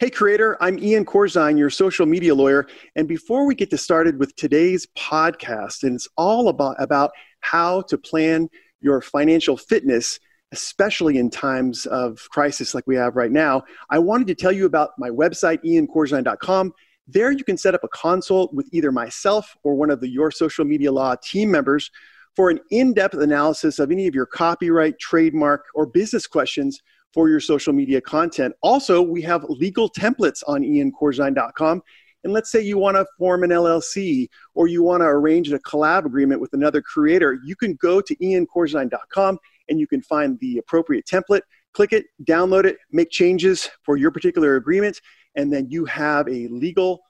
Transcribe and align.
Hey, 0.00 0.10
creator, 0.10 0.56
I'm 0.60 0.78
Ian 0.78 1.04
Corzine, 1.04 1.58
your 1.58 1.70
social 1.70 2.06
media 2.06 2.32
lawyer. 2.32 2.68
And 2.94 3.08
before 3.08 3.44
we 3.44 3.56
get 3.56 3.68
to 3.70 3.76
started 3.76 4.20
with 4.20 4.36
today's 4.36 4.86
podcast, 4.96 5.82
and 5.82 5.96
it's 5.96 6.06
all 6.16 6.48
about, 6.48 6.76
about 6.78 7.10
how 7.40 7.82
to 7.82 7.98
plan 7.98 8.48
your 8.80 9.00
financial 9.00 9.56
fitness, 9.56 10.20
especially 10.52 11.18
in 11.18 11.30
times 11.30 11.84
of 11.86 12.16
crisis 12.30 12.76
like 12.76 12.86
we 12.86 12.94
have 12.94 13.16
right 13.16 13.32
now, 13.32 13.64
I 13.90 13.98
wanted 13.98 14.28
to 14.28 14.36
tell 14.36 14.52
you 14.52 14.66
about 14.66 14.90
my 14.98 15.10
website, 15.10 15.64
iancorzine.com. 15.64 16.74
There 17.08 17.32
you 17.32 17.42
can 17.42 17.56
set 17.56 17.74
up 17.74 17.82
a 17.82 17.88
consult 17.88 18.54
with 18.54 18.68
either 18.70 18.92
myself 18.92 19.52
or 19.64 19.74
one 19.74 19.90
of 19.90 20.00
the 20.00 20.08
Your 20.08 20.30
Social 20.30 20.64
Media 20.64 20.92
Law 20.92 21.16
team 21.16 21.50
members 21.50 21.90
for 22.36 22.50
an 22.50 22.60
in 22.70 22.94
depth 22.94 23.14
analysis 23.14 23.80
of 23.80 23.90
any 23.90 24.06
of 24.06 24.14
your 24.14 24.26
copyright, 24.26 25.00
trademark, 25.00 25.64
or 25.74 25.86
business 25.86 26.28
questions 26.28 26.80
for 27.12 27.28
your 27.28 27.40
social 27.40 27.72
media 27.72 28.00
content. 28.00 28.54
Also, 28.62 29.02
we 29.02 29.22
have 29.22 29.44
legal 29.48 29.90
templates 29.90 30.42
on 30.46 30.62
iancorzine.com. 30.62 31.82
And 32.24 32.32
let's 32.32 32.50
say 32.50 32.60
you 32.60 32.78
want 32.78 32.96
to 32.96 33.06
form 33.16 33.44
an 33.44 33.50
LLC 33.50 34.28
or 34.54 34.66
you 34.66 34.82
want 34.82 35.02
to 35.02 35.06
arrange 35.06 35.52
a 35.52 35.58
collab 35.60 36.04
agreement 36.04 36.40
with 36.40 36.52
another 36.52 36.82
creator, 36.82 37.38
you 37.44 37.54
can 37.56 37.74
go 37.74 38.00
to 38.00 38.16
iancorzine.com 38.16 39.38
and 39.68 39.78
you 39.80 39.86
can 39.86 40.02
find 40.02 40.38
the 40.40 40.58
appropriate 40.58 41.06
template, 41.06 41.42
click 41.72 41.92
it, 41.92 42.06
download 42.24 42.64
it, 42.64 42.78
make 42.90 43.10
changes 43.10 43.70
for 43.82 43.96
your 43.96 44.10
particular 44.10 44.56
agreement, 44.56 45.00
and 45.36 45.52
then 45.52 45.68
you 45.70 45.84
have 45.84 46.26
a 46.28 46.48
legal 46.48 47.00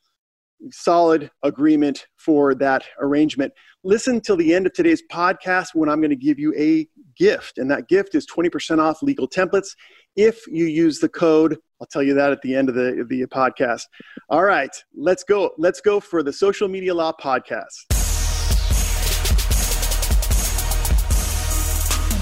solid 0.70 1.30
agreement 1.42 2.06
for 2.16 2.54
that 2.56 2.84
arrangement. 3.00 3.52
Listen 3.84 4.20
till 4.20 4.36
the 4.36 4.54
end 4.54 4.66
of 4.66 4.72
today's 4.72 5.02
podcast 5.10 5.68
when 5.74 5.88
I'm 5.88 6.00
going 6.00 6.10
to 6.10 6.16
give 6.16 6.38
you 6.38 6.54
a 6.56 6.86
gift, 7.16 7.58
and 7.58 7.70
that 7.70 7.88
gift 7.88 8.14
is 8.14 8.26
20% 8.26 8.78
off 8.78 9.02
legal 9.02 9.28
templates 9.28 9.74
if 10.16 10.46
you 10.48 10.66
use 10.66 10.98
the 10.98 11.08
code. 11.08 11.56
I'll 11.80 11.86
tell 11.86 12.02
you 12.02 12.14
that 12.14 12.32
at 12.32 12.42
the 12.42 12.54
end 12.56 12.68
of 12.68 12.74
the, 12.74 13.06
the 13.08 13.26
podcast. 13.26 13.82
All 14.28 14.44
right, 14.44 14.70
let's 14.94 15.22
go. 15.22 15.52
Let's 15.58 15.80
go 15.80 16.00
for 16.00 16.22
the 16.22 16.32
Social 16.32 16.68
Media 16.68 16.94
Law 16.94 17.12
Podcast. 17.12 17.86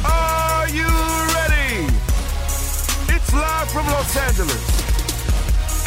Are 0.04 0.68
you 0.68 0.86
ready? 1.34 1.86
It's 3.14 3.32
live 3.32 3.70
from 3.70 3.86
Los 3.86 4.16
Angeles. 4.16 4.86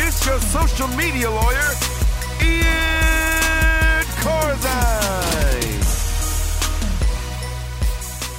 It's 0.01 0.25
your 0.25 0.39
social 0.39 0.87
media 0.89 1.29
lawyer 1.29 1.98
Ian 2.49 4.05
Corzine. 4.23 5.49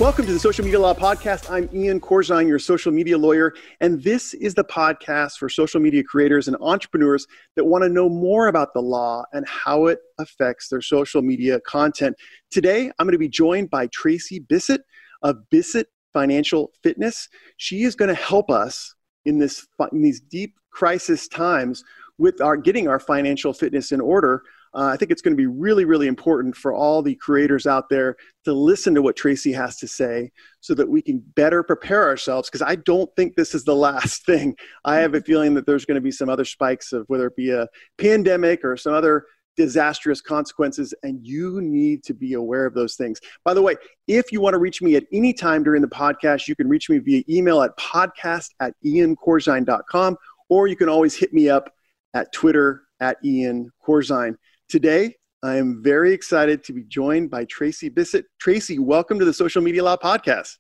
Welcome 0.00 0.26
to 0.26 0.32
the 0.32 0.38
Social 0.38 0.64
Media 0.64 0.80
Law 0.80 0.94
Podcast. 0.94 1.50
I'm 1.50 1.68
Ian 1.74 2.00
Corzine, 2.00 2.48
your 2.48 2.58
social 2.58 2.90
media 2.90 3.16
lawyer, 3.18 3.54
and 3.80 4.02
this 4.02 4.34
is 4.34 4.54
the 4.54 4.64
podcast 4.64 5.36
for 5.38 5.48
social 5.48 5.80
media 5.80 6.02
creators 6.02 6.48
and 6.48 6.56
entrepreneurs 6.60 7.26
that 7.56 7.64
want 7.64 7.84
to 7.84 7.88
know 7.88 8.08
more 8.08 8.48
about 8.48 8.72
the 8.74 8.80
law 8.80 9.24
and 9.32 9.46
how 9.46 9.86
it 9.86 10.00
affects 10.18 10.68
their 10.68 10.80
social 10.80 11.22
media 11.22 11.60
content. 11.60 12.16
Today, 12.50 12.90
I'm 12.98 13.06
going 13.06 13.12
to 13.12 13.18
be 13.18 13.28
joined 13.28 13.70
by 13.70 13.88
Tracy 13.88 14.40
Bissett 14.40 14.80
of 15.22 15.36
Bissett 15.50 15.88
Financial 16.12 16.72
Fitness. 16.82 17.28
She 17.58 17.82
is 17.82 17.94
going 17.94 18.08
to 18.08 18.14
help 18.14 18.50
us 18.50 18.94
in 19.26 19.38
this 19.38 19.66
in 19.92 20.02
these 20.02 20.20
deep 20.20 20.54
crisis 20.70 21.28
times 21.28 21.84
with 22.20 22.40
our 22.42 22.56
getting 22.56 22.86
our 22.86 23.00
financial 23.00 23.52
fitness 23.52 23.92
in 23.92 24.00
order. 24.00 24.42
Uh, 24.74 24.84
I 24.84 24.96
think 24.96 25.10
it's 25.10 25.22
going 25.22 25.32
to 25.32 25.40
be 25.40 25.46
really, 25.46 25.84
really 25.84 26.06
important 26.06 26.54
for 26.54 26.72
all 26.72 27.02
the 27.02 27.14
creators 27.16 27.66
out 27.66 27.88
there 27.88 28.14
to 28.44 28.52
listen 28.52 28.94
to 28.94 29.02
what 29.02 29.16
Tracy 29.16 29.52
has 29.52 29.78
to 29.78 29.88
say 29.88 30.30
so 30.60 30.74
that 30.74 30.88
we 30.88 31.02
can 31.02 31.18
better 31.34 31.62
prepare 31.62 32.04
ourselves. 32.04 32.48
Because 32.48 32.62
I 32.62 32.76
don't 32.76 33.10
think 33.16 33.34
this 33.34 33.54
is 33.54 33.64
the 33.64 33.74
last 33.88 34.26
thing. 34.26 34.54
I 34.84 34.96
have 34.96 35.14
a 35.14 35.22
feeling 35.22 35.54
that 35.54 35.66
there's 35.66 35.86
going 35.86 35.96
to 35.96 36.02
be 36.02 36.12
some 36.12 36.28
other 36.28 36.44
spikes 36.44 36.92
of 36.92 37.06
whether 37.08 37.26
it 37.26 37.36
be 37.36 37.50
a 37.50 37.66
pandemic 37.98 38.64
or 38.64 38.76
some 38.76 38.92
other 38.92 39.24
disastrous 39.56 40.20
consequences, 40.20 40.94
and 41.02 41.26
you 41.26 41.60
need 41.60 42.04
to 42.04 42.14
be 42.14 42.34
aware 42.34 42.66
of 42.66 42.74
those 42.74 42.94
things. 42.96 43.18
By 43.44 43.54
the 43.54 43.62
way, 43.62 43.76
if 44.06 44.30
you 44.30 44.40
want 44.40 44.54
to 44.54 44.58
reach 44.58 44.80
me 44.80 44.94
at 44.96 45.04
any 45.12 45.32
time 45.32 45.64
during 45.64 45.82
the 45.82 45.88
podcast, 45.88 46.48
you 46.48 46.54
can 46.54 46.68
reach 46.68 46.88
me 46.88 46.98
via 46.98 47.24
email 47.28 47.62
at 47.62 47.76
podcast 47.76 48.50
at 48.60 48.74
iancorzine.com, 48.84 50.16
or 50.48 50.66
you 50.66 50.76
can 50.76 50.88
always 50.88 51.16
hit 51.16 51.32
me 51.32 51.48
up 51.48 51.72
at 52.14 52.32
Twitter 52.32 52.82
at 53.00 53.16
Ian 53.24 53.70
Corzine. 53.86 54.36
Today, 54.68 55.14
I 55.42 55.56
am 55.56 55.82
very 55.82 56.12
excited 56.12 56.62
to 56.64 56.72
be 56.72 56.84
joined 56.84 57.30
by 57.30 57.44
Tracy 57.46 57.88
Bissett. 57.88 58.26
Tracy, 58.38 58.78
welcome 58.78 59.18
to 59.18 59.24
the 59.24 59.32
Social 59.32 59.62
Media 59.62 59.82
Law 59.82 59.96
Podcast. 59.96 60.58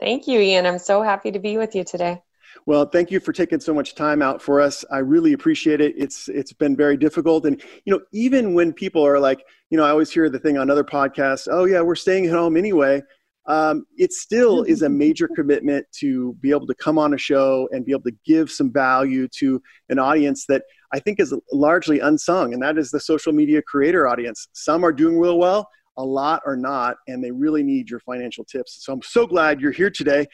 Thank 0.00 0.26
you, 0.26 0.40
Ian. 0.40 0.66
I'm 0.66 0.78
so 0.78 1.02
happy 1.02 1.30
to 1.30 1.38
be 1.38 1.58
with 1.58 1.74
you 1.74 1.84
today. 1.84 2.22
Well, 2.64 2.86
thank 2.86 3.10
you 3.10 3.20
for 3.20 3.32
taking 3.32 3.60
so 3.60 3.74
much 3.74 3.94
time 3.94 4.22
out 4.22 4.40
for 4.40 4.60
us. 4.60 4.84
I 4.90 4.98
really 4.98 5.34
appreciate 5.34 5.80
it. 5.80 5.94
It's 5.96 6.28
it's 6.28 6.52
been 6.52 6.76
very 6.76 6.96
difficult, 6.96 7.44
and 7.44 7.62
you 7.84 7.92
know, 7.92 8.00
even 8.12 8.54
when 8.54 8.72
people 8.72 9.06
are 9.06 9.18
like, 9.18 9.44
you 9.70 9.76
know, 9.76 9.84
I 9.84 9.90
always 9.90 10.10
hear 10.10 10.30
the 10.30 10.38
thing 10.38 10.56
on 10.56 10.70
other 10.70 10.84
podcasts. 10.84 11.48
Oh 11.50 11.64
yeah, 11.64 11.82
we're 11.82 11.94
staying 11.94 12.26
at 12.26 12.32
home 12.32 12.56
anyway. 12.56 13.02
Um, 13.48 13.86
it 13.96 14.12
still 14.12 14.64
is 14.64 14.82
a 14.82 14.88
major 14.88 15.28
commitment 15.28 15.86
to 16.00 16.34
be 16.40 16.50
able 16.50 16.66
to 16.66 16.74
come 16.74 16.98
on 16.98 17.14
a 17.14 17.18
show 17.18 17.68
and 17.70 17.84
be 17.84 17.92
able 17.92 18.02
to 18.02 18.16
give 18.24 18.50
some 18.50 18.72
value 18.72 19.28
to 19.38 19.62
an 19.88 19.98
audience 19.98 20.46
that 20.46 20.64
I 20.92 20.98
think 20.98 21.20
is 21.20 21.34
largely 21.52 22.00
unsung, 22.00 22.54
and 22.54 22.62
that 22.62 22.78
is 22.78 22.90
the 22.90 23.00
social 23.00 23.32
media 23.32 23.62
creator 23.62 24.08
audience. 24.08 24.48
Some 24.52 24.84
are 24.84 24.92
doing 24.92 25.18
real 25.18 25.38
well, 25.38 25.68
a 25.96 26.04
lot 26.04 26.42
are 26.44 26.56
not, 26.56 26.96
and 27.06 27.22
they 27.22 27.30
really 27.30 27.62
need 27.62 27.88
your 27.88 28.00
financial 28.00 28.44
tips. 28.44 28.84
So 28.84 28.92
I'm 28.92 29.02
so 29.02 29.26
glad 29.26 29.60
you're 29.60 29.72
here 29.72 29.90
today. 29.90 30.26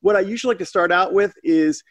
What 0.00 0.16
I 0.16 0.20
usually 0.20 0.52
like 0.52 0.58
to 0.58 0.66
start 0.66 0.92
out 0.92 1.12
with 1.12 1.34
is 1.42 1.82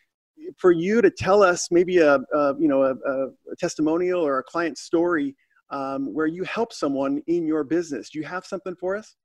for 0.58 0.72
you 0.72 1.02
to 1.02 1.12
tell 1.12 1.44
us 1.44 1.68
maybe 1.72 1.98
a, 1.98 2.16
a 2.16 2.56
you 2.60 2.68
know 2.68 2.84
a, 2.84 2.94
a, 2.94 3.56
testimonial 3.58 4.26
or 4.26 4.40
a 4.40 4.44
client 4.44 4.78
story 4.78 5.36
um, 5.70 6.14
where 6.14 6.28
you 6.28 6.44
help 6.44 6.74
someone 6.74 7.22
in 7.28 7.46
your 7.46 7.64
business. 7.64 8.10
Do 8.10 8.20
you 8.20 8.26
have 8.26 8.46
something 8.46 8.76
for 8.80 8.96
us? 8.96 9.16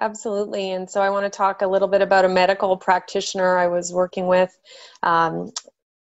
Absolutely. 0.00 0.72
And 0.72 0.90
so 0.90 1.00
I 1.00 1.10
want 1.10 1.24
to 1.24 1.36
talk 1.36 1.62
a 1.62 1.66
little 1.66 1.88
bit 1.88 2.02
about 2.02 2.24
a 2.24 2.28
medical 2.28 2.76
practitioner 2.76 3.56
I 3.56 3.68
was 3.68 3.92
working 3.92 4.26
with. 4.26 4.56
Um, 5.02 5.52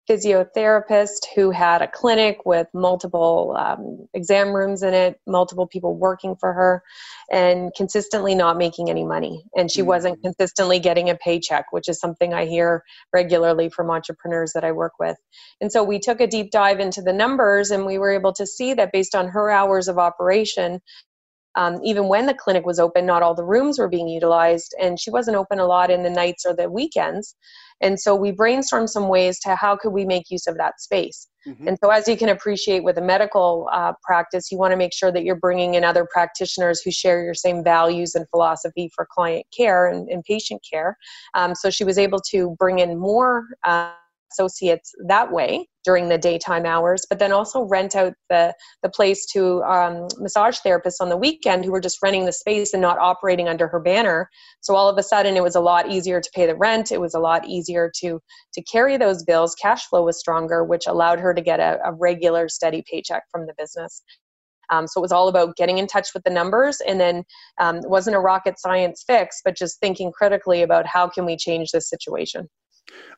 physiotherapist 0.09 1.25
who 1.35 1.49
had 1.49 1.81
a 1.81 1.87
clinic 1.87 2.45
with 2.45 2.67
multiple 2.73 3.55
um, 3.57 4.07
exam 4.13 4.53
rooms 4.53 4.83
in 4.83 4.93
it, 4.93 5.19
multiple 5.25 5.67
people 5.67 5.95
working 5.95 6.35
for 6.35 6.53
her, 6.53 6.83
and 7.31 7.71
consistently 7.75 8.35
not 8.35 8.57
making 8.57 8.89
any 8.89 9.03
money. 9.03 9.43
And 9.55 9.71
she 9.71 9.79
mm-hmm. 9.81 9.87
wasn't 9.87 10.21
consistently 10.21 10.79
getting 10.79 11.09
a 11.09 11.15
paycheck, 11.15 11.71
which 11.71 11.89
is 11.89 11.99
something 11.99 12.33
I 12.33 12.45
hear 12.45 12.83
regularly 13.13 13.69
from 13.69 13.89
entrepreneurs 13.89 14.53
that 14.53 14.63
I 14.63 14.71
work 14.71 14.93
with. 14.99 15.17
And 15.59 15.71
so 15.71 15.83
we 15.83 15.99
took 15.99 16.21
a 16.21 16.27
deep 16.27 16.51
dive 16.51 16.79
into 16.79 17.01
the 17.01 17.13
numbers, 17.13 17.71
and 17.71 17.85
we 17.85 17.97
were 17.97 18.11
able 18.11 18.33
to 18.33 18.45
see 18.45 18.73
that 18.75 18.91
based 18.91 19.15
on 19.15 19.27
her 19.29 19.49
hours 19.49 19.87
of 19.87 19.97
operation, 19.97 20.81
um, 21.55 21.79
even 21.83 22.07
when 22.07 22.25
the 22.25 22.33
clinic 22.33 22.65
was 22.65 22.79
open, 22.79 23.05
not 23.05 23.23
all 23.23 23.35
the 23.35 23.43
rooms 23.43 23.79
were 23.79 23.87
being 23.87 24.07
utilized, 24.07 24.75
and 24.81 24.99
she 24.99 25.09
wasn't 25.09 25.37
open 25.37 25.59
a 25.59 25.65
lot 25.65 25.89
in 25.89 26.03
the 26.03 26.09
nights 26.09 26.45
or 26.45 26.53
the 26.55 26.69
weekends. 26.69 27.35
And 27.81 27.99
so 27.99 28.15
we 28.15 28.31
brainstormed 28.31 28.89
some 28.89 29.09
ways 29.09 29.39
to 29.41 29.55
how 29.55 29.75
could 29.75 29.91
we 29.91 30.05
make 30.05 30.29
use 30.29 30.47
of 30.47 30.57
that 30.57 30.79
space. 30.79 31.27
Mm-hmm. 31.47 31.67
And 31.67 31.77
so, 31.83 31.89
as 31.91 32.07
you 32.07 32.17
can 32.17 32.29
appreciate 32.29 32.83
with 32.83 32.97
a 32.97 33.01
medical 33.01 33.69
uh, 33.71 33.93
practice, 34.03 34.51
you 34.51 34.57
want 34.57 34.71
to 34.71 34.77
make 34.77 34.93
sure 34.93 35.11
that 35.11 35.23
you're 35.23 35.35
bringing 35.35 35.75
in 35.75 35.83
other 35.83 36.07
practitioners 36.11 36.81
who 36.81 36.89
share 36.89 37.23
your 37.23 37.35
same 37.35 37.63
values 37.63 38.15
and 38.15 38.27
philosophy 38.29 38.89
for 38.95 39.07
client 39.11 39.45
care 39.55 39.87
and, 39.87 40.09
and 40.09 40.23
patient 40.23 40.65
care. 40.69 40.97
Um, 41.35 41.53
so 41.53 41.69
she 41.69 41.83
was 41.83 41.97
able 41.97 42.19
to 42.31 42.55
bring 42.57 42.79
in 42.79 42.97
more. 42.97 43.45
Uh, 43.63 43.91
associates 44.35 44.93
that 45.07 45.31
way 45.31 45.67
during 45.83 46.09
the 46.09 46.17
daytime 46.17 46.65
hours, 46.65 47.05
but 47.09 47.19
then 47.19 47.31
also 47.31 47.61
rent 47.61 47.95
out 47.95 48.13
the, 48.29 48.53
the 48.81 48.89
place 48.89 49.25
to 49.27 49.61
um, 49.63 50.07
massage 50.17 50.57
therapists 50.65 50.99
on 50.99 51.09
the 51.09 51.17
weekend 51.17 51.63
who 51.63 51.71
were 51.71 51.79
just 51.79 52.01
renting 52.01 52.25
the 52.25 52.33
space 52.33 52.73
and 52.73 52.81
not 52.81 52.97
operating 52.97 53.47
under 53.47 53.67
her 53.67 53.79
banner. 53.79 54.29
So 54.61 54.75
all 54.75 54.89
of 54.89 54.97
a 54.97 55.03
sudden, 55.03 55.37
it 55.37 55.43
was 55.43 55.55
a 55.55 55.59
lot 55.59 55.89
easier 55.89 56.19
to 56.19 56.29
pay 56.33 56.47
the 56.47 56.55
rent. 56.55 56.91
It 56.91 56.99
was 56.99 57.13
a 57.13 57.19
lot 57.19 57.47
easier 57.47 57.91
to 58.01 58.19
to 58.53 58.63
carry 58.63 58.97
those 58.97 59.23
bills. 59.23 59.55
Cash 59.55 59.87
flow 59.87 60.03
was 60.03 60.19
stronger, 60.19 60.63
which 60.63 60.87
allowed 60.87 61.19
her 61.19 61.33
to 61.33 61.41
get 61.41 61.59
a, 61.59 61.79
a 61.85 61.93
regular, 61.93 62.49
steady 62.49 62.83
paycheck 62.89 63.23
from 63.31 63.45
the 63.45 63.53
business. 63.57 64.01
Um, 64.71 64.87
so 64.87 64.99
it 64.99 65.03
was 65.03 65.11
all 65.11 65.27
about 65.27 65.55
getting 65.55 65.77
in 65.77 65.85
touch 65.85 66.09
with 66.15 66.23
the 66.23 66.31
numbers, 66.31 66.81
and 66.87 66.99
then 66.99 67.23
um, 67.61 67.77
it 67.77 67.89
wasn't 67.89 68.15
a 68.15 68.19
rocket 68.19 68.59
science 68.59 69.03
fix, 69.05 69.41
but 69.45 69.55
just 69.55 69.79
thinking 69.79 70.11
critically 70.11 70.63
about 70.63 70.87
how 70.87 71.07
can 71.07 71.25
we 71.25 71.37
change 71.37 71.69
this 71.71 71.87
situation. 71.87 72.49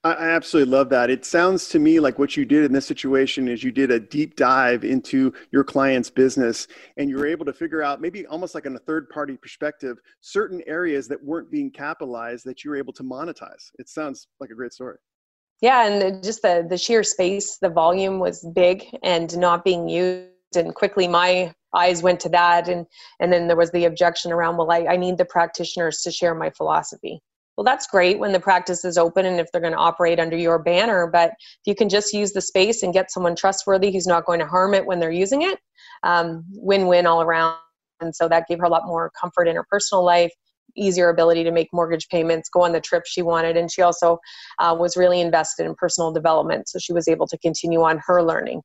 I 0.03 0.29
absolutely 0.29 0.71
love 0.71 0.89
that. 0.89 1.09
It 1.09 1.25
sounds 1.25 1.67
to 1.69 1.79
me 1.79 1.99
like 1.99 2.17
what 2.17 2.37
you 2.37 2.45
did 2.45 2.63
in 2.63 2.71
this 2.71 2.85
situation 2.85 3.47
is 3.47 3.63
you 3.63 3.71
did 3.71 3.91
a 3.91 3.99
deep 3.99 4.35
dive 4.35 4.83
into 4.83 5.33
your 5.51 5.63
client's 5.63 6.09
business 6.09 6.67
and 6.97 7.09
you 7.09 7.17
were 7.17 7.27
able 7.27 7.45
to 7.45 7.53
figure 7.53 7.81
out 7.81 7.99
maybe 7.99 8.25
almost 8.27 8.55
like 8.55 8.65
in 8.65 8.75
a 8.75 8.79
third 8.79 9.09
party 9.09 9.35
perspective 9.35 9.97
certain 10.21 10.61
areas 10.67 11.07
that 11.07 11.23
weren't 11.23 11.51
being 11.51 11.69
capitalized 11.69 12.45
that 12.45 12.63
you 12.63 12.71
were 12.71 12.77
able 12.77 12.93
to 12.93 13.03
monetize. 13.03 13.71
It 13.79 13.89
sounds 13.89 14.27
like 14.39 14.49
a 14.49 14.55
great 14.55 14.73
story. 14.73 14.97
Yeah, 15.61 15.87
and 15.87 16.23
just 16.23 16.43
the 16.43 16.65
the 16.69 16.77
sheer 16.77 17.03
space, 17.03 17.57
the 17.57 17.69
volume 17.69 18.19
was 18.19 18.45
big 18.53 18.85
and 19.03 19.35
not 19.37 19.65
being 19.65 19.89
used 19.89 20.29
and 20.55 20.73
quickly 20.73 21.07
my 21.07 21.53
eyes 21.75 22.01
went 22.01 22.19
to 22.21 22.29
that 22.29 22.69
and 22.69 22.85
and 23.19 23.33
then 23.33 23.47
there 23.47 23.57
was 23.57 23.71
the 23.71 23.83
objection 23.85 24.31
around 24.31 24.55
well 24.55 24.71
I, 24.71 24.85
I 24.85 24.95
need 24.95 25.17
the 25.17 25.25
practitioners 25.25 26.01
to 26.03 26.11
share 26.11 26.33
my 26.33 26.49
philosophy 26.51 27.21
well 27.57 27.65
that's 27.65 27.87
great 27.87 28.19
when 28.19 28.31
the 28.31 28.39
practice 28.39 28.85
is 28.85 28.97
open 28.97 29.25
and 29.25 29.39
if 29.39 29.51
they're 29.51 29.61
going 29.61 29.73
to 29.73 29.79
operate 29.79 30.19
under 30.19 30.37
your 30.37 30.59
banner 30.59 31.07
but 31.07 31.31
if 31.31 31.65
you 31.65 31.75
can 31.75 31.89
just 31.89 32.13
use 32.13 32.31
the 32.31 32.41
space 32.41 32.83
and 32.83 32.93
get 32.93 33.11
someone 33.11 33.35
trustworthy 33.35 33.91
who's 33.91 34.07
not 34.07 34.25
going 34.25 34.39
to 34.39 34.47
harm 34.47 34.73
it 34.73 34.85
when 34.85 34.99
they're 34.99 35.11
using 35.11 35.41
it 35.41 35.59
um, 36.03 36.43
win-win 36.51 37.05
all 37.05 37.21
around. 37.21 37.55
And 37.99 38.15
so 38.15 38.27
that 38.29 38.47
gave 38.47 38.59
her 38.59 38.65
a 38.65 38.69
lot 38.69 38.85
more 38.85 39.11
comfort 39.19 39.47
in 39.47 39.55
her 39.55 39.65
personal 39.69 40.03
life 40.03 40.31
easier 40.75 41.09
ability 41.09 41.43
to 41.43 41.51
make 41.51 41.69
mortgage 41.73 42.07
payments 42.09 42.49
go 42.49 42.61
on 42.61 42.71
the 42.71 42.79
trip 42.79 43.01
she 43.07 43.23
wanted 43.23 43.57
and 43.57 43.71
she 43.71 43.81
also 43.81 44.19
uh, 44.59 44.75
was 44.77 44.95
really 44.95 45.19
invested 45.19 45.65
in 45.65 45.73
personal 45.73 46.11
development 46.11 46.69
so 46.69 46.77
she 46.77 46.93
was 46.93 47.07
able 47.07 47.25
to 47.25 47.35
continue 47.39 47.81
on 47.81 47.99
her 48.05 48.21
learning 48.21 48.61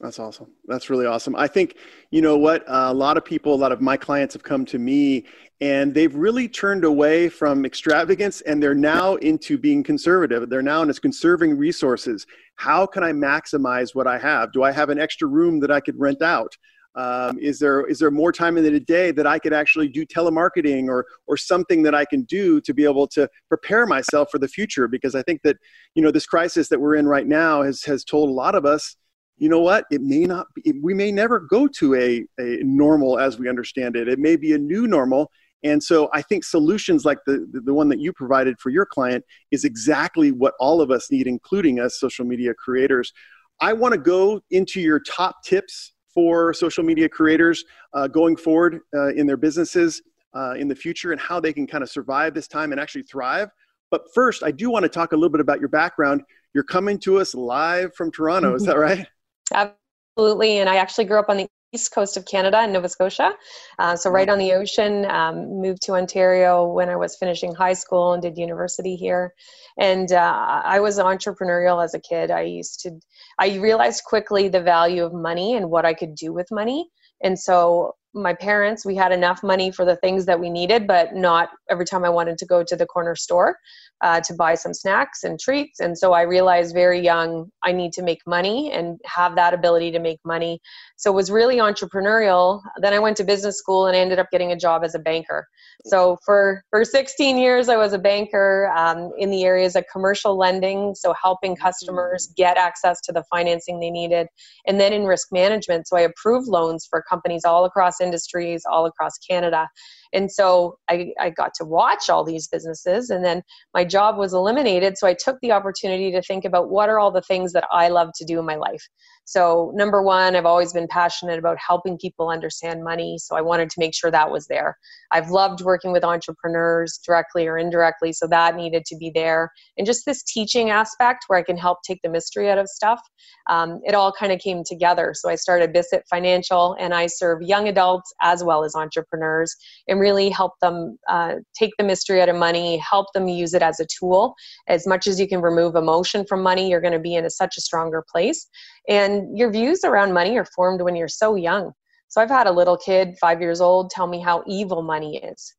that's 0.00 0.18
awesome. 0.18 0.46
That's 0.66 0.88
really 0.88 1.04
awesome. 1.04 1.36
I 1.36 1.46
think, 1.46 1.76
you 2.10 2.22
know 2.22 2.38
what, 2.38 2.66
uh, 2.66 2.88
a 2.88 2.94
lot 2.94 3.18
of 3.18 3.24
people, 3.24 3.54
a 3.54 3.56
lot 3.56 3.70
of 3.70 3.82
my 3.82 3.98
clients 3.98 4.32
have 4.32 4.42
come 4.42 4.64
to 4.66 4.78
me 4.78 5.26
and 5.60 5.92
they've 5.92 6.14
really 6.14 6.48
turned 6.48 6.84
away 6.84 7.28
from 7.28 7.66
extravagance 7.66 8.40
and 8.40 8.62
they're 8.62 8.74
now 8.74 9.16
into 9.16 9.58
being 9.58 9.82
conservative. 9.82 10.48
They're 10.48 10.62
now 10.62 10.80
into 10.80 10.94
conserving 10.94 11.58
resources. 11.58 12.26
How 12.54 12.86
can 12.86 13.04
I 13.04 13.12
maximize 13.12 13.94
what 13.94 14.06
I 14.06 14.18
have? 14.18 14.52
Do 14.52 14.62
I 14.62 14.72
have 14.72 14.88
an 14.88 14.98
extra 14.98 15.28
room 15.28 15.60
that 15.60 15.70
I 15.70 15.80
could 15.80 15.98
rent 15.98 16.22
out? 16.22 16.56
Um, 16.96 17.38
is 17.38 17.60
there 17.60 17.86
is 17.86 18.00
there 18.00 18.10
more 18.10 18.32
time 18.32 18.56
in 18.56 18.64
the 18.64 18.80
day 18.80 19.12
that 19.12 19.26
I 19.26 19.38
could 19.38 19.52
actually 19.52 19.86
do 19.86 20.04
telemarketing 20.04 20.88
or 20.88 21.06
or 21.28 21.36
something 21.36 21.84
that 21.84 21.94
I 21.94 22.04
can 22.04 22.22
do 22.24 22.60
to 22.62 22.74
be 22.74 22.82
able 22.82 23.06
to 23.08 23.28
prepare 23.48 23.86
myself 23.86 24.28
for 24.32 24.40
the 24.40 24.48
future? 24.48 24.88
Because 24.88 25.14
I 25.14 25.22
think 25.22 25.42
that 25.44 25.56
you 25.94 26.02
know 26.02 26.10
this 26.10 26.26
crisis 26.26 26.68
that 26.68 26.80
we're 26.80 26.96
in 26.96 27.06
right 27.06 27.28
now 27.28 27.62
has 27.62 27.84
has 27.84 28.02
told 28.02 28.28
a 28.28 28.32
lot 28.32 28.56
of 28.56 28.66
us 28.66 28.96
you 29.40 29.48
know 29.48 29.60
what? 29.60 29.86
It 29.90 30.02
may 30.02 30.26
not 30.26 30.46
be 30.54 30.74
we 30.82 30.92
may 30.92 31.10
never 31.10 31.40
go 31.40 31.66
to 31.66 31.94
a, 31.94 32.24
a 32.38 32.62
normal 32.62 33.18
as 33.18 33.38
we 33.38 33.48
understand 33.48 33.96
it. 33.96 34.06
It 34.06 34.18
may 34.18 34.36
be 34.36 34.52
a 34.52 34.58
new 34.58 34.86
normal. 34.86 35.32
And 35.62 35.82
so 35.82 36.08
i 36.12 36.22
think 36.22 36.44
solutions 36.44 37.04
like 37.04 37.18
the, 37.26 37.46
the 37.52 37.74
one 37.74 37.88
that 37.88 37.98
you 37.98 38.12
provided 38.12 38.58
for 38.58 38.70
your 38.70 38.86
client 38.86 39.24
is 39.50 39.64
exactly 39.64 40.30
what 40.32 40.54
all 40.58 40.80
of 40.80 40.90
us 40.90 41.10
need 41.10 41.26
including 41.26 41.80
us 41.80 41.98
social 41.98 42.24
media 42.24 42.54
creators. 42.54 43.12
I 43.60 43.72
want 43.72 43.92
to 43.92 44.00
go 44.00 44.40
into 44.50 44.80
your 44.80 45.00
top 45.00 45.42
tips 45.42 45.92
for 46.14 46.52
social 46.52 46.84
media 46.84 47.08
creators 47.08 47.64
uh, 47.94 48.08
going 48.08 48.36
forward 48.36 48.80
uh, 48.94 49.08
in 49.14 49.26
their 49.26 49.36
businesses 49.36 50.02
uh, 50.34 50.52
in 50.52 50.68
the 50.68 50.76
future 50.76 51.12
and 51.12 51.20
how 51.20 51.40
they 51.40 51.52
can 51.52 51.66
kind 51.66 51.82
of 51.82 51.90
survive 51.90 52.34
this 52.34 52.48
time 52.48 52.72
and 52.72 52.80
actually 52.80 53.02
thrive. 53.04 53.48
But 53.90 54.02
first 54.14 54.42
i 54.42 54.50
do 54.50 54.70
want 54.70 54.82
to 54.82 54.90
talk 54.90 55.12
a 55.12 55.16
little 55.16 55.30
bit 55.30 55.40
about 55.40 55.60
your 55.60 55.70
background. 55.70 56.22
You're 56.52 56.64
coming 56.64 56.98
to 57.00 57.20
us 57.20 57.34
live 57.34 57.94
from 57.94 58.10
toronto 58.10 58.54
is 58.54 58.64
that 58.64 58.78
right 58.78 59.06
Absolutely. 59.52 60.58
And 60.58 60.68
I 60.68 60.76
actually 60.76 61.04
grew 61.04 61.18
up 61.18 61.28
on 61.28 61.36
the 61.38 61.48
east 61.72 61.92
coast 61.94 62.16
of 62.16 62.24
Canada 62.26 62.62
in 62.64 62.72
Nova 62.72 62.88
Scotia. 62.88 63.32
Uh, 63.78 63.96
so, 63.96 64.10
right 64.10 64.28
on 64.28 64.38
the 64.38 64.52
ocean, 64.52 65.04
um, 65.06 65.60
moved 65.60 65.82
to 65.82 65.92
Ontario 65.94 66.64
when 66.66 66.88
I 66.88 66.96
was 66.96 67.16
finishing 67.16 67.54
high 67.54 67.74
school 67.74 68.12
and 68.12 68.22
did 68.22 68.36
university 68.36 68.96
here. 68.96 69.32
And 69.78 70.12
uh, 70.12 70.62
I 70.64 70.80
was 70.80 70.98
entrepreneurial 70.98 71.82
as 71.82 71.94
a 71.94 72.00
kid. 72.00 72.30
I 72.30 72.42
used 72.42 72.80
to, 72.80 72.92
I 73.38 73.56
realized 73.58 74.04
quickly 74.04 74.48
the 74.48 74.60
value 74.62 75.04
of 75.04 75.12
money 75.14 75.56
and 75.56 75.70
what 75.70 75.86
I 75.86 75.94
could 75.94 76.14
do 76.14 76.32
with 76.32 76.48
money. 76.50 76.88
And 77.22 77.38
so, 77.38 77.94
my 78.14 78.34
parents, 78.34 78.84
we 78.84 78.96
had 78.96 79.12
enough 79.12 79.42
money 79.42 79.70
for 79.70 79.84
the 79.84 79.96
things 79.96 80.26
that 80.26 80.40
we 80.40 80.50
needed, 80.50 80.86
but 80.86 81.14
not 81.14 81.50
every 81.70 81.84
time 81.84 82.04
I 82.04 82.08
wanted 82.08 82.38
to 82.38 82.46
go 82.46 82.64
to 82.64 82.76
the 82.76 82.86
corner 82.86 83.14
store 83.14 83.56
uh, 84.02 84.20
to 84.20 84.34
buy 84.34 84.54
some 84.54 84.72
snacks 84.72 85.24
and 85.24 85.38
treats. 85.38 85.80
And 85.80 85.96
so 85.96 86.12
I 86.12 86.22
realized 86.22 86.74
very 86.74 87.00
young 87.00 87.50
I 87.62 87.72
need 87.72 87.92
to 87.94 88.02
make 88.02 88.20
money 88.26 88.72
and 88.72 88.98
have 89.04 89.36
that 89.36 89.52
ability 89.52 89.90
to 89.92 89.98
make 89.98 90.18
money. 90.24 90.60
So 90.96 91.10
it 91.10 91.14
was 91.14 91.30
really 91.30 91.56
entrepreneurial. 91.56 92.62
Then 92.78 92.94
I 92.94 92.98
went 92.98 93.16
to 93.18 93.24
business 93.24 93.58
school 93.58 93.86
and 93.86 93.96
I 93.96 94.00
ended 94.00 94.18
up 94.18 94.30
getting 94.30 94.52
a 94.52 94.56
job 94.56 94.82
as 94.84 94.94
a 94.94 94.98
banker. 94.98 95.46
So 95.84 96.18
for 96.24 96.62
for 96.70 96.84
16 96.84 97.38
years 97.38 97.68
I 97.68 97.76
was 97.76 97.92
a 97.92 97.98
banker 97.98 98.72
um, 98.74 99.10
in 99.18 99.30
the 99.30 99.44
areas 99.44 99.76
of 99.76 99.84
commercial 99.92 100.36
lending, 100.36 100.94
so 100.94 101.14
helping 101.20 101.56
customers 101.56 102.28
mm. 102.28 102.36
get 102.36 102.56
access 102.56 103.00
to 103.02 103.12
the 103.12 103.24
financing 103.30 103.80
they 103.80 103.90
needed, 103.90 104.26
and 104.66 104.80
then 104.80 104.92
in 104.92 105.04
risk 105.04 105.28
management. 105.30 105.88
So 105.88 105.96
I 105.96 106.02
approved 106.02 106.48
loans 106.48 106.86
for 106.88 107.02
companies 107.02 107.44
all 107.44 107.64
across 107.64 107.99
industries, 108.00 108.62
all 108.70 108.86
across 108.86 109.18
Canada. 109.18 109.68
And 110.12 110.30
so 110.30 110.78
I, 110.88 111.12
I 111.18 111.30
got 111.30 111.52
to 111.54 111.64
watch 111.64 112.08
all 112.10 112.24
these 112.24 112.48
businesses, 112.48 113.10
and 113.10 113.24
then 113.24 113.42
my 113.74 113.84
job 113.84 114.16
was 114.16 114.32
eliminated. 114.32 114.98
So 114.98 115.06
I 115.06 115.14
took 115.14 115.38
the 115.40 115.52
opportunity 115.52 116.10
to 116.12 116.22
think 116.22 116.44
about 116.44 116.70
what 116.70 116.88
are 116.88 116.98
all 116.98 117.10
the 117.10 117.22
things 117.22 117.52
that 117.52 117.64
I 117.70 117.88
love 117.88 118.10
to 118.16 118.24
do 118.24 118.38
in 118.38 118.46
my 118.46 118.56
life. 118.56 118.86
So, 119.30 119.70
number 119.76 120.02
one, 120.02 120.34
I've 120.34 120.44
always 120.44 120.72
been 120.72 120.88
passionate 120.88 121.38
about 121.38 121.56
helping 121.64 121.96
people 121.96 122.30
understand 122.30 122.82
money. 122.82 123.16
So, 123.16 123.36
I 123.36 123.40
wanted 123.40 123.70
to 123.70 123.78
make 123.78 123.94
sure 123.94 124.10
that 124.10 124.32
was 124.32 124.48
there. 124.48 124.76
I've 125.12 125.30
loved 125.30 125.60
working 125.60 125.92
with 125.92 126.02
entrepreneurs 126.02 126.98
directly 127.06 127.46
or 127.46 127.56
indirectly. 127.56 128.12
So, 128.12 128.26
that 128.26 128.56
needed 128.56 128.84
to 128.86 128.96
be 128.96 129.12
there. 129.14 129.52
And 129.78 129.86
just 129.86 130.04
this 130.04 130.24
teaching 130.24 130.70
aspect 130.70 131.26
where 131.28 131.38
I 131.38 131.44
can 131.44 131.56
help 131.56 131.78
take 131.86 132.00
the 132.02 132.10
mystery 132.10 132.50
out 132.50 132.58
of 132.58 132.68
stuff, 132.68 133.00
um, 133.48 133.80
it 133.84 133.94
all 133.94 134.10
kind 134.10 134.32
of 134.32 134.40
came 134.40 134.64
together. 134.64 135.14
So, 135.14 135.30
I 135.30 135.36
started 135.36 135.72
Bissett 135.72 136.02
Financial 136.10 136.76
and 136.80 136.92
I 136.92 137.06
serve 137.06 137.40
young 137.40 137.68
adults 137.68 138.12
as 138.22 138.42
well 138.42 138.64
as 138.64 138.74
entrepreneurs 138.74 139.54
and 139.86 139.99
really 140.00 140.30
help 140.30 140.54
them 140.60 140.98
uh, 141.08 141.34
take 141.54 141.72
the 141.78 141.84
mystery 141.84 142.20
out 142.20 142.28
of 142.28 142.36
money, 142.36 142.78
help 142.78 143.06
them 143.14 143.28
use 143.28 143.54
it 143.54 143.62
as 143.62 143.78
a 143.78 143.86
tool. 143.86 144.34
As 144.66 144.86
much 144.86 145.06
as 145.06 145.20
you 145.20 145.28
can 145.28 145.42
remove 145.42 145.76
emotion 145.76 146.24
from 146.26 146.42
money, 146.42 146.68
you're 146.70 146.80
going 146.80 146.94
to 146.94 146.98
be 146.98 147.14
in 147.14 147.24
a, 147.24 147.30
such 147.30 147.56
a 147.56 147.60
stronger 147.60 148.04
place. 148.10 148.48
And 148.88 149.38
your 149.38 149.52
views 149.52 149.84
around 149.84 150.12
money 150.14 150.36
are 150.38 150.46
formed 150.56 150.82
when 150.82 150.96
you're 150.96 151.08
so 151.08 151.36
young. 151.36 151.72
So 152.08 152.20
I've 152.20 152.30
had 152.30 152.48
a 152.48 152.52
little 152.52 152.76
kid, 152.76 153.16
five 153.20 153.40
years 153.40 153.60
old, 153.60 153.90
tell 153.90 154.08
me 154.08 154.20
how 154.20 154.42
evil 154.46 154.82
money 154.82 155.18
is. 155.18 155.54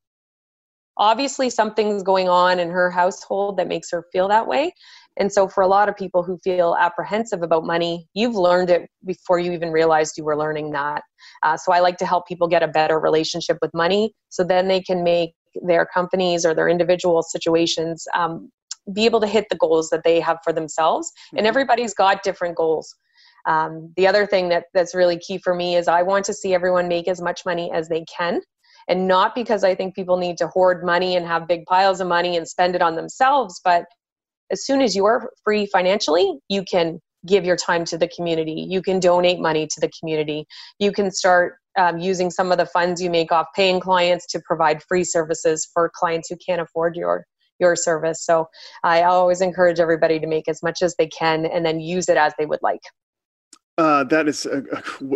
Obviously, 0.97 1.49
something's 1.49 2.03
going 2.03 2.27
on 2.27 2.59
in 2.59 2.69
her 2.69 2.91
household 2.91 3.57
that 3.57 3.69
makes 3.69 3.89
her 3.91 4.03
feel 4.11 4.27
that 4.27 4.47
way. 4.47 4.73
And 5.17 5.31
so, 5.31 5.47
for 5.47 5.61
a 5.61 5.67
lot 5.67 5.89
of 5.89 5.95
people 5.95 6.23
who 6.23 6.37
feel 6.43 6.75
apprehensive 6.79 7.41
about 7.43 7.65
money, 7.65 8.07
you've 8.13 8.35
learned 8.35 8.69
it 8.69 8.89
before 9.05 9.39
you 9.39 9.51
even 9.51 9.71
realized 9.71 10.17
you 10.17 10.23
were 10.23 10.37
learning 10.37 10.71
that. 10.71 11.03
Uh, 11.43 11.57
so, 11.57 11.71
I 11.71 11.79
like 11.79 11.97
to 11.97 12.05
help 12.05 12.27
people 12.27 12.47
get 12.47 12.63
a 12.63 12.67
better 12.67 12.99
relationship 12.99 13.57
with 13.61 13.71
money 13.73 14.13
so 14.29 14.43
then 14.43 14.67
they 14.67 14.81
can 14.81 15.03
make 15.03 15.33
their 15.63 15.85
companies 15.85 16.45
or 16.45 16.53
their 16.53 16.69
individual 16.69 17.21
situations 17.23 18.07
um, 18.15 18.49
be 18.93 19.05
able 19.05 19.19
to 19.19 19.27
hit 19.27 19.45
the 19.49 19.57
goals 19.57 19.89
that 19.89 20.03
they 20.03 20.19
have 20.19 20.37
for 20.43 20.53
themselves. 20.53 21.11
And 21.31 21.39
mm-hmm. 21.39 21.47
everybody's 21.47 21.93
got 21.93 22.23
different 22.23 22.55
goals. 22.55 22.95
Um, 23.45 23.91
the 23.97 24.07
other 24.07 24.25
thing 24.25 24.49
that, 24.49 24.65
that's 24.73 24.95
really 24.95 25.17
key 25.17 25.39
for 25.39 25.55
me 25.55 25.75
is 25.75 25.87
I 25.87 26.03
want 26.03 26.25
to 26.25 26.33
see 26.33 26.53
everyone 26.53 26.87
make 26.87 27.07
as 27.07 27.21
much 27.21 27.41
money 27.45 27.71
as 27.71 27.89
they 27.89 28.05
can. 28.05 28.41
And 28.87 29.07
not 29.07 29.35
because 29.35 29.63
I 29.63 29.75
think 29.75 29.95
people 29.95 30.17
need 30.17 30.37
to 30.37 30.47
hoard 30.47 30.83
money 30.83 31.15
and 31.15 31.25
have 31.25 31.47
big 31.47 31.65
piles 31.65 32.01
of 32.01 32.07
money 32.07 32.37
and 32.37 32.47
spend 32.47 32.75
it 32.75 32.81
on 32.81 32.95
themselves, 32.95 33.61
but 33.63 33.85
as 34.51 34.65
soon 34.65 34.81
as 34.81 34.95
you're 34.95 35.31
free 35.44 35.65
financially, 35.65 36.39
you 36.50 36.63
can 36.63 37.00
give 37.25 37.45
your 37.45 37.56
time 37.56 37.86
to 37.86 37.98
the 37.98 38.07
community. 38.07 38.65
You 38.68 38.81
can 38.81 39.00
donate 39.00 39.39
money 39.39 39.68
to 39.68 39.80
the 39.80 39.92
community. 40.00 40.46
You 40.79 40.91
can 40.91 41.12
start 41.12 41.55
um, 41.77 42.00
using 42.00 42.29
some 42.29 42.51
of 42.51 42.58
the 42.58 42.65
funds 42.65 43.01
you 43.01 43.10
make 43.10 43.31
off 43.31 43.48
paying 43.55 43.79
clients 43.79 44.25
to 44.27 44.41
provide 44.46 44.84
free 44.84 45.03
services 45.03 45.70
for 45.74 45.91
clients 45.93 46.29
who 46.29 46.36
can't 46.46 46.62
afford 46.62 46.96
your 46.96 47.25
your 47.60 47.75
service. 47.75 48.25
So 48.25 48.48
I 48.84 49.03
always 49.03 49.39
encourage 49.39 49.79
everybody 49.79 50.20
to 50.20 50.25
make 50.25 50.48
as 50.48 50.63
much 50.63 50.81
as 50.81 50.96
they 50.98 51.08
can 51.08 51.46
and 51.46 51.63
then 51.63 51.79
use 51.79 52.10
it 52.10 52.17
as 52.17 52.34
they 52.39 52.48
would 52.48 52.60
like. 52.63 52.81
Uh, 53.77 54.03
that 54.03 54.27
is 54.27 54.45
uh, 54.45 54.61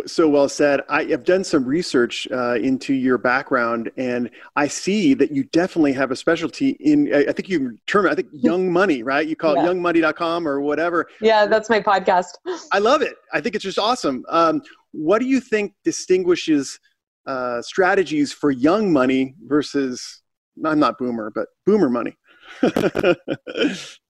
so 0.06 0.28
well 0.28 0.48
said. 0.48 0.80
I 0.88 1.04
have 1.04 1.24
done 1.24 1.44
some 1.44 1.64
research 1.64 2.26
uh, 2.32 2.54
into 2.54 2.94
your 2.94 3.18
background, 3.18 3.90
and 3.98 4.30
I 4.56 4.66
see 4.66 5.12
that 5.14 5.30
you 5.30 5.44
definitely 5.44 5.92
have 5.92 6.10
a 6.10 6.16
specialty 6.16 6.70
in. 6.80 7.12
I 7.14 7.32
think 7.32 7.50
you 7.50 7.76
term 7.86 8.06
it. 8.06 8.12
I 8.12 8.14
think 8.14 8.28
young 8.32 8.72
money, 8.72 9.02
right? 9.02 9.28
You 9.28 9.36
call 9.36 9.56
yeah. 9.56 9.66
it 9.66 9.66
youngmoney.com 9.66 10.48
or 10.48 10.62
whatever. 10.62 11.06
Yeah, 11.20 11.46
that's 11.46 11.68
my 11.68 11.80
podcast. 11.80 12.28
I 12.72 12.78
love 12.78 13.02
it. 13.02 13.16
I 13.32 13.40
think 13.40 13.54
it's 13.54 13.64
just 13.64 13.78
awesome. 13.78 14.24
Um, 14.28 14.62
what 14.92 15.18
do 15.18 15.26
you 15.26 15.40
think 15.40 15.74
distinguishes 15.84 16.80
uh, 17.26 17.60
strategies 17.60 18.32
for 18.32 18.50
young 18.50 18.90
money 18.90 19.34
versus? 19.44 20.22
I'm 20.64 20.80
not 20.80 20.96
boomer, 20.96 21.30
but 21.34 21.48
boomer 21.66 21.90
money. 21.90 22.16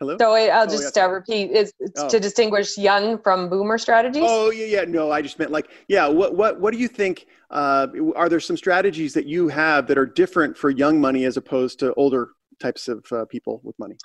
Hello? 0.00 0.16
So 0.18 0.32
I'll 0.32 0.64
oh, 0.64 0.70
just 0.70 0.98
uh, 0.98 1.08
repeat 1.08 1.52
is 1.52 1.72
oh. 1.96 2.08
to 2.08 2.18
distinguish 2.18 2.76
young 2.76 3.18
from 3.18 3.48
boomer 3.48 3.78
strategies. 3.78 4.24
Oh 4.26 4.50
yeah, 4.50 4.66
yeah. 4.66 4.84
No, 4.84 5.12
I 5.12 5.22
just 5.22 5.38
meant 5.38 5.52
like 5.52 5.68
yeah. 5.86 6.08
What 6.08 6.34
what 6.34 6.60
what 6.60 6.72
do 6.72 6.78
you 6.78 6.88
think? 6.88 7.26
Uh, 7.50 7.86
are 8.16 8.28
there 8.28 8.40
some 8.40 8.56
strategies 8.56 9.14
that 9.14 9.26
you 9.26 9.48
have 9.48 9.86
that 9.86 9.96
are 9.96 10.06
different 10.06 10.58
for 10.58 10.70
young 10.70 11.00
money 11.00 11.24
as 11.24 11.36
opposed 11.36 11.78
to 11.78 11.94
older 11.94 12.30
types 12.58 12.88
of 12.88 13.04
uh, 13.12 13.24
people 13.26 13.60
with 13.62 13.78
money? 13.78 13.96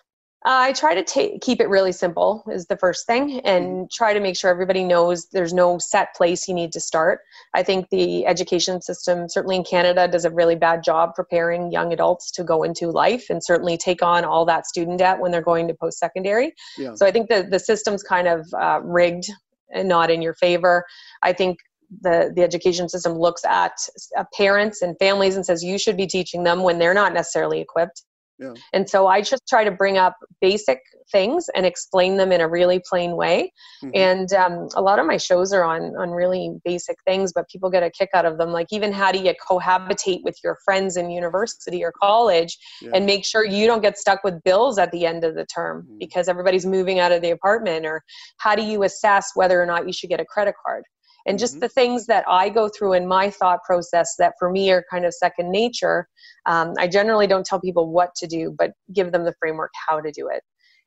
Uh, 0.46 0.72
I 0.72 0.72
try 0.72 0.96
to 0.96 1.04
take, 1.04 1.42
keep 1.42 1.60
it 1.60 1.68
really 1.68 1.92
simple 1.92 2.46
is 2.50 2.66
the 2.68 2.78
first 2.78 3.06
thing 3.06 3.42
and 3.42 3.66
mm-hmm. 3.66 3.84
try 3.92 4.14
to 4.14 4.22
make 4.22 4.38
sure 4.38 4.50
everybody 4.50 4.86
knows 4.86 5.28
there's 5.34 5.54
no 5.54 5.78
set 5.80 6.16
place 6.16 6.48
you 6.48 6.54
need 6.54 6.72
to 6.72 6.80
start. 6.80 7.20
I 7.54 7.62
think 7.62 7.90
the 7.90 8.26
education 8.26 8.82
system, 8.82 9.28
certainly 9.28 9.58
in 9.58 9.66
Canada, 9.66 10.08
does 10.08 10.24
a 10.24 10.30
really 10.30 10.56
bad 10.56 10.82
job 10.82 11.14
preparing 11.14 11.74
young 11.74 11.92
adults 11.92 12.32
to 12.32 12.46
go 12.46 12.64
into 12.64 12.90
life 12.90 13.30
and 13.30 13.44
certainly 13.44 13.78
take 13.78 14.02
on 14.02 14.24
all 14.24 14.46
that 14.46 14.66
student 14.66 15.00
debt 15.00 15.20
when 15.20 15.32
they're 15.32 15.42
going 15.42 15.68
to 15.68 15.74
post 15.74 16.00
secondary. 16.00 16.54
Yeah. 16.78 16.96
So 16.96 17.06
I 17.06 17.12
think 17.12 17.28
the, 17.28 17.44
the 17.44 17.60
system's 17.60 18.02
kind 18.02 18.30
of 18.30 18.48
uh, 18.54 18.80
rigged 18.82 19.30
and 19.74 19.90
not 19.90 20.10
in 20.10 20.22
your 20.22 20.34
favor. 20.34 20.86
I 21.22 21.34
think 21.34 21.60
the 22.02 22.32
the 22.36 22.44
education 22.44 22.88
system 22.88 23.14
looks 23.14 23.44
at 23.46 23.74
uh, 24.16 24.24
parents 24.38 24.84
and 24.84 24.96
families 25.00 25.36
and 25.36 25.46
says 25.46 25.64
you 25.64 25.80
should 25.80 25.98
be 25.98 26.06
teaching 26.06 26.44
them 26.44 26.62
when 26.62 26.78
they're 26.78 26.94
not 26.94 27.14
necessarily 27.14 27.60
equipped 27.60 28.04
yeah. 28.40 28.54
And 28.74 28.90
so 28.90 29.08
I 29.08 29.22
just 29.22 29.48
try 29.48 29.64
to 29.64 29.72
bring 29.72 29.98
up 29.98 30.16
basic 30.42 30.80
things 31.12 31.48
and 31.56 31.66
explain 31.66 32.18
them 32.18 32.32
in 32.32 32.42
a 32.42 32.48
really 32.48 32.82
plain 32.88 33.16
way. 33.16 33.52
Mm-hmm. 33.84 33.92
And 33.96 34.34
um, 34.34 34.70
a 34.76 34.82
lot 34.82 35.00
of 35.00 35.06
my 35.06 35.18
shows 35.18 35.52
are 35.54 35.64
on 35.64 35.96
on 35.98 36.12
really 36.12 36.52
basic 36.64 36.98
things, 37.06 37.34
but 37.34 37.50
people 37.50 37.70
get 37.70 37.84
a 37.84 37.90
kick 37.90 38.10
out 38.14 38.26
of 38.26 38.38
them. 38.38 38.52
Like 38.52 38.68
even 38.72 38.92
how 38.92 39.12
do 39.12 39.20
you 39.20 39.34
cohabitate 39.48 40.24
with 40.24 40.38
your 40.44 40.58
friends 40.64 40.98
in 40.98 41.10
university 41.10 41.84
or 41.84 41.92
college, 42.02 42.58
yeah. 42.82 42.92
and 42.94 43.06
make 43.06 43.26
sure 43.26 43.46
you 43.46 43.68
don't 43.68 43.82
get 43.82 43.98
stuck 43.98 44.24
with 44.24 44.42
bills 44.44 44.78
at 44.78 44.92
the 44.92 45.06
end 45.06 45.24
of 45.24 45.36
the 45.36 45.46
term 45.46 45.84
mm-hmm. 45.84 45.98
because 45.98 46.28
everybody's 46.28 46.66
moving 46.66 47.00
out 47.00 47.12
of 47.12 47.22
the 47.22 47.32
apartment. 47.32 47.86
Or 47.86 48.04
how 48.38 48.56
do 48.56 48.64
you 48.64 48.84
assess 48.84 49.32
whether 49.36 49.62
or 49.62 49.66
not 49.66 49.86
you 49.88 49.94
should 49.94 50.10
get 50.10 50.20
a 50.20 50.26
credit 50.26 50.56
card? 50.66 50.84
And 51.26 51.40
just 51.40 51.56
mm-hmm. 51.56 51.62
the 51.62 51.70
things 51.70 52.06
that 52.08 52.24
I 52.28 52.50
go 52.50 52.70
through 52.70 52.94
in 52.94 53.08
my 53.08 53.30
thought 53.30 53.64
process 53.64 54.16
that 54.20 54.34
for 54.40 54.50
me 54.50 54.72
are 54.72 54.84
kind 54.90 55.06
of 55.06 55.14
second 55.14 55.52
nature. 55.52 56.08
Um, 56.46 56.74
I 56.78 56.88
generally 56.88 57.28
don't 57.28 57.46
tell 57.46 57.60
people 57.60 57.92
what 57.92 58.16
to 58.16 58.28
do, 58.28 58.56
but 58.58 58.72
give 58.94 59.12
them 59.12 59.26
the 59.26 59.34
framework 59.40 59.72
how 59.88 60.00
to 60.00 60.12
do 60.12 60.28
it. 60.28 60.42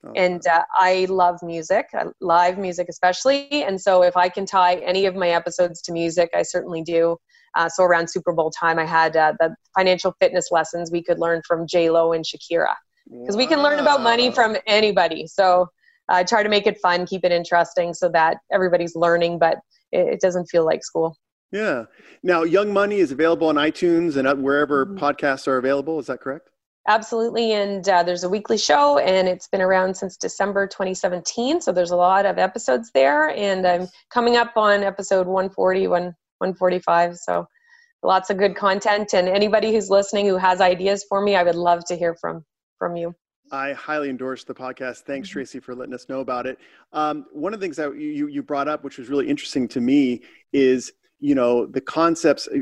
Okay. 0.04 0.24
And 0.24 0.44
uh, 0.48 0.64
I 0.76 1.06
love 1.08 1.38
music, 1.42 1.86
uh, 1.96 2.06
live 2.20 2.58
music 2.58 2.88
especially. 2.88 3.48
And 3.62 3.80
so 3.80 4.02
if 4.02 4.16
I 4.16 4.28
can 4.28 4.46
tie 4.46 4.76
any 4.76 5.06
of 5.06 5.14
my 5.14 5.28
episodes 5.28 5.80
to 5.82 5.92
music, 5.92 6.30
I 6.34 6.42
certainly 6.42 6.82
do. 6.82 7.16
Uh, 7.56 7.68
so 7.68 7.84
around 7.84 8.08
Super 8.10 8.32
Bowl 8.32 8.50
time, 8.50 8.78
I 8.78 8.84
had 8.84 9.16
uh, 9.16 9.34
the 9.38 9.54
financial 9.76 10.14
fitness 10.20 10.48
lessons 10.50 10.90
we 10.90 11.02
could 11.02 11.20
learn 11.20 11.42
from 11.46 11.66
J 11.66 11.90
Lo 11.90 12.12
and 12.12 12.24
Shakira 12.24 12.74
because 13.10 13.36
wow. 13.36 13.38
we 13.38 13.46
can 13.46 13.62
learn 13.62 13.78
about 13.78 14.02
money 14.02 14.32
from 14.32 14.56
anybody. 14.66 15.26
So 15.26 15.68
I 16.08 16.24
try 16.24 16.42
to 16.42 16.48
make 16.48 16.66
it 16.66 16.78
fun, 16.80 17.06
keep 17.06 17.24
it 17.24 17.32
interesting, 17.32 17.94
so 17.94 18.08
that 18.10 18.38
everybody's 18.50 18.96
learning, 18.96 19.38
but 19.38 19.58
it, 19.92 20.14
it 20.14 20.20
doesn't 20.20 20.46
feel 20.46 20.64
like 20.64 20.84
school. 20.84 21.16
Yeah. 21.52 21.84
Now, 22.22 22.42
Young 22.44 22.72
Money 22.72 22.96
is 22.96 23.12
available 23.12 23.48
on 23.48 23.56
iTunes 23.56 24.16
and 24.16 24.42
wherever 24.42 24.86
mm-hmm. 24.86 24.98
podcasts 24.98 25.46
are 25.46 25.58
available. 25.58 25.98
Is 25.98 26.06
that 26.06 26.20
correct? 26.20 26.48
Absolutely. 26.88 27.52
And 27.52 27.88
uh, 27.88 28.02
there's 28.02 28.24
a 28.24 28.28
weekly 28.28 28.58
show, 28.58 28.98
and 28.98 29.28
it's 29.28 29.46
been 29.46 29.60
around 29.60 29.96
since 29.96 30.16
December 30.16 30.66
2017. 30.66 31.60
So 31.60 31.70
there's 31.70 31.92
a 31.92 31.96
lot 31.96 32.26
of 32.26 32.38
episodes 32.38 32.90
there. 32.92 33.28
And 33.30 33.66
I'm 33.66 33.86
coming 34.10 34.36
up 34.36 34.56
on 34.56 34.82
episode 34.82 35.28
140, 35.28 35.86
145. 35.86 37.16
So 37.18 37.46
lots 38.02 38.30
of 38.30 38.36
good 38.36 38.56
content. 38.56 39.14
And 39.14 39.28
anybody 39.28 39.72
who's 39.72 39.90
listening 39.90 40.26
who 40.26 40.36
has 40.36 40.60
ideas 40.60 41.04
for 41.08 41.20
me, 41.20 41.36
I 41.36 41.44
would 41.44 41.54
love 41.54 41.84
to 41.86 41.96
hear 41.96 42.16
from 42.20 42.44
from 42.78 42.96
you. 42.96 43.14
I 43.52 43.74
highly 43.74 44.08
endorse 44.08 44.44
the 44.44 44.54
podcast. 44.54 45.00
Thanks, 45.00 45.28
mm-hmm. 45.28 45.34
Tracy, 45.34 45.60
for 45.60 45.74
letting 45.74 45.94
us 45.94 46.08
know 46.08 46.20
about 46.20 46.46
it. 46.46 46.58
Um, 46.92 47.26
one 47.32 47.52
of 47.54 47.60
the 47.60 47.64
things 47.64 47.76
that 47.76 47.94
you, 47.96 48.26
you 48.26 48.42
brought 48.42 48.66
up, 48.66 48.82
which 48.82 48.98
was 48.98 49.08
really 49.08 49.28
interesting 49.28 49.68
to 49.68 49.80
me, 49.80 50.22
is 50.52 50.92
you 51.22 51.36
know 51.36 51.66
the 51.66 51.80
concepts 51.80 52.48
uh, 52.48 52.58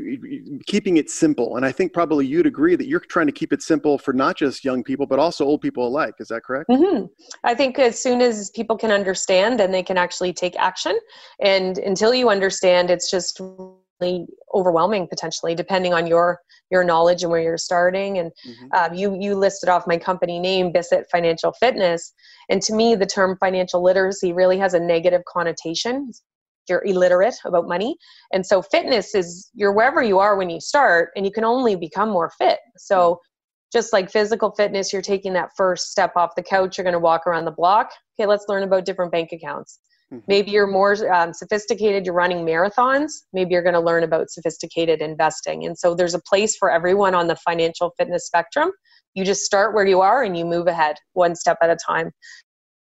keeping 0.67 0.97
it 0.97 1.09
simple 1.09 1.57
and 1.57 1.65
i 1.65 1.71
think 1.71 1.91
probably 1.93 2.27
you'd 2.27 2.45
agree 2.45 2.75
that 2.75 2.87
you're 2.87 2.99
trying 2.99 3.25
to 3.25 3.31
keep 3.31 3.51
it 3.51 3.61
simple 3.61 3.97
for 3.97 4.13
not 4.13 4.37
just 4.37 4.63
young 4.63 4.83
people 4.83 5.07
but 5.07 5.17
also 5.17 5.43
old 5.43 5.61
people 5.61 5.87
alike 5.87 6.13
is 6.19 6.27
that 6.27 6.43
correct 6.43 6.69
mm-hmm. 6.69 7.05
i 7.43 7.55
think 7.55 7.79
as 7.79 7.99
soon 7.99 8.21
as 8.21 8.51
people 8.51 8.77
can 8.77 8.91
understand 8.91 9.59
then 9.59 9.71
they 9.71 9.81
can 9.81 9.97
actually 9.97 10.31
take 10.31 10.55
action 10.57 10.97
and 11.41 11.79
until 11.79 12.13
you 12.13 12.29
understand 12.29 12.91
it's 12.91 13.09
just 13.09 13.41
overwhelming 14.53 15.07
potentially 15.07 15.55
depending 15.55 15.93
on 15.93 16.07
your 16.07 16.39
your 16.71 16.83
knowledge 16.83 17.21
and 17.21 17.31
where 17.31 17.41
you're 17.41 17.57
starting. 17.57 18.17
And 18.17 18.31
mm-hmm. 18.47 18.67
um, 18.73 18.93
you 18.97 19.17
you 19.19 19.35
listed 19.35 19.69
off 19.69 19.85
my 19.85 19.97
company 19.97 20.39
name 20.39 20.71
Bissett 20.71 21.05
Financial 21.11 21.53
Fitness. 21.53 22.13
And 22.49 22.61
to 22.63 22.73
me 22.73 22.95
the 22.95 23.05
term 23.05 23.37
financial 23.39 23.83
literacy 23.83 24.33
really 24.33 24.57
has 24.57 24.73
a 24.73 24.79
negative 24.79 25.21
connotation. 25.27 26.11
You're 26.69 26.83
illiterate 26.85 27.35
about 27.43 27.67
money. 27.67 27.97
And 28.31 28.45
so 28.45 28.61
fitness 28.61 29.13
is 29.13 29.49
you're 29.53 29.73
wherever 29.73 30.01
you 30.01 30.19
are 30.19 30.37
when 30.37 30.49
you 30.49 30.61
start 30.61 31.09
and 31.15 31.25
you 31.25 31.31
can 31.31 31.43
only 31.43 31.75
become 31.75 32.09
more 32.09 32.31
fit. 32.37 32.59
So 32.77 32.95
mm-hmm. 32.95 33.77
just 33.77 33.91
like 33.93 34.09
physical 34.09 34.51
fitness 34.51 34.93
you're 34.93 35.01
taking 35.01 35.33
that 35.33 35.49
first 35.57 35.91
step 35.91 36.13
off 36.15 36.35
the 36.35 36.43
couch 36.43 36.77
you're 36.77 36.83
going 36.83 36.93
to 36.93 36.99
walk 36.99 37.27
around 37.27 37.45
the 37.45 37.51
block. 37.51 37.91
Okay 38.19 38.27
let's 38.27 38.45
learn 38.47 38.63
about 38.63 38.85
different 38.85 39.11
bank 39.11 39.29
accounts 39.33 39.79
mm-hmm. 40.11 40.19
maybe 40.27 40.51
you're 40.51 40.67
more 40.67 40.95
um, 41.13 41.33
sophisticated 41.33 42.05
you're 42.05 42.15
running 42.15 42.45
marathons. 42.45 43.11
Maybe 43.33 43.53
you're 43.53 43.63
going 43.63 43.73
to 43.73 43.79
learn 43.79 44.03
about 44.03 44.29
sophisticated 44.29 45.01
investing. 45.01 45.65
And 45.65 45.77
so 45.77 45.95
there's 45.95 46.13
a 46.13 46.21
place 46.21 46.55
for 46.55 46.71
everyone 46.71 47.15
on 47.15 47.27
the 47.27 47.35
financial 47.35 47.93
fitness 47.97 48.25
spectrum. 48.25 48.71
You 49.13 49.25
just 49.25 49.41
start 49.41 49.73
where 49.73 49.85
you 49.85 50.01
are 50.01 50.23
and 50.23 50.37
you 50.37 50.45
move 50.45 50.67
ahead 50.67 50.95
one 51.13 51.35
step 51.35 51.57
at 51.61 51.69
a 51.69 51.77
time. 51.87 52.11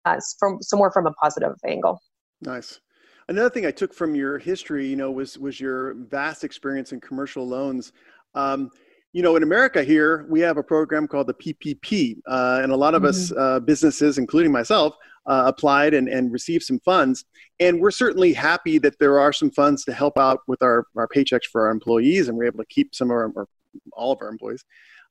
Uh, 0.04 0.18
from 0.38 0.60
somewhere 0.60 0.90
from 0.90 1.06
a 1.06 1.12
positive 1.12 1.52
angle. 1.64 2.00
Nice. 2.40 2.80
Another 3.28 3.50
thing 3.50 3.66
I 3.66 3.70
took 3.70 3.94
from 3.94 4.16
your 4.16 4.36
history, 4.36 4.86
you 4.86 4.96
know, 4.96 5.12
was 5.12 5.38
was 5.38 5.60
your 5.60 5.94
vast 5.94 6.42
experience 6.42 6.92
in 6.92 7.00
commercial 7.00 7.46
loans. 7.46 7.92
Um, 8.34 8.70
you 9.12 9.22
know, 9.22 9.36
in 9.36 9.42
America 9.42 9.84
here, 9.84 10.26
we 10.28 10.40
have 10.40 10.56
a 10.56 10.62
program 10.62 11.06
called 11.06 11.26
the 11.26 11.34
PPP, 11.34 12.18
uh, 12.26 12.60
and 12.62 12.72
a 12.72 12.76
lot 12.76 12.94
of 12.94 13.02
mm-hmm. 13.02 13.08
us 13.08 13.32
uh, 13.32 13.60
businesses, 13.60 14.16
including 14.18 14.50
myself, 14.50 14.94
uh, 15.26 15.44
applied 15.46 15.92
and, 15.94 16.08
and 16.08 16.32
received 16.32 16.64
some 16.64 16.80
funds. 16.80 17.24
And 17.60 17.80
we're 17.80 17.90
certainly 17.90 18.32
happy 18.32 18.78
that 18.78 18.98
there 18.98 19.20
are 19.20 19.32
some 19.32 19.50
funds 19.50 19.84
to 19.84 19.92
help 19.92 20.18
out 20.18 20.40
with 20.48 20.62
our, 20.62 20.86
our 20.96 21.06
paychecks 21.06 21.44
for 21.50 21.66
our 21.66 21.70
employees, 21.70 22.28
and 22.28 22.36
we're 22.36 22.46
able 22.46 22.58
to 22.58 22.66
keep 22.70 22.94
some 22.94 23.08
of 23.08 23.12
our, 23.12 23.32
or 23.36 23.46
all 23.92 24.12
of 24.12 24.18
our 24.22 24.28
employees. 24.28 24.64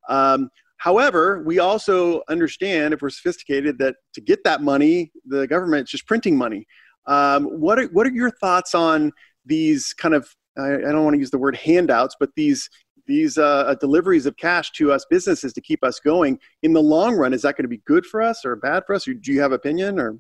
Um, 0.10 0.50
however, 0.78 1.44
we 1.44 1.60
also 1.60 2.24
understand, 2.28 2.96
if 2.96 3.04
we're 3.04 3.12
sophisticated, 3.12 3.78
that 3.78 3.98
to 4.14 4.22
get 4.22 4.44
that 4.46 4.64
money, 4.64 5.12
the 5.26 5.46
government 5.48 5.88
is 5.88 5.92
just 5.92 6.08
printing 6.08 6.36
money. 6.36 6.66
Um, 7.06 7.46
what 7.46 7.80
are 7.80 7.86
what 7.86 8.06
are 8.06 8.12
your 8.12 8.30
thoughts 8.30 8.76
on 8.76 9.12
these 9.46 9.94
kind 9.94 10.14
of 10.14 10.36
I 10.58 10.78
don't 10.78 11.04
want 11.04 11.14
to 11.14 11.20
use 11.20 11.32
the 11.32 11.38
word 11.38 11.56
handouts, 11.56 12.16
but 12.20 12.30
these 12.36 12.70
these 13.12 13.38
uh, 13.38 13.64
uh, 13.70 13.76
deliveries 13.76 14.26
of 14.26 14.38
cash 14.38 14.72
to 14.72 14.92
us 14.92 15.06
businesses 15.10 15.52
to 15.54 15.62
keep 15.62 15.84
us 15.84 16.00
going 16.00 16.40
in 16.64 16.72
the 16.74 16.82
long 16.82 17.14
run? 17.16 17.34
Is 17.34 17.42
that 17.42 17.58
going 17.58 17.66
to 17.70 17.76
be 17.78 17.82
good 17.86 18.06
for 18.06 18.22
us 18.22 18.46
or 18.46 18.56
bad 18.56 18.84
for 18.86 18.96
us? 18.96 19.08
Or 19.08 19.14
do 19.14 19.32
you 19.34 19.42
have 19.42 19.52
an 19.52 19.58
opinion 19.58 20.00
or? 20.00 20.18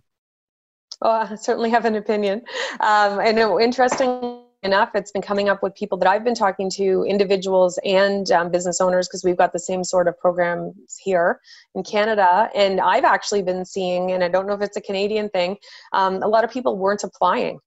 Oh, 1.02 1.28
I 1.32 1.36
certainly 1.36 1.70
have 1.70 1.86
an 1.86 1.96
opinion. 1.96 2.42
Um, 2.82 3.20
I 3.28 3.32
know 3.32 3.60
interesting 3.60 4.44
enough, 4.64 4.92
it's 4.94 5.12
been 5.12 5.24
coming 5.24 5.50
up 5.50 5.64
with 5.64 5.74
people 5.74 5.98
that 5.98 6.08
I've 6.08 6.24
been 6.24 6.36
talking 6.36 6.70
to, 6.72 7.04
individuals 7.08 7.80
and 7.84 8.30
um, 8.32 8.52
business 8.52 8.80
owners, 8.80 9.08
because 9.08 9.24
we've 9.24 9.38
got 9.38 9.54
the 9.54 9.60
same 9.60 9.84
sort 9.84 10.08
of 10.08 10.20
programs 10.20 11.00
here 11.02 11.40
in 11.74 11.82
Canada. 11.84 12.50
And 12.54 12.80
I've 12.80 13.06
actually 13.16 13.42
been 13.42 13.66
seeing, 13.66 14.12
and 14.12 14.24
I 14.24 14.30
don't 14.30 14.46
know 14.48 14.54
if 14.54 14.62
it's 14.62 14.78
a 14.78 14.82
Canadian 14.82 15.30
thing, 15.30 15.58
um, 15.94 16.22
a 16.22 16.28
lot 16.28 16.44
of 16.44 16.52
people 16.52 16.78
weren't 16.78 17.04
applying. 17.04 17.60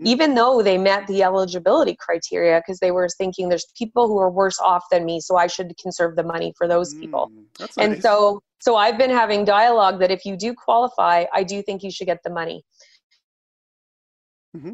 Mm-hmm. 0.00 0.08
Even 0.08 0.34
though 0.34 0.60
they 0.60 0.76
met 0.76 1.06
the 1.06 1.22
eligibility 1.22 1.94
criteria, 1.94 2.60
because 2.60 2.80
they 2.80 2.90
were 2.90 3.08
thinking 3.08 3.48
there's 3.48 3.66
people 3.78 4.08
who 4.08 4.18
are 4.18 4.30
worse 4.30 4.58
off 4.58 4.82
than 4.90 5.04
me, 5.04 5.20
so 5.20 5.36
I 5.36 5.46
should 5.46 5.72
conserve 5.80 6.16
the 6.16 6.24
money 6.24 6.52
for 6.58 6.66
those 6.66 6.94
people. 6.94 7.30
Mm, 7.60 7.68
and 7.78 7.92
nice. 7.92 8.02
so, 8.02 8.42
so 8.60 8.74
I've 8.74 8.98
been 8.98 9.10
having 9.10 9.44
dialogue 9.44 10.00
that 10.00 10.10
if 10.10 10.24
you 10.24 10.36
do 10.36 10.52
qualify, 10.52 11.26
I 11.32 11.44
do 11.44 11.62
think 11.62 11.84
you 11.84 11.92
should 11.92 12.06
get 12.06 12.18
the 12.24 12.30
money. 12.30 12.64
Mm-hmm. 14.56 14.72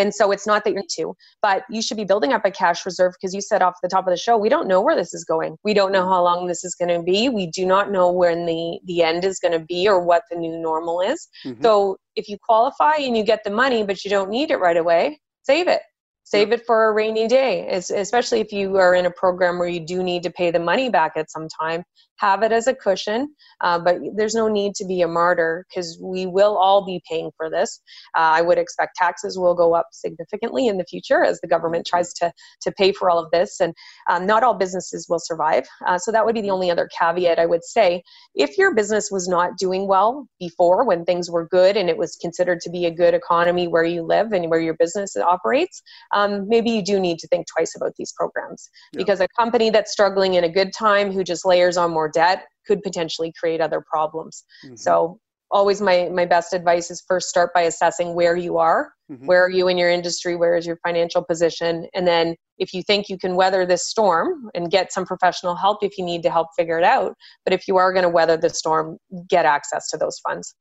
And 0.00 0.14
so 0.14 0.30
it's 0.32 0.46
not 0.46 0.64
that 0.64 0.72
you're 0.72 0.82
to, 0.96 1.14
but 1.42 1.64
you 1.68 1.82
should 1.82 1.98
be 1.98 2.06
building 2.06 2.32
up 2.32 2.46
a 2.46 2.50
cash 2.50 2.86
reserve 2.86 3.12
because 3.12 3.34
you 3.34 3.42
said 3.42 3.60
off 3.60 3.74
the 3.82 3.88
top 3.88 4.06
of 4.06 4.10
the 4.10 4.16
show, 4.16 4.38
we 4.38 4.48
don't 4.48 4.66
know 4.66 4.80
where 4.80 4.96
this 4.96 5.12
is 5.12 5.24
going. 5.24 5.58
We 5.62 5.74
don't 5.74 5.92
know 5.92 6.08
how 6.08 6.24
long 6.24 6.46
this 6.46 6.64
is 6.64 6.74
going 6.74 6.88
to 6.88 7.02
be. 7.02 7.28
We 7.28 7.48
do 7.48 7.66
not 7.66 7.92
know 7.92 8.10
when 8.10 8.46
the, 8.46 8.80
the 8.86 9.02
end 9.02 9.26
is 9.26 9.38
going 9.38 9.52
to 9.52 9.62
be 9.66 9.86
or 9.86 10.00
what 10.00 10.22
the 10.30 10.38
new 10.38 10.56
normal 10.58 11.02
is. 11.02 11.28
Mm-hmm. 11.44 11.62
So 11.62 11.98
if 12.16 12.30
you 12.30 12.38
qualify 12.42 12.94
and 12.94 13.14
you 13.14 13.22
get 13.22 13.44
the 13.44 13.50
money, 13.50 13.84
but 13.84 14.02
you 14.02 14.10
don't 14.10 14.30
need 14.30 14.50
it 14.50 14.56
right 14.56 14.78
away, 14.78 15.20
save 15.42 15.68
it 15.68 15.82
save 16.22 16.52
it 16.52 16.64
for 16.64 16.88
a 16.88 16.92
rainy 16.92 17.26
day 17.26 17.66
especially 17.70 18.40
if 18.40 18.52
you 18.52 18.76
are 18.76 18.94
in 18.94 19.06
a 19.06 19.10
program 19.10 19.58
where 19.58 19.66
you 19.68 19.80
do 19.80 20.02
need 20.02 20.22
to 20.22 20.30
pay 20.30 20.50
the 20.50 20.60
money 20.60 20.88
back 20.88 21.12
at 21.16 21.30
some 21.30 21.48
time 21.60 21.82
have 22.20 22.42
it 22.42 22.52
as 22.52 22.66
a 22.66 22.74
cushion 22.74 23.34
uh, 23.62 23.78
but 23.78 23.96
there's 24.14 24.34
no 24.34 24.48
need 24.48 24.74
to 24.74 24.84
be 24.84 25.02
a 25.02 25.08
martyr 25.08 25.66
because 25.68 25.98
we 26.02 26.26
will 26.26 26.56
all 26.56 26.84
be 26.84 27.02
paying 27.08 27.30
for 27.36 27.50
this. 27.50 27.80
Uh, 28.16 28.32
i 28.38 28.42
would 28.42 28.58
expect 28.58 28.96
taxes 28.96 29.38
will 29.38 29.54
go 29.54 29.74
up 29.74 29.86
significantly 29.92 30.66
in 30.66 30.76
the 30.76 30.84
future 30.84 31.24
as 31.24 31.40
the 31.40 31.48
government 31.48 31.86
tries 31.86 32.12
to 32.12 32.32
to 32.60 32.72
pay 32.72 32.92
for 32.92 33.10
all 33.10 33.18
of 33.18 33.30
this 33.30 33.60
and 33.60 33.74
um, 34.08 34.26
not 34.26 34.42
all 34.42 34.54
businesses 34.54 35.06
will 35.08 35.18
survive. 35.18 35.66
Uh, 35.86 35.98
so 35.98 36.12
that 36.12 36.24
would 36.24 36.34
be 36.34 36.40
the 36.40 36.50
only 36.50 36.70
other 36.70 36.88
caveat 36.98 37.38
i 37.38 37.46
would 37.46 37.64
say. 37.64 38.02
If 38.34 38.58
your 38.58 38.74
business 38.74 39.10
was 39.10 39.28
not 39.28 39.56
doing 39.58 39.86
well 39.86 40.26
before 40.38 40.84
when 40.86 41.04
things 41.04 41.30
were 41.30 41.46
good 41.48 41.76
and 41.76 41.88
it 41.88 41.96
was 41.96 42.16
considered 42.16 42.60
to 42.60 42.70
be 42.70 42.86
a 42.86 42.90
good 42.90 43.14
economy 43.14 43.68
where 43.68 43.84
you 43.84 44.02
live 44.02 44.32
and 44.32 44.48
where 44.50 44.60
your 44.60 44.74
business 44.74 45.16
operates 45.16 45.82
um, 46.14 46.48
maybe 46.48 46.70
you 46.70 46.82
do 46.82 46.98
need 46.98 47.18
to 47.18 47.28
think 47.28 47.46
twice 47.46 47.74
about 47.76 47.94
these 47.96 48.12
programs. 48.12 48.68
Yeah. 48.92 48.98
because 48.98 49.20
a 49.20 49.28
company 49.38 49.70
that's 49.70 49.92
struggling 49.92 50.34
in 50.34 50.44
a 50.44 50.48
good 50.48 50.72
time 50.72 51.12
who 51.12 51.24
just 51.24 51.44
layers 51.44 51.76
on 51.76 51.90
more 51.92 52.09
debt 52.10 52.46
could 52.66 52.82
potentially 52.82 53.32
create 53.38 53.60
other 53.60 53.82
problems. 53.90 54.44
Mm-hmm. 54.64 54.76
So 54.76 55.18
always 55.50 55.80
my 55.80 56.08
my 56.12 56.24
best 56.24 56.52
advice 56.52 56.90
is 56.90 57.02
first 57.06 57.28
start 57.28 57.52
by 57.52 57.62
assessing 57.62 58.14
where 58.14 58.36
you 58.36 58.58
are 58.58 58.92
mm-hmm. 59.10 59.26
where 59.26 59.44
are 59.44 59.50
you 59.50 59.68
in 59.68 59.76
your 59.76 59.90
industry 59.90 60.36
where 60.36 60.56
is 60.56 60.66
your 60.66 60.78
financial 60.86 61.24
position 61.24 61.86
and 61.94 62.06
then 62.06 62.36
if 62.58 62.72
you 62.72 62.82
think 62.82 63.08
you 63.08 63.18
can 63.18 63.34
weather 63.34 63.66
this 63.66 63.86
storm 63.86 64.48
and 64.54 64.70
get 64.70 64.92
some 64.92 65.04
professional 65.04 65.56
help 65.56 65.82
if 65.82 65.98
you 65.98 66.04
need 66.04 66.22
to 66.22 66.30
help 66.30 66.48
figure 66.56 66.78
it 66.78 66.84
out 66.84 67.14
but 67.44 67.52
if 67.52 67.66
you 67.66 67.76
are 67.76 67.92
going 67.92 68.04
to 68.04 68.08
weather 68.08 68.36
the 68.36 68.50
storm 68.50 68.96
get 69.28 69.44
access 69.44 69.88
to 69.88 69.96
those 69.96 70.18
funds 70.20 70.54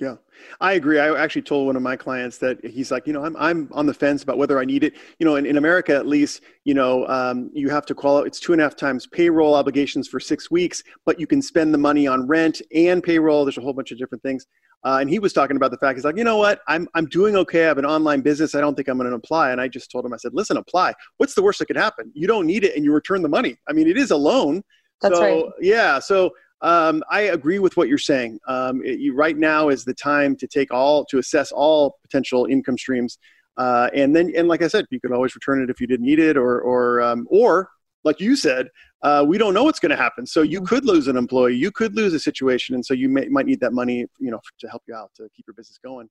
Yeah, 0.00 0.16
I 0.60 0.72
agree. 0.72 0.98
I 0.98 1.22
actually 1.22 1.42
told 1.42 1.66
one 1.66 1.76
of 1.76 1.82
my 1.82 1.94
clients 1.94 2.38
that 2.38 2.64
he's 2.64 2.90
like, 2.90 3.06
you 3.06 3.12
know, 3.12 3.24
I'm 3.24 3.36
I'm 3.36 3.68
on 3.70 3.86
the 3.86 3.94
fence 3.94 4.24
about 4.24 4.38
whether 4.38 4.58
I 4.58 4.64
need 4.64 4.82
it. 4.82 4.94
You 5.20 5.24
know, 5.24 5.36
in, 5.36 5.46
in 5.46 5.56
America 5.56 5.94
at 5.94 6.04
least, 6.04 6.40
you 6.64 6.74
know, 6.74 7.06
um, 7.06 7.48
you 7.54 7.68
have 7.70 7.86
to 7.86 7.94
qualify. 7.94 8.26
It's 8.26 8.40
two 8.40 8.52
and 8.52 8.60
a 8.60 8.64
half 8.64 8.74
times 8.74 9.06
payroll 9.06 9.54
obligations 9.54 10.08
for 10.08 10.18
six 10.18 10.50
weeks, 10.50 10.82
but 11.06 11.20
you 11.20 11.28
can 11.28 11.40
spend 11.40 11.72
the 11.72 11.78
money 11.78 12.08
on 12.08 12.26
rent 12.26 12.60
and 12.74 13.04
payroll. 13.04 13.44
There's 13.44 13.56
a 13.56 13.60
whole 13.60 13.72
bunch 13.72 13.92
of 13.92 13.98
different 13.98 14.22
things. 14.22 14.46
Uh, 14.82 14.98
and 15.00 15.08
he 15.08 15.20
was 15.20 15.32
talking 15.32 15.56
about 15.56 15.70
the 15.70 15.78
fact 15.78 15.96
he's 15.96 16.04
like, 16.04 16.16
you 16.16 16.24
know 16.24 16.38
what, 16.38 16.60
I'm 16.66 16.88
I'm 16.94 17.06
doing 17.06 17.36
okay. 17.36 17.64
I 17.64 17.68
have 17.68 17.78
an 17.78 17.86
online 17.86 18.20
business. 18.20 18.56
I 18.56 18.60
don't 18.60 18.74
think 18.74 18.88
I'm 18.88 18.98
going 18.98 19.08
to 19.08 19.16
apply. 19.16 19.52
And 19.52 19.60
I 19.60 19.68
just 19.68 19.92
told 19.92 20.04
him, 20.04 20.12
I 20.12 20.16
said, 20.16 20.34
listen, 20.34 20.56
apply. 20.56 20.92
What's 21.18 21.34
the 21.34 21.42
worst 21.42 21.60
that 21.60 21.66
could 21.66 21.76
happen? 21.76 22.10
You 22.14 22.26
don't 22.26 22.46
need 22.46 22.64
it, 22.64 22.74
and 22.74 22.84
you 22.84 22.92
return 22.92 23.22
the 23.22 23.28
money. 23.28 23.56
I 23.68 23.72
mean, 23.72 23.88
it 23.88 23.96
is 23.96 24.10
a 24.10 24.16
loan. 24.16 24.64
That's 25.00 25.16
so, 25.16 25.22
right. 25.22 25.44
Yeah. 25.60 26.00
So 26.00 26.32
um, 26.64 27.02
I 27.10 27.20
agree 27.20 27.58
with 27.58 27.76
what 27.76 27.88
you're 27.88 27.98
saying. 27.98 28.40
Um, 28.48 28.82
it, 28.82 28.98
you, 28.98 29.14
right 29.14 29.36
now 29.36 29.68
is 29.68 29.84
the 29.84 29.92
time 29.92 30.34
to 30.36 30.46
take 30.46 30.72
all 30.72 31.04
to 31.06 31.18
assess 31.18 31.52
all 31.52 31.98
potential 32.02 32.46
income 32.46 32.78
streams, 32.78 33.18
uh, 33.58 33.90
and 33.94 34.16
then 34.16 34.32
and 34.34 34.48
like 34.48 34.62
I 34.62 34.68
said, 34.68 34.86
you 34.90 34.98
could 34.98 35.12
always 35.12 35.34
return 35.34 35.62
it 35.62 35.68
if 35.68 35.78
you 35.78 35.86
didn't 35.86 36.06
need 36.06 36.18
it, 36.18 36.38
or 36.38 36.60
or 36.62 37.02
um, 37.02 37.26
or 37.30 37.68
like 38.02 38.18
you 38.18 38.34
said, 38.34 38.68
uh, 39.02 39.24
we 39.26 39.36
don't 39.36 39.52
know 39.52 39.64
what's 39.64 39.78
going 39.78 39.90
to 39.90 39.96
happen. 39.96 40.26
So 40.26 40.40
you 40.40 40.60
mm-hmm. 40.60 40.66
could 40.66 40.86
lose 40.86 41.06
an 41.06 41.18
employee, 41.18 41.54
you 41.54 41.70
could 41.70 41.94
lose 41.94 42.14
a 42.14 42.20
situation, 42.20 42.74
and 42.74 42.84
so 42.84 42.94
you 42.94 43.10
may, 43.10 43.28
might 43.28 43.46
need 43.46 43.60
that 43.60 43.74
money, 43.74 44.06
you 44.18 44.30
know, 44.30 44.40
to 44.60 44.68
help 44.68 44.82
you 44.88 44.94
out 44.94 45.10
to 45.16 45.28
keep 45.36 45.46
your 45.46 45.54
business 45.54 45.78
going. 45.84 46.08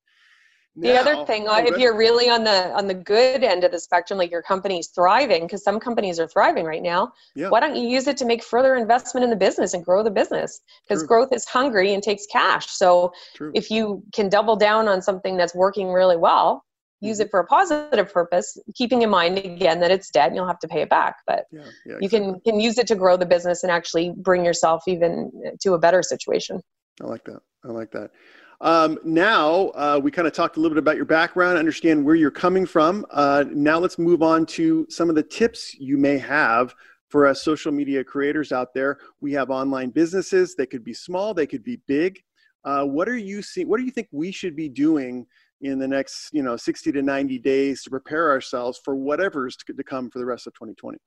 The 0.75 0.97
other 0.97 1.23
thing, 1.25 1.45
oh, 1.47 1.63
if 1.63 1.77
you're 1.77 1.95
really 1.95 2.29
on 2.29 2.43
the 2.43 2.73
on 2.73 2.87
the 2.87 2.95
good 2.95 3.43
end 3.43 3.63
of 3.63 3.71
the 3.71 3.79
spectrum, 3.79 4.17
like 4.17 4.31
your 4.31 4.41
company's 4.41 4.87
thriving, 4.87 5.43
because 5.43 5.63
some 5.63 5.79
companies 5.79 6.19
are 6.19 6.27
thriving 6.27 6.65
right 6.65 6.81
now, 6.81 7.13
yeah. 7.35 7.49
why 7.49 7.59
don't 7.59 7.75
you 7.75 7.87
use 7.87 8.07
it 8.07 8.17
to 8.17 8.25
make 8.25 8.43
further 8.43 8.75
investment 8.75 9.23
in 9.23 9.29
the 9.29 9.35
business 9.35 9.75
and 9.75 9.85
grow 9.85 10.01
the 10.01 10.09
business? 10.09 10.61
Because 10.87 11.03
growth 11.03 11.31
is 11.31 11.45
hungry 11.45 11.93
and 11.93 12.01
takes 12.01 12.25
cash. 12.25 12.67
So 12.71 13.13
True. 13.35 13.51
if 13.53 13.69
you 13.69 14.03
can 14.13 14.29
double 14.29 14.55
down 14.55 14.87
on 14.87 15.01
something 15.03 15.37
that's 15.37 15.53
working 15.53 15.89
really 15.89 16.17
well, 16.17 16.63
use 17.01 17.17
mm-hmm. 17.17 17.27
it 17.27 17.29
for 17.29 17.41
a 17.41 17.45
positive 17.45 18.11
purpose, 18.11 18.57
keeping 18.73 19.03
in 19.03 19.11
mind 19.11 19.37
again 19.37 19.79
that 19.81 19.91
it's 19.91 20.09
debt 20.09 20.27
and 20.27 20.35
you'll 20.35 20.47
have 20.47 20.59
to 20.59 20.67
pay 20.67 20.81
it 20.81 20.89
back. 20.89 21.17
But 21.27 21.45
yeah, 21.51 21.65
yeah, 21.85 21.97
you 22.01 22.09
can 22.09 22.39
can 22.39 22.59
use 22.59 22.79
it 22.79 22.87
to 22.87 22.95
grow 22.95 23.15
the 23.15 23.27
business 23.27 23.61
and 23.61 23.71
actually 23.71 24.11
bring 24.17 24.43
yourself 24.43 24.83
even 24.87 25.31
to 25.61 25.73
a 25.73 25.79
better 25.79 26.01
situation. 26.01 26.61
I 26.99 27.05
like 27.05 27.25
that. 27.25 27.41
I 27.63 27.71
like 27.71 27.91
that. 27.91 28.11
Um, 28.61 28.97
now 29.03 29.71
uh, 29.75 29.99
we 30.01 30.09
kind 30.09 30.27
of 30.27 30.33
talked 30.33 30.57
a 30.57 30.59
little 30.59 30.73
bit 30.73 30.79
about 30.79 30.95
your 30.95 31.05
background, 31.05 31.57
understand 31.57 32.03
where 32.03 32.15
you're 32.15 32.31
coming 32.31 32.65
from. 32.65 33.05
Uh, 33.11 33.43
now 33.51 33.77
let's 33.77 33.99
move 33.99 34.23
on 34.23 34.45
to 34.47 34.87
some 34.89 35.09
of 35.09 35.15
the 35.15 35.23
tips 35.23 35.73
you 35.75 35.97
may 35.97 36.17
have 36.17 36.73
for 37.09 37.27
us 37.27 37.43
social 37.43 37.71
media 37.71 38.03
creators 38.03 38.51
out 38.51 38.73
there. 38.73 38.99
We 39.21 39.33
have 39.33 39.49
online 39.49 39.89
businesses. 39.89 40.55
They 40.55 40.65
could 40.65 40.83
be 40.83 40.93
small, 40.93 41.33
they 41.33 41.45
could 41.45 41.63
be 41.63 41.81
big. 41.87 42.21
Uh, 42.63 42.85
what 42.85 43.09
are 43.09 43.17
you 43.17 43.41
seeing? 43.41 43.67
What 43.67 43.77
do 43.77 43.83
you 43.83 43.91
think 43.91 44.07
we 44.11 44.31
should 44.31 44.55
be 44.55 44.69
doing 44.69 45.25
in 45.59 45.77
the 45.79 45.87
next, 45.87 46.29
you 46.31 46.41
know, 46.41 46.55
60 46.55 46.91
to 46.93 47.01
90 47.01 47.39
days 47.39 47.83
to 47.83 47.89
prepare 47.89 48.31
ourselves 48.31 48.79
for 48.83 48.95
whatever's 48.95 49.57
to, 49.57 49.73
to 49.73 49.83
come 49.83 50.09
for 50.09 50.19
the 50.19 50.25
rest 50.25 50.47
of 50.47 50.53
2020? 50.53 50.97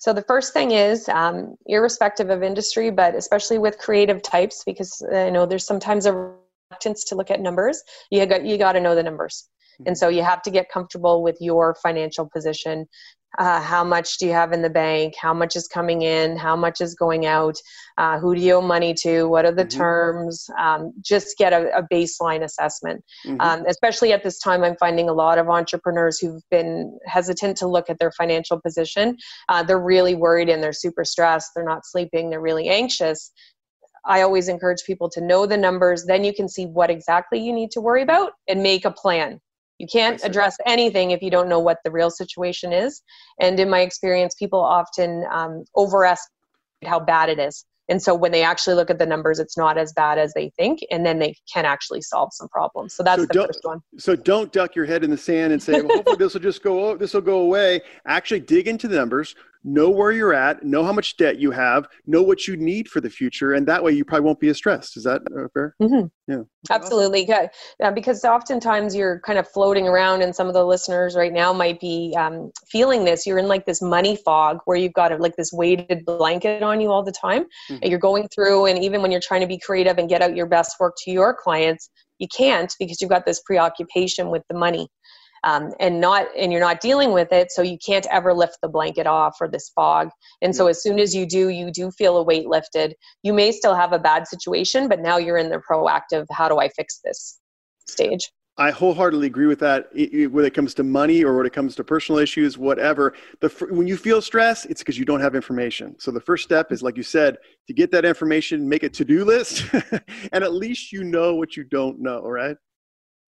So 0.00 0.14
the 0.14 0.22
first 0.22 0.54
thing 0.54 0.70
is, 0.70 1.08
um, 1.10 1.56
irrespective 1.66 2.30
of 2.30 2.42
industry, 2.42 2.90
but 2.90 3.14
especially 3.14 3.58
with 3.58 3.76
creative 3.76 4.22
types, 4.22 4.64
because 4.64 5.02
I 5.12 5.28
know 5.28 5.44
there's 5.44 5.66
sometimes 5.66 6.06
a 6.06 6.34
reluctance 6.70 7.04
to 7.04 7.14
look 7.14 7.30
at 7.30 7.40
numbers 7.40 7.82
you 8.10 8.24
got 8.26 8.44
you 8.44 8.56
got 8.56 8.72
to 8.72 8.80
know 8.80 8.94
the 8.94 9.02
numbers. 9.02 9.48
And 9.86 9.96
so 9.96 10.08
you 10.08 10.22
have 10.22 10.42
to 10.42 10.50
get 10.50 10.70
comfortable 10.70 11.22
with 11.22 11.38
your 11.40 11.74
financial 11.82 12.28
position 12.28 12.86
uh, 13.38 13.60
how 13.60 13.84
much 13.84 14.18
do 14.18 14.26
you 14.26 14.32
have 14.32 14.52
in 14.52 14.62
the 14.62 14.70
bank? 14.70 15.14
How 15.20 15.32
much 15.32 15.56
is 15.56 15.68
coming 15.68 16.02
in? 16.02 16.36
How 16.36 16.56
much 16.56 16.80
is 16.80 16.94
going 16.94 17.26
out? 17.26 17.56
Uh, 17.96 18.18
who 18.18 18.34
do 18.34 18.40
you 18.40 18.54
owe 18.54 18.60
money 18.60 18.94
to? 18.94 19.24
What 19.28 19.44
are 19.44 19.52
the 19.52 19.64
mm-hmm. 19.64 19.78
terms? 19.78 20.46
Um, 20.58 20.92
just 21.00 21.38
get 21.38 21.52
a, 21.52 21.76
a 21.76 21.86
baseline 21.92 22.42
assessment. 22.42 23.04
Mm-hmm. 23.26 23.40
um, 23.40 23.64
especially 23.66 24.12
at 24.12 24.22
this 24.22 24.38
time 24.38 24.62
i'm 24.64 24.76
finding 24.76 25.08
a 25.08 25.12
lot 25.12 25.38
of 25.38 25.48
entrepreneurs 25.48 26.18
who've 26.18 26.42
been 26.50 26.98
hesitant 27.06 27.56
to 27.58 27.68
look 27.68 27.90
at 27.90 27.98
their 27.98 28.12
financial 28.12 28.60
position. 28.60 29.16
Uh, 29.48 29.62
they're 29.62 29.80
really 29.80 30.14
worried 30.14 30.48
and 30.48 30.62
they're 30.62 30.72
super 30.72 31.04
stressed. 31.04 31.50
They're 31.54 31.64
not 31.64 31.84
sleeping. 31.84 32.30
They're 32.30 32.40
really 32.40 32.68
anxious. 32.68 33.32
I 34.06 34.22
always 34.22 34.48
encourage 34.48 34.82
people 34.84 35.10
to 35.10 35.20
know 35.20 35.46
the 35.46 35.56
numbers. 35.56 36.06
Then 36.06 36.24
you 36.24 36.32
can 36.32 36.48
see 36.48 36.66
what 36.66 36.90
exactly 36.90 37.38
you 37.38 37.52
need 37.52 37.70
to 37.72 37.80
worry 37.80 38.02
about 38.02 38.32
and 38.48 38.62
make 38.62 38.84
a 38.84 38.90
plan. 38.90 39.40
You 39.80 39.86
can't 39.90 40.22
address 40.22 40.58
anything 40.66 41.10
if 41.10 41.22
you 41.22 41.30
don't 41.30 41.48
know 41.48 41.58
what 41.58 41.78
the 41.84 41.90
real 41.90 42.10
situation 42.10 42.70
is. 42.70 43.00
And 43.40 43.58
in 43.58 43.70
my 43.70 43.80
experience, 43.80 44.34
people 44.34 44.60
often 44.60 45.24
um, 45.32 45.64
overestimate 45.74 46.28
how 46.84 47.00
bad 47.00 47.30
it 47.30 47.38
is. 47.38 47.64
And 47.88 48.00
so 48.00 48.14
when 48.14 48.30
they 48.30 48.42
actually 48.42 48.74
look 48.74 48.90
at 48.90 48.98
the 48.98 49.06
numbers, 49.06 49.40
it's 49.40 49.56
not 49.56 49.78
as 49.78 49.92
bad 49.94 50.18
as 50.18 50.34
they 50.34 50.52
think, 50.58 50.80
and 50.90 51.04
then 51.04 51.18
they 51.18 51.34
can 51.52 51.64
actually 51.64 52.02
solve 52.02 52.28
some 52.32 52.46
problems. 52.48 52.94
So 52.94 53.02
that's 53.02 53.22
so 53.22 53.26
the 53.26 53.46
first 53.46 53.60
one. 53.62 53.80
So 53.98 54.14
don't 54.14 54.52
duck 54.52 54.76
your 54.76 54.84
head 54.84 55.02
in 55.02 55.10
the 55.10 55.16
sand 55.16 55.52
and 55.52 55.62
say, 55.62 55.80
well, 55.80 55.96
hopefully 55.96 56.16
this 56.16 56.34
will 56.34 56.40
just 56.40 56.62
go, 56.62 56.96
this 56.96 57.14
will 57.14 57.22
go 57.22 57.40
away. 57.40 57.80
Actually 58.06 58.40
dig 58.40 58.68
into 58.68 58.86
the 58.86 58.96
numbers, 58.96 59.34
know 59.62 59.90
where 59.90 60.10
you're 60.10 60.32
at, 60.32 60.64
know 60.64 60.82
how 60.84 60.92
much 60.92 61.16
debt 61.16 61.38
you 61.38 61.50
have, 61.50 61.86
know 62.06 62.22
what 62.22 62.48
you 62.48 62.56
need 62.56 62.88
for 62.88 63.00
the 63.00 63.10
future, 63.10 63.54
and 63.54 63.66
that 63.68 63.82
way 63.82 63.92
you 63.92 64.04
probably 64.04 64.24
won't 64.24 64.40
be 64.40 64.48
as 64.48 64.56
stressed. 64.56 64.96
Is 64.96 65.04
that 65.04 65.22
uh, 65.36 65.48
fair? 65.52 65.74
Mm-hmm. 65.82 66.06
Yeah, 66.32 66.42
absolutely. 66.70 67.24
Good. 67.24 67.50
Yeah, 67.78 67.90
because 67.90 68.24
oftentimes 68.24 68.94
you're 68.94 69.20
kind 69.20 69.38
of 69.38 69.46
floating 69.48 69.86
around, 69.86 70.22
and 70.22 70.34
some 70.34 70.48
of 70.48 70.54
the 70.54 70.64
listeners 70.64 71.14
right 71.14 71.32
now 71.32 71.52
might 71.52 71.80
be 71.80 72.14
um, 72.18 72.50
feeling 72.70 73.04
this. 73.04 73.26
You're 73.26 73.38
in 73.38 73.48
like 73.48 73.66
this 73.66 73.82
money 73.82 74.16
fog 74.16 74.58
where 74.64 74.76
you've 74.76 74.94
got 74.94 75.12
a, 75.12 75.16
like 75.16 75.36
this 75.36 75.52
weighted 75.52 76.04
blanket 76.04 76.62
on 76.62 76.80
you 76.80 76.90
all 76.90 77.02
the 77.02 77.12
time, 77.12 77.42
mm-hmm. 77.42 77.78
and 77.82 77.90
you're 77.90 78.00
going 78.00 78.28
through, 78.28 78.66
and 78.66 78.82
even 78.82 79.02
when 79.02 79.10
you're 79.10 79.20
trying 79.20 79.42
to 79.42 79.46
be 79.46 79.58
creative 79.58 79.98
and 79.98 80.08
get 80.08 80.22
out 80.22 80.34
your 80.34 80.46
best 80.46 80.76
work 80.80 80.94
to 81.04 81.10
your 81.10 81.34
clients, 81.34 81.90
you 82.18 82.28
can't 82.34 82.74
because 82.78 83.00
you've 83.00 83.10
got 83.10 83.26
this 83.26 83.42
preoccupation 83.44 84.30
with 84.30 84.42
the 84.48 84.56
money 84.56 84.88
um, 85.44 85.72
and 85.80 86.00
not 86.00 86.26
and 86.36 86.52
you're 86.52 86.60
not 86.60 86.80
dealing 86.80 87.12
with 87.12 87.32
it 87.32 87.50
so 87.50 87.62
you 87.62 87.78
can't 87.84 88.06
ever 88.10 88.32
lift 88.32 88.58
the 88.62 88.68
blanket 88.68 89.06
off 89.06 89.36
or 89.40 89.48
this 89.48 89.70
fog 89.74 90.10
and 90.42 90.54
so 90.54 90.66
as 90.66 90.82
soon 90.82 90.98
as 90.98 91.14
you 91.14 91.26
do 91.26 91.48
you 91.48 91.70
do 91.70 91.90
feel 91.90 92.16
a 92.16 92.22
weight 92.22 92.46
lifted 92.46 92.94
you 93.22 93.32
may 93.32 93.52
still 93.52 93.74
have 93.74 93.92
a 93.92 93.98
bad 93.98 94.26
situation 94.26 94.88
but 94.88 95.00
now 95.00 95.16
you're 95.16 95.38
in 95.38 95.50
the 95.50 95.60
proactive 95.68 96.26
how 96.30 96.48
do 96.48 96.58
i 96.58 96.68
fix 96.68 97.00
this 97.04 97.38
stage 97.88 98.30
I 98.60 98.70
wholeheartedly 98.70 99.26
agree 99.26 99.46
with 99.46 99.58
that. 99.60 99.88
when 99.94 100.44
it 100.44 100.52
comes 100.52 100.74
to 100.74 100.82
money 100.82 101.24
or 101.24 101.34
when 101.34 101.46
it 101.46 101.52
comes 101.52 101.74
to 101.76 101.84
personal 101.84 102.18
issues, 102.18 102.58
whatever, 102.58 103.14
the 103.40 103.48
when 103.70 103.86
you 103.86 103.96
feel 103.96 104.20
stress, 104.20 104.66
it's 104.66 104.82
because 104.82 104.98
you 104.98 105.06
don't 105.06 105.20
have 105.20 105.34
information. 105.34 105.96
So 105.98 106.10
the 106.10 106.20
first 106.20 106.44
step 106.44 106.70
is, 106.70 106.82
like 106.82 106.98
you 106.98 107.02
said, 107.02 107.38
to 107.68 107.72
get 107.72 107.90
that 107.92 108.04
information, 108.04 108.68
make 108.68 108.82
a 108.82 108.90
to-do 108.90 109.24
list, 109.24 109.64
and 110.32 110.44
at 110.44 110.52
least 110.52 110.92
you 110.92 111.04
know 111.04 111.36
what 111.36 111.56
you 111.56 111.64
don't 111.64 112.00
know. 112.00 112.20
Right? 112.20 112.54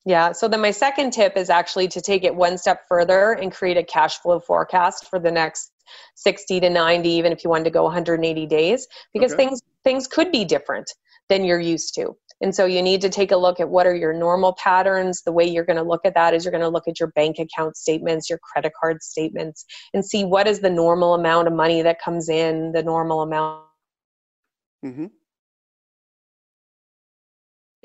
Yeah. 0.04 0.32
So 0.32 0.48
then 0.48 0.60
my 0.60 0.72
second 0.72 1.12
tip 1.12 1.36
is 1.36 1.48
actually 1.48 1.88
to 1.88 2.00
take 2.00 2.24
it 2.24 2.34
one 2.34 2.58
step 2.58 2.80
further 2.88 3.32
and 3.32 3.52
create 3.52 3.76
a 3.76 3.84
cash 3.84 4.18
flow 4.18 4.40
forecast 4.40 5.08
for 5.08 5.20
the 5.20 5.30
next 5.30 5.70
60 6.16 6.60
to 6.60 6.70
90, 6.70 7.08
even 7.08 7.32
if 7.32 7.44
you 7.44 7.50
wanted 7.50 7.64
to 7.64 7.70
go 7.70 7.84
180 7.84 8.46
days, 8.46 8.86
because 9.12 9.32
okay. 9.32 9.44
things 9.44 9.60
things 9.84 10.06
could 10.06 10.32
be 10.32 10.44
different 10.44 10.90
than 11.28 11.44
you're 11.44 11.60
used 11.60 11.94
to. 11.94 12.16
And 12.40 12.52
so 12.52 12.64
you 12.64 12.82
need 12.82 13.00
to 13.02 13.08
take 13.08 13.30
a 13.30 13.36
look 13.36 13.60
at 13.60 13.68
what 13.68 13.86
are 13.86 13.94
your 13.94 14.12
normal 14.12 14.54
patterns. 14.54 15.22
The 15.22 15.30
way 15.30 15.44
you're 15.44 15.64
going 15.64 15.76
to 15.76 15.84
look 15.84 16.00
at 16.04 16.14
that 16.14 16.34
is 16.34 16.44
you're 16.44 16.50
going 16.50 16.62
to 16.62 16.68
look 16.68 16.88
at 16.88 16.98
your 16.98 17.10
bank 17.10 17.38
account 17.38 17.76
statements, 17.76 18.28
your 18.28 18.40
credit 18.40 18.72
card 18.80 19.02
statements, 19.02 19.64
and 19.94 20.04
see 20.04 20.24
what 20.24 20.48
is 20.48 20.58
the 20.58 20.70
normal 20.70 21.14
amount 21.14 21.46
of 21.46 21.54
money 21.54 21.82
that 21.82 22.00
comes 22.00 22.28
in, 22.28 22.72
the 22.72 22.82
normal 22.82 23.22
amount. 23.22 23.64
Mm-hmm 24.84 25.06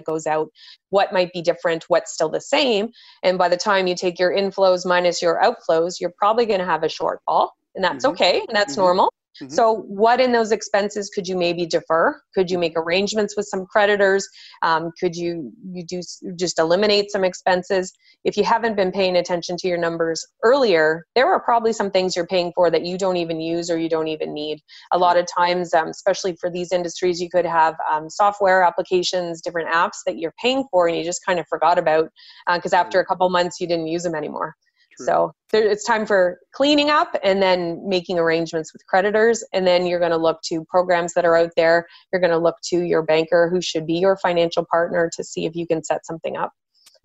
goes 0.05 0.27
out, 0.27 0.49
what 0.89 1.13
might 1.13 1.31
be 1.33 1.41
different, 1.41 1.85
what's 1.87 2.13
still 2.13 2.29
the 2.29 2.41
same. 2.41 2.89
And 3.23 3.37
by 3.37 3.49
the 3.49 3.57
time 3.57 3.87
you 3.87 3.95
take 3.95 4.19
your 4.19 4.31
inflows 4.31 4.85
minus 4.85 5.21
your 5.21 5.41
outflows, 5.41 5.99
you're 5.99 6.13
probably 6.17 6.45
going 6.45 6.59
to 6.59 6.65
have 6.65 6.83
a 6.83 6.87
shortfall. 6.87 7.49
And 7.75 7.83
that's 7.83 8.05
mm-hmm. 8.05 8.13
okay, 8.13 8.39
and 8.39 8.55
that's 8.55 8.73
mm-hmm. 8.73 8.81
normal. 8.81 9.13
Mm-hmm. 9.41 9.53
So, 9.53 9.85
what 9.87 10.19
in 10.19 10.31
those 10.31 10.51
expenses 10.51 11.09
could 11.13 11.27
you 11.27 11.35
maybe 11.35 11.65
defer? 11.65 12.19
Could 12.33 12.49
you 12.49 12.57
make 12.57 12.73
arrangements 12.77 13.35
with 13.35 13.45
some 13.47 13.65
creditors? 13.65 14.27
Um, 14.61 14.91
could 14.99 15.15
you 15.15 15.51
you 15.71 15.83
do 15.85 16.01
just 16.35 16.59
eliminate 16.59 17.11
some 17.11 17.23
expenses? 17.23 17.93
If 18.23 18.37
you 18.37 18.43
haven't 18.43 18.75
been 18.75 18.91
paying 18.91 19.15
attention 19.15 19.57
to 19.57 19.67
your 19.67 19.77
numbers 19.77 20.25
earlier, 20.43 21.05
there 21.15 21.31
are 21.31 21.39
probably 21.39 21.73
some 21.73 21.91
things 21.91 22.15
you're 22.15 22.27
paying 22.27 22.51
for 22.55 22.69
that 22.71 22.85
you 22.85 22.97
don't 22.97 23.17
even 23.17 23.39
use 23.39 23.69
or 23.69 23.77
you 23.77 23.89
don't 23.89 24.07
even 24.07 24.33
need. 24.33 24.59
A 24.91 24.97
lot 24.97 25.17
of 25.17 25.25
times, 25.27 25.73
um, 25.73 25.89
especially 25.89 26.35
for 26.39 26.49
these 26.49 26.71
industries, 26.71 27.21
you 27.21 27.29
could 27.29 27.45
have 27.45 27.75
um, 27.91 28.09
software 28.09 28.63
applications, 28.63 29.41
different 29.41 29.69
apps 29.69 29.99
that 30.05 30.17
you're 30.17 30.33
paying 30.41 30.65
for, 30.71 30.87
and 30.87 30.97
you 30.97 31.03
just 31.03 31.25
kind 31.25 31.39
of 31.39 31.45
forgot 31.47 31.77
about 31.77 32.09
because 32.55 32.73
uh, 32.73 32.77
after 32.77 32.99
a 32.99 33.05
couple 33.05 33.29
months 33.29 33.59
you 33.59 33.67
didn't 33.67 33.87
use 33.87 34.03
them 34.03 34.15
anymore. 34.15 34.55
So 34.99 35.33
there, 35.51 35.67
it's 35.67 35.83
time 35.83 36.05
for 36.05 36.39
cleaning 36.53 36.89
up 36.89 37.15
and 37.23 37.41
then 37.41 37.81
making 37.87 38.19
arrangements 38.19 38.73
with 38.73 38.85
creditors. 38.87 39.43
And 39.53 39.65
then 39.65 39.85
you're 39.85 39.99
going 39.99 40.11
to 40.11 40.17
look 40.17 40.41
to 40.45 40.65
programs 40.65 41.13
that 41.13 41.25
are 41.25 41.35
out 41.35 41.51
there. 41.55 41.87
You're 42.11 42.21
going 42.21 42.31
to 42.31 42.37
look 42.37 42.55
to 42.65 42.81
your 42.81 43.03
banker, 43.03 43.49
who 43.49 43.61
should 43.61 43.85
be 43.85 43.95
your 43.95 44.17
financial 44.17 44.65
partner, 44.69 45.09
to 45.15 45.23
see 45.23 45.45
if 45.45 45.55
you 45.55 45.67
can 45.67 45.83
set 45.83 46.05
something 46.05 46.37
up. 46.37 46.51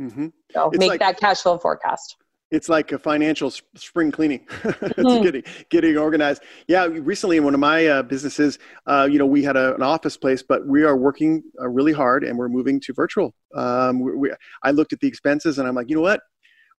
Mm-hmm. 0.01 0.29
So 0.53 0.71
it's 0.71 0.79
make 0.79 0.91
like, 0.91 1.01
that 1.01 1.19
cash 1.19 1.43
flow 1.43 1.59
forecast. 1.59 2.17
it's 2.51 2.69
like 2.69 2.93
a 2.93 2.99
financial 2.99 3.51
spring 3.51 4.11
cleaning 4.11 4.41
mm-hmm. 4.47 5.23
getting 5.23 5.43
getting 5.71 5.97
organized 5.97 6.43
yeah 6.69 6.87
recently 6.87 7.37
in 7.37 7.45
one 7.45 7.55
of 7.55 7.61
my 7.61 7.87
uh, 7.87 8.03
businesses 8.03 8.59
uh, 8.87 9.09
you 9.11 9.19
know 9.19 9.27
we 9.27 9.43
had 9.43 9.57
a, 9.57 9.75
an 9.75 9.83
office 9.83 10.17
place 10.17 10.43
but 10.43 10.67
we 10.67 10.83
are 10.83 10.97
working 10.97 11.43
uh, 11.61 11.69
really 11.69 11.93
hard 11.93 12.25
and 12.25 12.39
we're 12.39 12.49
moving 12.49 12.81
to 12.81 12.93
virtual 12.93 13.35
um, 13.55 14.01
we, 14.01 14.15
we, 14.17 14.31
i 14.63 14.71
looked 14.71 14.93
at 14.93 15.01
the 15.01 15.09
expenses 15.09 15.59
and 15.59 15.69
i'm 15.69 15.75
like 15.75 15.89
you 15.89 15.97
know 15.97 16.03
what 16.03 16.21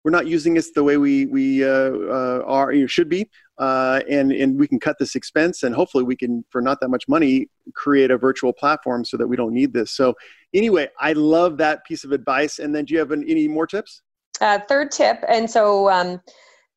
we're 0.03 0.11
not 0.11 0.27
using 0.27 0.53
this 0.53 0.71
the 0.71 0.83
way 0.83 0.97
we 0.97 1.25
we 1.27 1.63
uh, 1.63 1.69
uh, 1.69 2.43
are 2.45 2.71
you 2.71 2.87
should 2.87 3.09
be 3.09 3.29
uh, 3.57 4.01
and 4.09 4.31
and 4.31 4.59
we 4.59 4.67
can 4.67 4.79
cut 4.79 4.97
this 4.99 5.15
expense 5.15 5.63
and 5.63 5.73
hopefully 5.73 6.03
we 6.03 6.15
can 6.15 6.43
for 6.49 6.61
not 6.61 6.79
that 6.81 6.89
much 6.89 7.07
money 7.07 7.47
create 7.73 8.11
a 8.11 8.17
virtual 8.17 8.51
platform 8.53 9.05
so 9.05 9.17
that 9.17 9.27
we 9.27 9.35
don't 9.35 9.53
need 9.53 9.73
this. 9.73 9.91
So 9.91 10.13
anyway 10.53 10.87
i 10.99 11.13
love 11.13 11.57
that 11.57 11.83
piece 11.85 12.03
of 12.03 12.11
advice. 12.11 12.59
And 12.59 12.75
then 12.75 12.85
do 12.85 12.93
you 12.93 12.99
have 12.99 13.11
any 13.11 13.47
more 13.47 13.67
tips? 13.67 14.01
Uh, 14.41 14.59
third 14.67 14.91
tip, 14.91 15.23
and 15.27 15.49
so 15.49 15.89
um, 15.89 16.19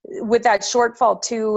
with 0.08 0.42
that 0.44 0.60
shortfall 0.60 1.20
too, 1.20 1.54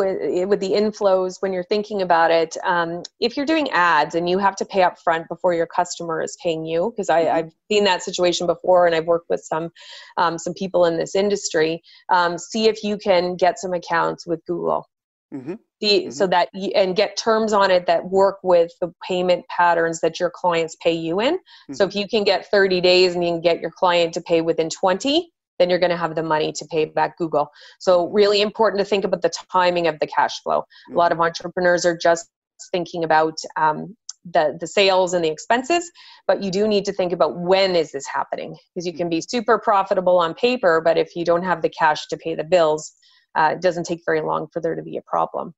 with 0.48 0.60
the 0.60 0.72
inflows, 0.72 1.42
when 1.42 1.54
you're 1.54 1.64
thinking 1.64 2.02
about 2.02 2.32
it, 2.32 2.58
um, 2.64 3.04
if 3.20 3.38
you're 3.38 3.46
doing 3.46 3.70
ads 3.72 4.16
and 4.16 4.28
you 4.28 4.40
have 4.40 4.56
to 4.56 4.66
pay 4.66 4.82
up 4.82 5.00
front 5.00 5.28
before 5.28 5.54
your 5.54 5.68
customer 5.68 6.22
is 6.22 6.38
paying 6.42 6.66
you, 6.66 6.92
because 6.92 7.10
mm-hmm. 7.10 7.36
I've 7.36 7.52
seen 7.72 7.84
that 7.84 8.02
situation 8.02 8.48
before, 8.48 8.86
and 8.86 8.96
I've 8.96 9.06
worked 9.06 9.30
with 9.30 9.42
some 9.42 9.70
um, 10.18 10.38
some 10.38 10.54
people 10.54 10.86
in 10.86 10.98
this 10.98 11.16
industry. 11.16 11.82
Um, 12.10 12.38
see 12.38 12.68
if 12.68 12.84
you 12.84 12.98
can 12.98 13.36
get 13.36 13.60
some 13.60 13.74
accounts 13.74 14.26
with 14.26 14.44
Google. 14.46 14.90
Mm-hmm. 15.34 15.56
The, 15.80 15.88
mm-hmm. 15.88 16.10
so 16.10 16.26
that 16.28 16.50
you, 16.54 16.72
and 16.76 16.96
get 16.96 17.18
terms 17.18 17.54
on 17.54 17.70
it 17.70 17.86
that 17.86 18.10
work 18.10 18.40
with 18.42 18.72
the 18.82 18.92
payment 19.08 19.46
patterns 19.56 20.02
that 20.02 20.20
your 20.20 20.32
clients 20.34 20.76
pay 20.82 20.92
you 20.92 21.22
in. 21.22 21.36
Mm-hmm. 21.36 21.74
So 21.74 21.86
if 21.86 21.96
you 21.96 22.08
can 22.08 22.24
get 22.24 22.50
30 22.50 22.82
days 22.82 23.14
and 23.14 23.24
you 23.24 23.32
can 23.32 23.42
get 23.42 23.62
your 23.62 23.72
client 23.72 24.14
to 24.16 24.22
pay 24.22 24.42
within 24.42 24.70
20, 24.70 25.32
then 25.60 25.69
you're 25.69 25.80
going 25.80 25.91
to 25.91 25.98
have 25.98 26.15
the 26.15 26.24
money 26.24 26.52
to 26.54 26.65
pay 26.72 26.86
back 26.86 27.17
Google. 27.17 27.50
So, 27.80 28.08
really 28.08 28.41
important 28.41 28.80
to 28.80 28.86
think 28.86 29.04
about 29.04 29.22
the 29.22 29.32
timing 29.52 29.88
of 29.88 30.00
the 30.00 30.08
cash 30.08 30.41
flow. 30.41 30.63
A 30.91 30.95
lot 30.95 31.12
of 31.12 31.19
entrepreneurs 31.19 31.86
are 31.86 31.98
just 31.98 32.30
thinking 32.72 33.04
about 33.04 33.36
um, 33.56 33.95
the 34.26 34.58
the 34.60 34.67
sales 34.67 35.13
and 35.13 35.24
the 35.24 35.30
expenses 35.30 35.89
but 36.28 36.43
you 36.43 36.52
do 36.52 36.67
need 36.67 36.86
to 36.86 36.91
think 36.91 37.13
about 37.13 37.39
when 37.39 37.76
is 37.76 37.91
this 37.91 38.06
happening 38.06 38.56
because 38.74 38.86
you 38.86 38.93
can 38.93 39.10
be 39.10 39.22
super 39.22 39.58
profitable 39.58 40.17
on 40.17 40.34
paper 40.34 40.82
but 40.84 40.98
if 40.98 41.15
you 41.15 41.24
don't 41.24 41.43
have 41.43 41.62
the 41.62 41.69
cash 41.69 42.08
to 42.08 42.17
pay 42.17 42.36
the 42.36 42.43
bills 42.43 42.93
uh, 43.36 43.54
it 43.54 43.62
doesn't 43.62 43.86
take 43.86 44.02
very 44.06 44.22
long 44.22 44.48
for 44.52 44.62
there 44.62 44.76
to 44.76 44.84
be 44.84 44.98
a 44.98 45.02
problem 45.04 45.54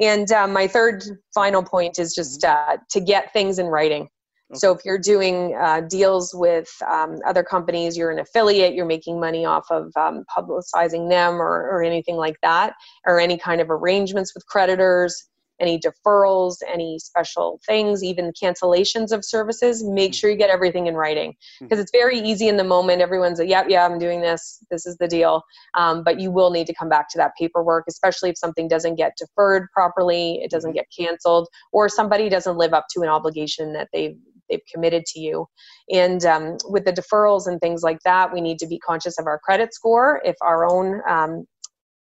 and 0.00 0.30
uh, 0.30 0.46
my 0.46 0.66
third 0.66 1.02
final 1.34 1.62
point 1.62 1.98
is 1.98 2.14
just 2.14 2.44
uh, 2.44 2.76
to 2.90 3.00
get 3.00 3.32
things 3.32 3.58
in 3.58 3.66
writing 3.66 4.08
Okay. 4.50 4.58
So 4.58 4.72
if 4.72 4.84
you're 4.84 4.98
doing 4.98 5.56
uh, 5.56 5.80
deals 5.82 6.32
with 6.32 6.70
um, 6.88 7.18
other 7.26 7.42
companies, 7.42 7.96
you're 7.96 8.12
an 8.12 8.20
affiliate, 8.20 8.74
you're 8.74 8.86
making 8.86 9.18
money 9.18 9.44
off 9.44 9.66
of 9.70 9.90
um, 9.96 10.24
publicizing 10.36 11.10
them 11.10 11.42
or, 11.42 11.68
or 11.68 11.82
anything 11.82 12.16
like 12.16 12.36
that, 12.42 12.74
or 13.06 13.18
any 13.18 13.38
kind 13.38 13.60
of 13.60 13.70
arrangements 13.70 14.34
with 14.34 14.46
creditors, 14.46 15.28
any 15.60 15.80
deferrals, 15.80 16.56
any 16.70 16.98
special 16.98 17.60
things, 17.66 18.04
even 18.04 18.32
cancellations 18.32 19.12
of 19.12 19.24
services, 19.24 19.82
make 19.82 20.14
sure 20.14 20.30
you 20.30 20.36
get 20.36 20.50
everything 20.50 20.86
in 20.86 20.94
writing. 20.94 21.34
Because 21.60 21.78
hmm. 21.78 21.82
it's 21.82 21.90
very 21.92 22.18
easy 22.18 22.48
in 22.48 22.56
the 22.56 22.64
moment. 22.64 23.00
Everyone's 23.00 23.38
like, 23.38 23.48
yep, 23.48 23.66
yeah, 23.68 23.84
I'm 23.84 23.98
doing 23.98 24.20
this. 24.20 24.64
This 24.70 24.86
is 24.86 24.96
the 24.98 25.08
deal. 25.08 25.42
Um, 25.76 26.04
but 26.04 26.20
you 26.20 26.30
will 26.30 26.50
need 26.50 26.66
to 26.66 26.74
come 26.74 26.88
back 26.88 27.08
to 27.10 27.18
that 27.18 27.32
paperwork, 27.38 27.84
especially 27.88 28.30
if 28.30 28.38
something 28.38 28.68
doesn't 28.68 28.96
get 28.96 29.16
deferred 29.18 29.68
properly, 29.72 30.40
it 30.42 30.50
doesn't 30.50 30.70
mm-hmm. 30.70 30.76
get 30.76 30.86
canceled, 30.96 31.48
or 31.72 31.88
somebody 31.88 32.28
doesn't 32.28 32.56
live 32.56 32.74
up 32.74 32.86
to 32.90 33.02
an 33.02 33.08
obligation 33.08 33.72
that 33.72 33.88
they've 33.92 34.16
they've 34.48 34.60
committed 34.72 35.04
to 35.06 35.20
you. 35.20 35.46
And 35.92 36.24
um, 36.24 36.56
with 36.64 36.84
the 36.84 36.92
deferrals 36.92 37.46
and 37.46 37.60
things 37.60 37.82
like 37.82 37.98
that, 38.04 38.32
we 38.32 38.40
need 38.40 38.58
to 38.58 38.66
be 38.66 38.78
conscious 38.78 39.18
of 39.18 39.26
our 39.26 39.38
credit 39.38 39.74
score. 39.74 40.20
If 40.24 40.36
our 40.42 40.64
own 40.64 41.00
um, 41.08 41.46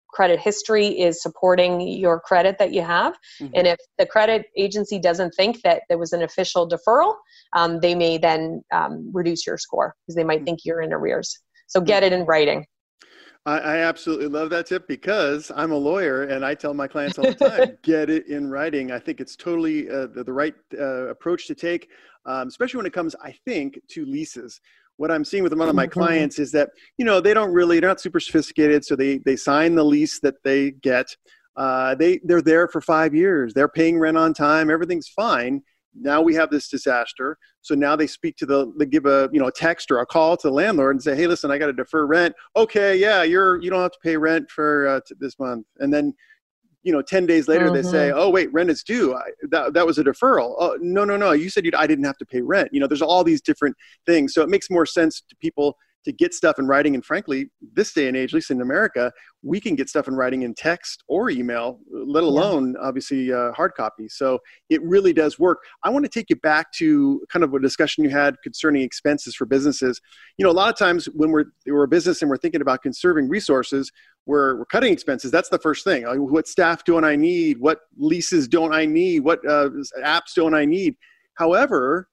credit 0.10 0.40
history 0.40 0.88
is 0.88 1.22
supporting 1.22 1.80
your 1.82 2.20
credit 2.20 2.58
that 2.58 2.74
you 2.74 2.82
have. 2.82 3.14
Mm-hmm. 3.40 3.54
And 3.56 3.68
if 3.68 3.78
the 4.00 4.06
credit 4.06 4.48
agency 4.58 5.00
doesn't 5.00 5.32
think 5.36 5.62
that 5.62 5.84
there 5.90 5.98
was 5.98 6.14
an 6.14 6.24
official 6.24 6.68
deferral, 6.68 7.14
um, 7.54 7.80
they 7.82 7.94
may 7.94 8.18
then 8.18 8.64
um, 8.74 9.12
reduce 9.14 9.46
your 9.46 9.58
score 9.58 9.96
because 10.02 10.16
they 10.16 10.24
might 10.24 10.40
mm-hmm. 10.40 10.46
think 10.46 10.60
you're 10.66 10.82
in 10.82 10.94
arrears. 10.94 11.40
So 11.68 11.82
get 11.82 12.02
it 12.02 12.14
in 12.14 12.26
writing. 12.26 12.66
I, 13.48 13.60
I, 13.60 13.78
absolutely 13.78 14.28
love 14.28 14.50
that 14.50 14.68
tip 14.68 14.90
because 14.90 15.54
I'm 15.56 15.72
a 15.72 15.78
lawyer 15.78 16.24
and 16.24 16.44
I 16.44 16.54
tell 16.54 16.74
my 16.74 16.88
clients 16.88 17.18
all 17.18 17.26
the 17.26 17.34
time 17.34 17.78
get 17.82 18.10
it 18.10 18.28
in 18.28 18.50
writing. 18.50 18.92
I 18.92 19.00
think 19.00 19.22
it's 19.22 19.38
totally 19.38 19.90
uh, 19.90 20.08
the, 20.08 20.26
the, 20.26 20.34
right 20.34 20.54
uh, 20.78 21.08
approach 21.08 21.48
to 21.48 21.56
take, 21.56 21.90
um, 22.26 22.50
especially 22.50 22.80
when 22.80 22.86
it 22.86 22.92
comes, 22.92 23.16
I 23.24 23.34
think, 23.46 23.80
to 23.92 24.06
leases. 24.06 24.60
What 24.98 25.12
I'm 25.12 25.24
seeing 25.24 25.44
with 25.44 25.54
one 25.54 25.70
of 25.70 25.76
my 25.76 25.86
mm-hmm. 25.86 25.98
clients 25.98 26.40
is 26.40 26.52
that 26.52 26.72
you 26.98 27.06
know 27.06 27.22
they 27.22 27.34
don't 27.34 27.54
really 27.54 27.80
they're 27.80 27.90
not 27.90 28.02
super 28.02 28.20
sophisticated, 28.20 28.84
so 28.84 28.96
they 28.98 29.20
they 29.20 29.38
sign 29.38 29.76
the 29.76 29.86
lease 29.86 30.20
that 30.22 30.44
they 30.44 30.72
get. 30.72 31.06
Uh, 31.56 31.96
they 31.96 32.20
they're 32.26 32.42
there 32.42 32.68
for 32.68 32.82
five 32.82 33.16
years. 33.16 33.54
They're 33.54 33.70
paying 33.70 33.98
rent 33.98 34.18
on 34.18 34.34
time. 34.34 34.70
Everything's 34.70 35.08
fine 35.08 35.62
now 35.96 36.22
we 36.22 36.36
have 36.36 36.50
this 36.50 36.68
disaster. 36.70 37.38
So 37.62 37.76
now 37.76 37.96
they 37.96 38.08
speak 38.08 38.38
to 38.38 38.46
the 38.46 38.72
they 38.78 38.86
give 38.86 39.06
a 39.06 39.30
you 39.32 39.40
know 39.40 39.48
a 39.48 39.52
text 39.52 39.92
or 39.92 40.00
a 40.00 40.06
call 40.06 40.38
to 40.38 40.48
the 40.48 40.54
landlord 40.54 40.96
and 40.96 41.04
say 41.04 41.16
hey 41.16 41.28
listen 41.28 41.52
i 41.52 41.58
got 41.58 41.68
to 41.68 41.74
defer 41.74 42.06
rent. 42.06 42.36
Okay 42.56 42.96
yeah 42.98 43.24
you're 43.24 43.62
you 43.62 43.70
don't 43.70 43.82
have 43.82 43.92
to 43.92 44.00
pay 44.04 44.18
rent 44.18 44.50
for 44.50 44.88
uh, 44.88 45.00
this 45.20 45.38
month. 45.40 45.66
And 45.80 45.94
then 45.94 46.14
you 46.84 46.92
know 46.94 47.02
10 47.02 47.26
days 47.26 47.48
later 47.48 47.66
mm-hmm. 47.66 47.76
they 47.76 47.84
say 47.84 48.10
mm-hmm. 48.10 48.20
oh 48.20 48.30
wait 48.30 48.52
rent 48.54 48.70
is 48.70 48.84
due. 48.84 49.16
I, 49.16 49.24
that, 49.50 49.74
that 49.74 49.86
was 49.86 49.98
a 49.98 50.04
deferral. 50.04 50.56
Oh 50.60 50.78
no 50.82 51.04
no 51.04 51.18
no. 51.18 51.32
You 51.32 51.50
said 51.50 51.66
you 51.66 51.72
i 51.78 51.88
didn't 51.88 52.06
have 52.06 52.18
to 52.18 52.26
pay 52.26 52.42
rent. 52.42 52.70
You 52.72 52.80
know 52.80 52.88
there's 52.88 53.02
all 53.02 53.24
these 53.24 53.42
different 53.42 53.76
things. 54.06 54.34
So 54.34 54.42
it 54.42 54.50
makes 54.50 54.70
more 54.70 54.86
sense 54.86 55.22
to 55.30 55.36
people 55.38 55.78
to 56.08 56.14
get 56.14 56.34
stuff 56.34 56.58
in 56.58 56.68
writing. 56.68 56.96
And 56.96 57.04
frankly, 57.04 57.50
this 57.74 57.92
day 57.92 58.08
and 58.08 58.16
age, 58.16 58.30
at 58.30 58.36
least 58.36 58.50
in 58.50 58.62
America, 58.62 59.12
we 59.44 59.60
can 59.60 59.76
get 59.76 59.90
stuff 59.90 60.08
in 60.08 60.16
writing 60.16 60.44
in 60.44 60.54
text 60.54 61.04
or 61.10 61.30
email, 61.30 61.80
let 61.92 62.24
alone 62.24 62.76
yeah. 62.76 62.88
obviously 62.88 63.34
uh, 63.34 63.52
hard 63.52 63.74
copy. 63.76 64.08
So 64.08 64.40
it 64.70 64.82
really 64.84 65.12
does 65.12 65.38
work. 65.38 65.60
I 65.84 65.90
want 65.90 66.06
to 66.06 66.10
take 66.10 66.30
you 66.30 66.38
back 66.38 66.72
to 66.76 67.22
kind 67.30 67.44
of 67.44 67.54
a 67.54 67.60
discussion 67.60 68.06
you 68.06 68.10
had 68.10 68.38
concerning 68.42 68.84
expenses 68.84 69.36
for 69.36 69.46
businesses. 69.46 70.00
You 70.38 70.46
know, 70.46 70.52
a 70.52 70.54
lot 70.54 70.70
of 70.70 70.80
times 70.80 71.08
when 71.08 71.32
we're, 71.32 71.46
we're 71.66 71.84
a 71.84 71.90
business 71.90 72.22
and 72.22 72.30
we're 72.30 72.38
thinking 72.38 72.62
about 72.62 72.82
conserving 72.82 73.28
resources, 73.28 73.92
we're, 74.26 74.60
we're 74.60 74.66
cutting 74.66 74.94
expenses. 74.94 75.30
That's 75.30 75.50
the 75.50 75.60
first 75.60 75.84
thing. 75.84 76.06
Like, 76.06 76.20
what 76.20 76.48
staff 76.48 76.86
don't 76.86 77.04
I 77.04 77.18
need? 77.18 77.60
What 77.60 77.80
leases 77.98 78.48
don't 78.48 78.74
I 78.74 78.86
need? 78.86 79.26
What 79.26 79.40
uh, 79.46 79.72
apps 80.02 80.36
don't 80.38 80.56
I 80.56 80.64
need? 80.64 80.96
However, 81.34 82.08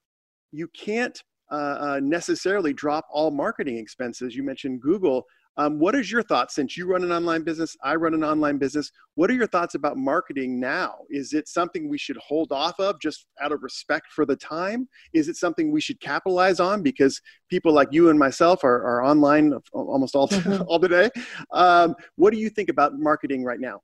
you 0.51 0.67
can't 0.67 1.17
uh, 1.51 1.55
uh, 1.55 1.99
necessarily 2.01 2.73
drop 2.73 3.05
all 3.11 3.31
marketing 3.31 3.77
expenses. 3.77 4.35
You 4.35 4.43
mentioned 4.43 4.81
Google. 4.81 5.25
Um, 5.57 5.79
what 5.79 5.95
is 5.95 6.11
your 6.11 6.21
thoughts 6.21 6.53
since 6.55 6.75
you 6.75 6.85
run 6.85 7.03
an 7.03 7.13
online 7.13 7.43
business? 7.43 7.77
I 7.81 7.95
run 7.95 8.13
an 8.13 8.25
online 8.25 8.57
business. 8.57 8.91
What 9.13 9.31
are 9.31 9.35
your 9.35 9.47
thoughts 9.47 9.75
about 9.75 9.95
marketing 9.95 10.59
now? 10.59 10.95
Is 11.09 11.31
it 11.31 11.47
something 11.47 11.87
we 11.87 11.97
should 11.97 12.17
hold 12.17 12.51
off 12.51 12.77
of 12.79 12.99
just 12.99 13.25
out 13.41 13.53
of 13.53 13.63
respect 13.63 14.11
for 14.11 14.25
the 14.25 14.35
time? 14.35 14.89
Is 15.13 15.29
it 15.29 15.37
something 15.37 15.71
we 15.71 15.79
should 15.79 16.01
capitalize 16.01 16.59
on 16.59 16.81
because 16.81 17.21
people 17.49 17.71
like 17.71 17.87
you 17.91 18.09
and 18.09 18.19
myself 18.19 18.65
are, 18.65 18.83
are 18.83 19.05
online 19.05 19.53
almost 19.71 20.15
all, 20.15 20.27
mm-hmm. 20.29 20.63
all 20.67 20.79
the 20.79 20.89
day? 20.89 21.09
Um, 21.53 21.95
what 22.15 22.33
do 22.33 22.39
you 22.39 22.49
think 22.49 22.67
about 22.67 22.99
marketing 22.99 23.45
right 23.45 23.59
now? 23.59 23.79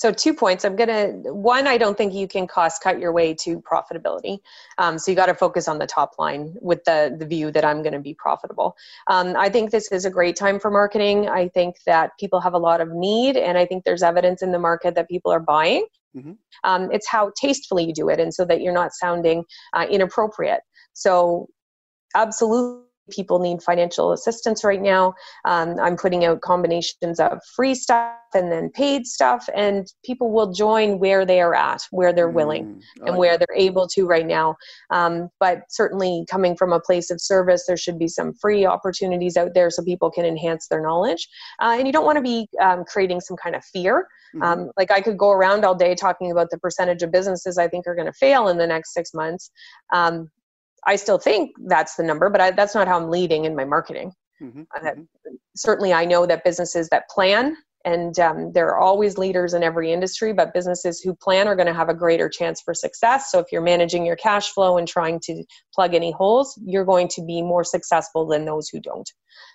So 0.00 0.10
two 0.10 0.32
points. 0.32 0.64
I'm 0.64 0.76
gonna 0.76 1.08
one 1.30 1.66
i 1.66 1.76
don't 1.76 1.96
think 1.96 2.14
you 2.14 2.26
can 2.26 2.46
cost 2.46 2.82
cut 2.82 2.98
your 2.98 3.12
way 3.12 3.34
to 3.34 3.60
profitability. 3.60 4.38
Um, 4.78 4.98
so 4.98 5.10
you 5.10 5.14
got 5.14 5.26
to 5.26 5.34
focus 5.34 5.68
on 5.68 5.78
the 5.78 5.86
top 5.86 6.12
line 6.18 6.54
with 6.62 6.82
the 6.84 7.14
the 7.18 7.26
view 7.26 7.50
that 7.50 7.66
i'm 7.66 7.82
going 7.82 7.92
to 7.92 8.00
be 8.00 8.14
profitable. 8.14 8.76
Um, 9.08 9.36
i 9.36 9.50
think 9.50 9.70
this 9.70 9.92
is 9.92 10.06
a 10.06 10.10
great 10.10 10.36
time 10.36 10.58
for 10.58 10.70
marketing. 10.70 11.28
I 11.28 11.48
think 11.48 11.76
that 11.84 12.12
people 12.18 12.40
have 12.40 12.54
a 12.54 12.58
lot 12.58 12.80
of 12.80 12.88
need 12.92 13.36
and 13.36 13.58
i 13.58 13.66
think 13.66 13.84
there's 13.84 14.02
evidence 14.02 14.40
in 14.40 14.52
the 14.52 14.58
market 14.58 14.94
that 14.94 15.08
people 15.08 15.30
are 15.32 15.40
buying. 15.40 15.86
Mm-hmm. 16.16 16.32
um, 16.64 16.90
it's 16.90 17.06
how 17.06 17.30
tastefully 17.40 17.84
you 17.84 17.94
do 17.94 18.08
it 18.08 18.18
and 18.18 18.34
so 18.34 18.44
that 18.44 18.60
you're 18.62 18.72
not 18.72 18.92
sounding 18.92 19.44
uh, 19.74 19.86
inappropriate. 19.88 20.62
So 20.92 21.46
absolutely 22.16 22.89
people 23.10 23.38
need 23.38 23.62
financial 23.62 24.12
assistance 24.12 24.64
right 24.64 24.80
now. 24.80 25.14
Um, 25.44 25.76
I'm 25.80 25.96
putting 25.96 26.24
out 26.24 26.40
combinations 26.40 27.20
of 27.20 27.38
free 27.54 27.74
stuff 27.74 28.14
and 28.34 28.50
then 28.50 28.70
paid 28.70 29.06
stuff, 29.06 29.48
and 29.54 29.86
people 30.04 30.30
will 30.30 30.52
join 30.52 30.98
where 30.98 31.26
they 31.26 31.40
are 31.40 31.54
at, 31.54 31.82
where 31.90 32.12
they're 32.12 32.30
willing, 32.30 32.64
mm, 32.64 33.06
and 33.06 33.16
where 33.16 33.36
they're 33.36 33.56
able 33.56 33.88
to 33.88 34.06
right 34.06 34.26
now. 34.26 34.56
Um, 34.90 35.28
but 35.40 35.62
certainly, 35.68 36.24
coming 36.30 36.56
from 36.56 36.72
a 36.72 36.80
place 36.80 37.10
of 37.10 37.20
service, 37.20 37.64
there 37.66 37.76
should 37.76 37.98
be 37.98 38.08
some 38.08 38.32
free 38.34 38.64
opportunities 38.64 39.36
out 39.36 39.54
there 39.54 39.70
so 39.70 39.82
people 39.82 40.10
can 40.10 40.24
enhance 40.24 40.68
their 40.68 40.82
knowledge. 40.82 41.28
Uh, 41.60 41.76
and 41.78 41.86
you 41.86 41.92
don't 41.92 42.04
want 42.04 42.16
to 42.16 42.22
be 42.22 42.48
um, 42.60 42.84
creating 42.84 43.20
some 43.20 43.36
kind 43.36 43.56
of 43.56 43.64
fear. 43.64 44.06
Mm-hmm. 44.34 44.42
Um, 44.42 44.70
like 44.76 44.90
I 44.90 45.00
could 45.00 45.18
go 45.18 45.30
around 45.30 45.64
all 45.64 45.74
day 45.74 45.94
talking 45.94 46.30
about 46.30 46.50
the 46.50 46.58
percentage 46.58 47.02
of 47.02 47.10
businesses 47.10 47.58
I 47.58 47.68
think 47.68 47.86
are 47.86 47.94
going 47.94 48.06
to 48.06 48.12
fail 48.12 48.48
in 48.48 48.58
the 48.58 48.66
next 48.66 48.94
six 48.94 49.12
months. 49.12 49.50
Um, 49.92 50.30
I 50.86 50.96
still 50.96 51.18
think 51.18 51.52
that's 51.66 51.96
the 51.96 52.02
number, 52.02 52.30
but 52.30 52.40
I, 52.40 52.50
that's 52.52 52.74
not 52.74 52.88
how 52.88 52.98
I'm 52.98 53.10
leading 53.10 53.44
in 53.44 53.54
my 53.54 53.64
marketing. 53.64 54.12
Mm-hmm, 54.42 54.60
mm-hmm. 54.60 55.02
Certainly, 55.54 55.92
I 55.92 56.04
know 56.04 56.26
that 56.26 56.44
businesses 56.44 56.88
that 56.88 57.08
plan 57.10 57.56
and 57.84 58.18
um, 58.18 58.52
there 58.52 58.68
are 58.68 58.78
always 58.78 59.16
leaders 59.16 59.54
in 59.54 59.62
every 59.62 59.92
industry 59.92 60.32
but 60.32 60.52
businesses 60.52 61.00
who 61.00 61.14
plan 61.14 61.48
are 61.48 61.56
going 61.56 61.66
to 61.66 61.74
have 61.74 61.88
a 61.88 61.94
greater 61.94 62.28
chance 62.28 62.60
for 62.60 62.74
success 62.74 63.30
so 63.30 63.38
if 63.38 63.46
you're 63.50 63.62
managing 63.62 64.04
your 64.04 64.16
cash 64.16 64.50
flow 64.50 64.76
and 64.76 64.86
trying 64.86 65.18
to 65.20 65.42
plug 65.74 65.94
any 65.94 66.12
holes 66.12 66.58
you're 66.64 66.84
going 66.84 67.08
to 67.08 67.24
be 67.24 67.42
more 67.42 67.64
successful 67.64 68.26
than 68.26 68.44
those 68.44 68.68
who 68.68 68.80
don't 68.80 69.10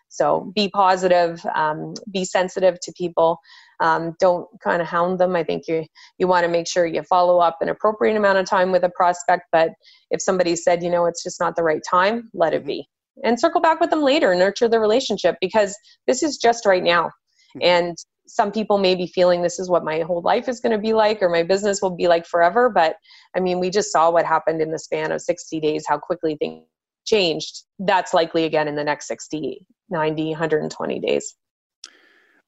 so 0.10 0.52
be 0.56 0.70
positive 0.70 1.46
um, 1.56 1.94
be 2.12 2.26
sensitive 2.26 2.80
to 2.80 2.92
people 2.98 3.38
um, 3.80 4.16
don't 4.20 4.48
kind 4.64 4.82
of 4.82 4.88
hound 4.88 5.20
them. 5.20 5.36
I 5.36 5.44
think 5.44 5.68
you 5.68 5.86
you 6.18 6.28
want 6.28 6.46
to 6.46 6.52
make 6.52 6.68
sure 6.68 6.86
you 6.86 7.04
follow 7.04 7.40
up 7.40 7.58
an 7.62 7.70
appropriate 7.70 8.18
amount 8.18 8.38
of 8.38 8.46
time 8.46 8.72
with 8.72 8.84
a 8.84 8.90
prospect 8.90 9.44
but 9.52 9.72
if 10.12 10.22
somebody 10.22 10.56
said 10.56 10.84
you 10.84 10.90
know 10.90 11.06
it's 11.06 11.24
just 11.24 11.40
not 11.40 11.56
the 11.56 11.64
right 11.64 11.82
time 11.90 12.30
let 12.34 12.54
it 12.54 12.60
mm-hmm. 12.60 12.68
be. 12.68 12.90
And 13.24 13.40
circle 13.40 13.62
back 13.62 13.80
with 13.80 13.90
them 13.90 14.02
later 14.02 14.36
nurture 14.36 14.68
the 14.68 14.80
relationship 14.80 15.36
because 15.42 15.76
this 16.08 16.24
is 16.24 16.38
just 16.38 16.66
right 16.66 16.84
now. 16.84 17.08
Mm-hmm. 17.56 17.60
and 17.64 17.98
some 18.28 18.52
people 18.52 18.80
may 18.80 18.96
be 18.96 19.06
feeling 19.06 19.44
this 19.44 19.60
is 19.60 19.70
what 19.70 19.86
my 19.86 20.00
whole 20.00 20.22
life 20.22 20.50
is 20.50 20.60
going 20.60 20.72
to 20.72 20.80
be 20.80 20.94
like 20.94 21.22
or 21.22 21.30
my 21.30 21.44
business 21.44 21.80
will 21.80 21.96
be 21.96 22.08
like 22.08 22.26
forever 22.26 22.70
but 22.70 22.96
i 23.36 23.40
mean 23.40 23.60
we 23.60 23.70
just 23.70 23.92
saw 23.92 24.10
what 24.10 24.26
happened 24.26 24.62
in 24.62 24.72
the 24.72 24.80
span 24.80 25.12
of 25.12 25.22
60 25.22 25.60
days 25.60 25.86
how 25.88 25.98
quickly 25.98 26.36
things 26.36 26.66
changed. 27.06 27.64
That's 27.80 28.14
likely 28.14 28.44
again 28.46 28.68
in 28.68 28.76
the 28.76 28.84
next 28.84 29.08
60 29.08 29.66
90 29.90 30.30
120 30.32 31.00
days 31.00 31.36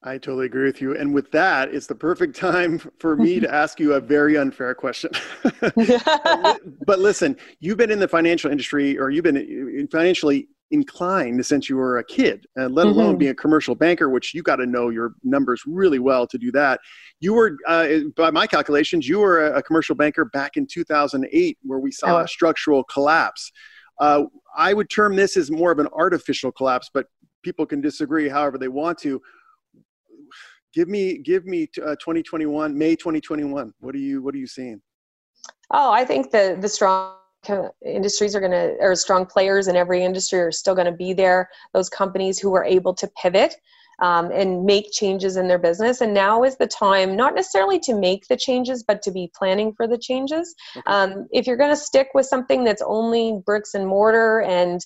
I 0.02 0.12
totally 0.12 0.46
agree 0.46 0.66
with 0.66 0.80
you. 0.80 0.96
And 0.96 1.12
with 1.12 1.30
that, 1.32 1.74
it's 1.74 1.88
the 1.88 1.94
perfect 1.94 2.36
time 2.36 2.78
for 3.00 3.16
me 3.16 3.40
to 3.40 3.52
ask 3.54 3.80
you 3.80 3.94
a 3.94 4.00
very 4.00 4.36
unfair 4.36 4.74
question. 4.74 5.10
but 6.86 6.98
listen, 6.98 7.36
you've 7.58 7.78
been 7.78 7.90
in 7.90 7.98
the 7.98 8.06
financial 8.06 8.50
industry 8.50 8.98
or 8.98 9.10
you've 9.10 9.24
been 9.24 9.88
financially 9.90 10.48
inclined 10.70 11.44
since 11.44 11.68
you 11.68 11.76
were 11.76 11.98
a 11.98 12.04
kid, 12.04 12.46
uh, 12.58 12.68
let 12.68 12.86
alone 12.86 13.12
mm-hmm. 13.12 13.18
being 13.18 13.30
a 13.30 13.34
commercial 13.34 13.74
banker, 13.74 14.08
which 14.08 14.34
you 14.34 14.42
got 14.42 14.56
to 14.56 14.66
know 14.66 14.90
your 14.90 15.14
numbers 15.24 15.62
really 15.66 15.98
well 15.98 16.26
to 16.26 16.38
do 16.38 16.52
that. 16.52 16.80
You 17.20 17.34
were, 17.34 17.56
uh, 17.66 17.88
by 18.16 18.30
my 18.30 18.46
calculations, 18.46 19.08
you 19.08 19.18
were 19.18 19.46
a, 19.46 19.62
commercial 19.62 19.94
banker 19.94 20.26
back 20.26 20.56
in 20.56 20.66
2008, 20.66 21.58
where 21.62 21.78
we 21.78 21.90
saw 21.90 22.18
oh. 22.18 22.24
a 22.24 22.28
structural 22.28 22.84
collapse. 22.84 23.50
Uh, 23.98 24.24
I 24.56 24.74
would 24.74 24.90
term 24.90 25.16
this 25.16 25.36
as 25.36 25.50
more 25.50 25.72
of 25.72 25.78
an 25.78 25.88
artificial 25.92 26.52
collapse, 26.52 26.90
but 26.92 27.06
people 27.42 27.66
can 27.66 27.80
disagree 27.80 28.28
however 28.28 28.58
they 28.58 28.68
want 28.68 28.98
to. 28.98 29.20
Give 30.74 30.88
me, 30.88 31.18
give 31.18 31.46
me 31.46 31.68
uh, 31.78 31.96
2021, 31.96 32.76
May 32.76 32.94
2021. 32.94 33.72
What 33.80 33.94
are 33.94 33.98
you, 33.98 34.22
what 34.22 34.34
are 34.34 34.38
you 34.38 34.46
seeing? 34.46 34.80
Oh, 35.70 35.92
I 35.92 36.04
think 36.04 36.30
the 36.30 36.56
the 36.58 36.68
strong 36.68 37.14
industries 37.84 38.34
are 38.34 38.40
going 38.40 38.52
to 38.52 38.76
or 38.80 38.94
strong 38.94 39.24
players 39.24 39.68
in 39.68 39.76
every 39.76 40.04
industry 40.04 40.40
are 40.40 40.52
still 40.52 40.74
going 40.74 40.86
to 40.86 40.92
be 40.92 41.12
there 41.12 41.48
those 41.72 41.88
companies 41.88 42.38
who 42.38 42.54
are 42.54 42.64
able 42.64 42.92
to 42.94 43.08
pivot 43.20 43.54
um, 44.00 44.30
and 44.32 44.64
make 44.64 44.92
changes 44.92 45.36
in 45.36 45.48
their 45.48 45.58
business 45.58 46.00
and 46.00 46.12
now 46.12 46.42
is 46.42 46.56
the 46.56 46.66
time 46.66 47.16
not 47.16 47.34
necessarily 47.34 47.78
to 47.78 47.94
make 47.94 48.26
the 48.26 48.36
changes 48.36 48.82
but 48.82 49.02
to 49.02 49.10
be 49.10 49.30
planning 49.36 49.72
for 49.72 49.86
the 49.86 49.98
changes 49.98 50.54
okay. 50.76 50.84
um, 50.86 51.26
if 51.32 51.46
you're 51.46 51.56
going 51.56 51.70
to 51.70 51.76
stick 51.76 52.08
with 52.12 52.26
something 52.26 52.64
that's 52.64 52.82
only 52.84 53.40
bricks 53.46 53.74
and 53.74 53.86
mortar 53.86 54.42
and 54.42 54.84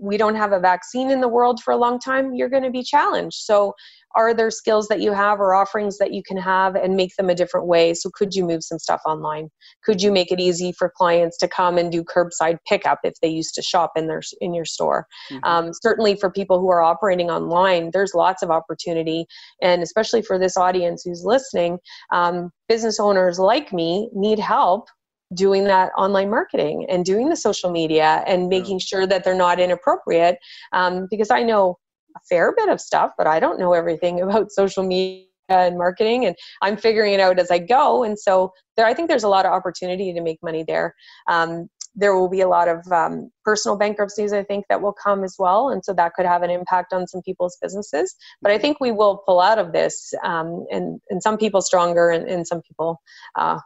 we 0.00 0.16
don't 0.16 0.34
have 0.34 0.52
a 0.52 0.60
vaccine 0.60 1.10
in 1.10 1.20
the 1.20 1.28
world 1.28 1.60
for 1.62 1.72
a 1.72 1.76
long 1.76 1.98
time 1.98 2.34
you're 2.34 2.48
going 2.48 2.62
to 2.62 2.70
be 2.70 2.82
challenged. 2.82 3.36
So 3.36 3.74
are 4.16 4.34
there 4.34 4.50
skills 4.50 4.88
that 4.88 5.00
you 5.00 5.12
have 5.12 5.38
or 5.38 5.54
offerings 5.54 5.98
that 5.98 6.12
you 6.12 6.22
can 6.22 6.36
have 6.36 6.74
and 6.74 6.96
make 6.96 7.14
them 7.16 7.30
a 7.30 7.34
different 7.34 7.66
way? 7.66 7.94
So 7.94 8.10
could 8.12 8.34
you 8.34 8.44
move 8.44 8.64
some 8.64 8.78
stuff 8.78 9.00
online? 9.06 9.50
Could 9.84 10.02
you 10.02 10.10
make 10.10 10.32
it 10.32 10.40
easy 10.40 10.72
for 10.72 10.92
clients 10.96 11.36
to 11.38 11.48
come 11.48 11.78
and 11.78 11.92
do 11.92 12.02
curbside 12.02 12.58
pickup 12.66 13.00
if 13.04 13.14
they 13.22 13.28
used 13.28 13.54
to 13.54 13.62
shop 13.62 13.92
in 13.96 14.08
their 14.08 14.22
in 14.40 14.54
your 14.54 14.64
store? 14.64 15.06
Mm-hmm. 15.30 15.44
um, 15.44 15.70
certainly 15.82 16.16
for 16.16 16.30
people 16.30 16.60
who 16.60 16.70
are 16.70 16.82
operating 16.82 17.30
online 17.30 17.90
there's 17.92 18.14
lots 18.14 18.42
of 18.42 18.50
opportunity. 18.50 19.26
And 19.62 19.82
especially 19.82 20.22
for 20.22 20.38
this 20.38 20.56
audience 20.56 21.02
who's 21.04 21.24
listening 21.24 21.78
um, 22.12 22.50
business 22.68 22.98
owners 22.98 23.38
like 23.38 23.72
me 23.72 24.08
need 24.12 24.38
help 24.38 24.88
doing 25.34 25.64
that 25.64 25.92
online 25.96 26.28
marketing 26.30 26.86
and 26.88 27.04
doing 27.04 27.28
the 27.28 27.36
social 27.36 27.70
media 27.70 28.24
and 28.26 28.48
making 28.48 28.78
yeah. 28.78 28.84
sure 28.84 29.06
that 29.06 29.24
they're 29.24 29.34
not 29.34 29.60
inappropriate. 29.60 30.38
Um, 30.72 31.06
because 31.10 31.30
i 31.30 31.42
know 31.42 31.78
a 32.16 32.20
fair 32.28 32.52
bit 32.56 32.68
of 32.68 32.80
stuff, 32.80 33.12
but 33.16 33.28
I 33.28 33.38
don't 33.38 33.60
know 33.60 33.72
everything 33.72 34.20
about 34.26 34.50
social 34.50 34.82
media 34.82 35.26
and 35.48 35.76
marketing 35.76 36.26
and 36.26 36.36
i'm 36.62 36.76
figuring 36.76 37.12
it 37.12 37.18
out 37.18 37.40
as 37.40 37.50
i 37.50 37.58
go. 37.58 38.04
And 38.04 38.18
so 38.18 38.52
there 38.76 38.86
i 38.86 38.94
think 38.94 39.08
there's 39.08 39.24
a 39.24 39.28
lot 39.28 39.46
of 39.46 39.52
opportunity 39.52 40.12
to 40.12 40.20
make 40.20 40.38
money 40.42 40.64
there. 40.66 40.94
Um, 41.28 41.68
there 42.00 42.14
will 42.14 42.28
be 42.28 42.40
a 42.40 42.48
lot 42.48 42.68
of 42.68 42.80
um, 42.92 43.30
personal 43.44 43.76
bankruptcies 43.76 44.32
i 44.32 44.42
think 44.42 44.64
that 44.68 44.80
will 44.80 44.92
come 44.92 45.22
as 45.22 45.36
well 45.38 45.68
and 45.68 45.84
so 45.84 45.92
that 45.92 46.12
could 46.14 46.26
have 46.26 46.42
an 46.42 46.50
impact 46.50 46.92
on 46.92 47.06
some 47.06 47.22
people's 47.22 47.56
businesses 47.62 48.16
but 48.42 48.50
i 48.50 48.58
think 48.58 48.80
we 48.80 48.90
will 48.90 49.22
pull 49.26 49.40
out 49.40 49.58
of 49.58 49.72
this 49.72 50.12
um, 50.24 50.64
and, 50.70 51.00
and 51.10 51.22
some 51.22 51.36
people 51.36 51.60
stronger 51.60 52.10
and, 52.10 52.28
and 52.28 52.46
some 52.46 52.60
people 52.62 53.00
uh, 53.36 53.58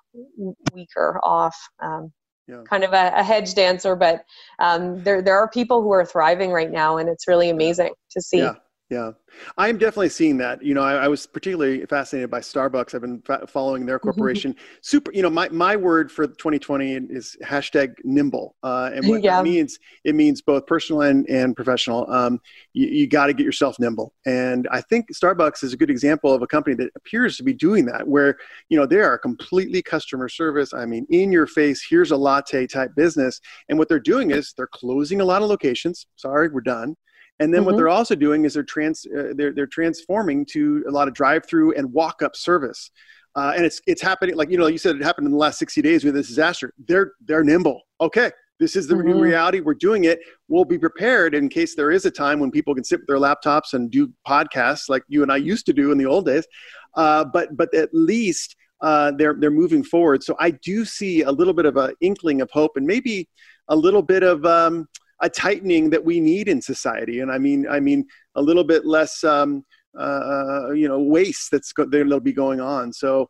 weaker 0.73 1.20
off 1.23 1.57
um, 1.83 2.12
yeah. 2.47 2.62
kind 2.68 2.85
of 2.85 2.92
a, 2.92 3.12
a, 3.16 3.23
hedge 3.23 3.55
dancer, 3.55 3.97
but 3.97 4.23
um, 4.59 5.03
there 5.03 5.23
there 5.23 5.38
are 5.38 5.49
people 5.49 5.83
who 5.83 5.90
are 5.92 6.05
thriving 6.05 6.51
right 6.51 6.70
now, 6.70 6.99
and 6.99 7.09
it's 7.09 7.27
really 7.27 7.49
amazing 7.49 7.94
to 8.11 8.20
see. 8.20 8.40
Yeah. 8.40 8.55
Yeah, 8.94 9.11
I'm 9.59 9.76
definitely 9.76 10.11
seeing 10.11 10.37
that. 10.37 10.62
You 10.62 10.72
know, 10.72 10.83
I, 10.83 10.94
I 10.94 11.09
was 11.09 11.26
particularly 11.26 11.85
fascinated 11.87 12.30
by 12.30 12.38
Starbucks. 12.38 12.94
I've 12.94 13.00
been 13.00 13.20
fa- 13.22 13.44
following 13.48 13.87
their 13.87 13.98
mm-hmm. 13.98 14.04
corporation. 14.04 14.54
Super. 14.83 15.11
You 15.12 15.22
know, 15.22 15.30
my, 15.30 15.48
my 15.48 15.74
word 15.74 16.12
for 16.12 16.28
2020 16.28 16.92
is 17.11 17.37
hashtag 17.42 17.94
nimble, 18.04 18.54
uh, 18.62 18.90
and 18.94 19.09
what 19.09 19.24
yeah. 19.24 19.38
that 19.38 19.42
means 19.42 19.80
it 20.04 20.14
means 20.14 20.42
both 20.42 20.64
personal 20.66 21.02
and, 21.02 21.28
and 21.28 21.57
professional. 21.57 22.09
Um, 22.09 22.40
you, 22.72 22.87
you 22.87 23.07
got 23.09 23.26
to 23.26 23.35
get 23.35 23.44
yourself 23.44 23.80
nimble, 23.80 24.12
and 24.26 24.68
I 24.70 24.80
think 24.80 25.07
Starbucks 25.12 25.64
is 25.64 25.72
a 25.72 25.76
good 25.76 25.90
example 25.90 26.33
of 26.33 26.42
a 26.42 26.46
company 26.46 26.76
that 26.76 26.90
appears 26.94 27.37
to 27.38 27.42
be 27.42 27.52
doing 27.52 27.87
that. 27.87 28.07
Where 28.07 28.37
you 28.68 28.78
know 28.78 28.87
they 28.87 29.00
are 29.00 29.18
completely 29.18 29.83
customer 29.83 30.28
service. 30.28 30.72
I 30.72 30.87
mean, 30.87 31.04
in 31.11 31.33
your 31.33 31.48
face. 31.48 31.85
Here's 31.88 32.12
a 32.12 32.16
latte 32.16 32.68
type 32.68 32.94
business, 32.94 33.40
and 33.68 33.76
what 33.76 33.88
they're 33.88 33.98
doing 33.98 34.30
is 34.30 34.54
they're 34.57 34.68
closing 34.68 35.20
a 35.20 35.24
lot 35.24 35.42
of 35.42 35.48
locations. 35.48 36.07
Sorry, 36.14 36.48
we're 36.48 36.61
done 36.61 36.94
and 37.40 37.53
then 37.53 37.61
mm-hmm. 37.61 37.66
what 37.66 37.77
they're 37.77 37.88
also 37.88 38.14
doing 38.14 38.44
is 38.44 38.55
they're 38.55 38.62
trans 38.62 39.07
uh, 39.07 39.33
they're 39.37 39.53
they're 39.53 39.66
transforming 39.66 40.47
to 40.47 40.85
a 40.88 40.90
lot 40.90 41.09
of 41.09 41.14
drive 41.14 41.47
through 41.47 41.75
and 41.75 41.92
walk 41.92 42.23
up 42.23 42.37
service. 42.37 42.90
Uh, 43.37 43.53
and 43.57 43.66
it's 43.66 43.81
it's 43.87 44.01
happening 44.01 44.37
like 44.37 44.49
you 44.51 44.57
know 44.57 44.68
you 44.68 44.79
said 44.79 44.94
it 44.94 45.03
happened 45.03 45.27
in 45.27 45.33
the 45.33 45.38
last 45.38 45.59
60 45.59 45.83
days 45.83 46.05
with 46.05 46.14
this 46.14 46.29
disaster. 46.29 46.73
They're 46.87 47.12
they're 47.25 47.42
nimble. 47.42 47.83
Okay, 48.01 48.31
this 48.61 48.77
is 48.77 48.87
the 48.87 48.94
mm-hmm. 48.94 49.09
new 49.09 49.20
reality. 49.20 49.61
We're 49.61 49.75
doing 49.75 50.05
it. 50.05 50.20
We'll 50.47 50.64
be 50.64 50.79
prepared 50.79 51.35
in 51.35 51.49
case 51.49 51.75
there 51.75 51.90
is 51.90 52.05
a 52.05 52.11
time 52.11 52.38
when 52.38 52.53
people 52.53 52.75
can 52.75 52.85
sit 52.85 53.01
with 53.01 53.09
their 53.09 53.18
laptops 53.18 53.73
and 53.73 53.90
do 53.90 54.12
podcasts 54.27 54.88
like 54.88 55.03
you 55.09 55.23
and 55.23 55.33
I 55.33 55.37
used 55.37 55.66
to 55.66 55.73
do 55.73 55.90
in 55.90 55.99
the 55.99 56.07
old 56.07 56.27
days. 56.27 56.47
Uh, 56.94 57.25
but 57.25 57.57
but 57.57 57.75
at 57.75 57.88
least 57.92 58.55
uh, 58.81 59.11
they're 59.18 59.35
they're 59.38 59.51
moving 59.51 59.83
forward. 59.83 60.23
So 60.23 60.37
I 60.38 60.53
do 60.53 60.85
see 60.85 61.23
a 61.23 61.33
little 61.33 61.55
bit 61.55 61.66
of 61.66 61.77
an 61.77 61.94
inkling 62.01 62.40
of 62.40 62.51
hope 62.53 62.77
and 62.77 62.87
maybe 62.87 63.29
a 63.68 63.75
little 63.75 64.03
bit 64.03 64.23
of 64.23 64.44
um, 64.44 64.87
a 65.22 65.31
tightening 65.31 65.90
that 65.90 66.05
we 66.05 66.20
need 66.20 66.48
in 66.48 66.61
society. 66.61 67.20
And 67.20 67.31
I 67.31 67.38
mean, 67.38 67.66
I 67.68 67.81
mean, 67.81 68.07
a 68.35 68.42
little 68.42 68.64
bit 68.64 68.85
less, 68.85 69.22
um, 69.24 69.64
uh, 69.98 70.72
you 70.72 70.88
know, 70.88 71.00
waste 71.00 71.50
that's 71.50 71.72
go- 71.72 71.87
that'll 71.87 72.20
be 72.20 72.33
going 72.33 72.61
on. 72.61 72.92
So 72.92 73.29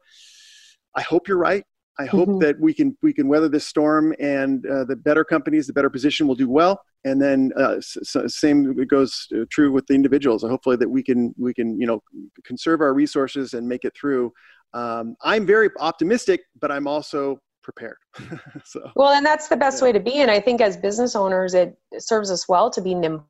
I 0.95 1.03
hope 1.03 1.29
you're 1.29 1.39
right. 1.39 1.65
I 1.99 2.07
hope 2.07 2.29
mm-hmm. 2.29 2.39
that 2.41 2.59
we 2.59 2.75
can 2.75 2.97
we 3.03 3.13
can 3.13 3.29
weather 3.29 3.49
this 3.49 3.67
storm, 3.67 4.15
and 4.19 4.67
uh, 4.67 4.85
the 4.85 4.97
better 4.97 5.25
companies, 5.25 5.69
the 5.69 5.73
better 5.73 5.91
position, 5.91 6.27
will 6.27 6.35
do 6.35 6.49
well. 6.49 6.81
And 7.05 7.23
then 7.23 7.53
uh, 7.57 7.77
same 7.81 8.75
goes 8.87 9.29
uh, 9.33 9.45
true 9.51 9.71
with 9.71 9.87
the 9.87 9.95
individuals. 9.95 10.43
Hopefully, 10.43 10.77
that 10.77 10.89
we 10.89 11.05
can 11.05 11.35
we 11.39 11.55
can 11.55 11.79
you 11.81 11.87
know 11.87 12.03
conserve 12.45 12.81
our 12.81 12.95
resources 12.95 13.55
and 13.55 13.69
make 13.69 13.85
it 13.85 13.95
through. 13.97 14.33
Um, 14.73 15.15
I'm 15.23 15.47
very 15.47 15.71
optimistic, 15.79 16.41
but 16.61 16.73
I'm 16.73 16.89
also 16.89 17.39
prepared. 17.65 17.97
so 18.65 18.91
well, 18.95 19.11
and 19.11 19.27
that's 19.27 19.49
the 19.49 19.57
best 19.57 19.81
yeah. 19.81 19.87
way 19.87 19.93
to 19.93 20.01
be. 20.01 20.19
And 20.19 20.31
I 20.31 20.41
think 20.41 20.61
as 20.61 20.77
business 20.77 21.17
owners, 21.17 21.55
it 21.55 21.77
serves 21.99 22.31
us 22.31 22.49
well 22.49 22.71
to 22.71 22.81
be 22.81 22.95
nimble 22.95 23.27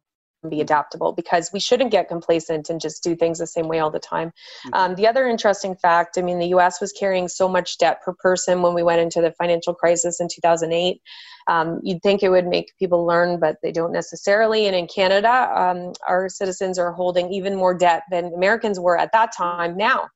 be 0.49 0.61
adaptable 0.61 1.13
because 1.13 1.51
we 1.53 1.61
shouldn't 1.61 1.91
get 1.91 2.09
complacent 2.09 2.69
and 2.69 2.81
just 2.81 3.03
do 3.03 3.17
things 3.17 3.39
the 3.39 3.47
same 3.47 3.69
way 3.69 3.79
all 3.79 3.91
the 3.91 3.99
time. 3.99 4.29
Mm-hmm. 4.29 4.75
Um, 4.75 4.95
the 4.95 5.07
other 5.07 5.27
interesting 5.27 5.75
fact 5.75 6.19
I 6.19 6.23
mean, 6.23 6.39
the 6.39 6.49
US 6.49 6.81
was 6.81 6.93
carrying 6.93 7.29
so 7.29 7.49
much 7.49 7.79
debt 7.79 8.03
per 8.05 8.13
person 8.13 8.63
when 8.63 8.75
we 8.75 8.83
went 8.83 9.01
into 9.01 9.21
the 9.21 9.33
financial 9.33 9.75
crisis 9.75 10.21
in 10.21 10.29
2008. 10.29 11.01
Um, 11.47 11.81
you'd 11.83 12.03
think 12.03 12.23
it 12.23 12.31
would 12.31 12.47
make 12.47 12.73
people 12.79 13.05
learn, 13.05 13.39
but 13.39 13.57
they 13.63 13.73
don't 13.73 13.93
necessarily. 13.93 14.67
And 14.67 14.75
in 14.75 14.87
Canada, 14.87 15.51
um, 15.55 15.93
our 16.07 16.29
citizens 16.29 16.79
are 16.79 16.93
holding 16.93 17.33
even 17.33 17.55
more 17.55 17.75
debt 17.75 18.03
than 18.11 18.33
Americans 18.35 18.81
were 18.81 18.99
at 18.99 19.13
that 19.13 19.33
time 19.37 19.77
now 19.77 20.09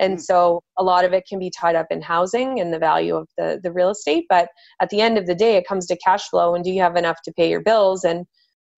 and 0.00 0.16
mm. 0.16 0.20
so 0.20 0.62
a 0.78 0.82
lot 0.82 1.04
of 1.04 1.12
it 1.12 1.24
can 1.28 1.38
be 1.38 1.50
tied 1.50 1.76
up 1.76 1.86
in 1.90 2.02
housing 2.02 2.58
and 2.58 2.72
the 2.72 2.78
value 2.78 3.14
of 3.14 3.28
the 3.38 3.60
the 3.62 3.72
real 3.72 3.90
estate 3.90 4.26
but 4.28 4.48
at 4.80 4.90
the 4.90 5.00
end 5.00 5.16
of 5.18 5.26
the 5.26 5.34
day 5.34 5.56
it 5.56 5.68
comes 5.68 5.86
to 5.86 5.96
cash 5.96 6.28
flow 6.28 6.54
and 6.54 6.64
do 6.64 6.70
you 6.70 6.80
have 6.80 6.96
enough 6.96 7.18
to 7.24 7.32
pay 7.32 7.48
your 7.48 7.60
bills? 7.60 8.04
And 8.04 8.26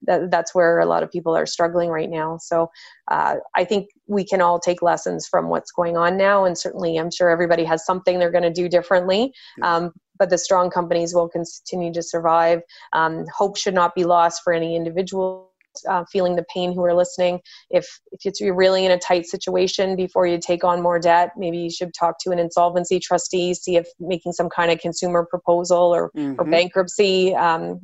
that, 0.04 0.32
that's 0.32 0.52
where 0.52 0.80
a 0.80 0.86
lot 0.86 1.04
of 1.04 1.12
people 1.12 1.36
are 1.36 1.46
struggling 1.46 1.88
right 1.88 2.10
now. 2.10 2.36
So 2.38 2.68
uh, 3.10 3.36
i 3.54 3.64
think 3.64 3.88
we 4.08 4.24
can 4.24 4.40
all 4.40 4.58
take 4.58 4.82
lessons 4.82 5.28
from 5.28 5.48
what's 5.48 5.70
going 5.70 5.96
on 5.96 6.16
now 6.16 6.44
and 6.44 6.58
certainly 6.58 6.98
i'm 6.98 7.10
sure 7.10 7.30
everybody 7.30 7.64
has 7.64 7.84
something 7.84 8.18
they're 8.18 8.30
going 8.30 8.42
to 8.42 8.62
do 8.62 8.68
differently. 8.68 9.32
Um, 9.62 9.92
but 10.18 10.30
the 10.30 10.38
strong 10.38 10.70
companies 10.70 11.14
will 11.14 11.28
continue 11.28 11.92
to 11.92 12.02
survive. 12.02 12.60
Um, 12.92 13.24
hope 13.34 13.56
should 13.56 13.74
not 13.74 13.94
be 13.94 14.04
lost 14.04 14.42
for 14.44 14.52
any 14.52 14.76
individual 14.76 15.51
uh, 15.88 16.04
feeling 16.10 16.36
the 16.36 16.44
pain 16.52 16.72
who 16.72 16.82
are 16.84 16.94
listening. 16.94 17.40
If 17.70 17.86
if 18.12 18.40
you're 18.40 18.54
really 18.54 18.84
in 18.84 18.92
a 18.92 18.98
tight 18.98 19.26
situation 19.26 19.96
before 19.96 20.26
you 20.26 20.38
take 20.38 20.64
on 20.64 20.82
more 20.82 20.98
debt, 20.98 21.30
maybe 21.36 21.58
you 21.58 21.70
should 21.70 21.92
talk 21.98 22.16
to 22.20 22.30
an 22.30 22.38
insolvency 22.38 22.98
trustee, 23.00 23.54
see 23.54 23.76
if 23.76 23.86
making 24.00 24.32
some 24.32 24.48
kind 24.48 24.70
of 24.70 24.78
consumer 24.78 25.26
proposal 25.28 25.78
or, 25.78 26.10
mm-hmm. 26.16 26.40
or 26.40 26.44
bankruptcy 26.44 27.34
um, 27.34 27.80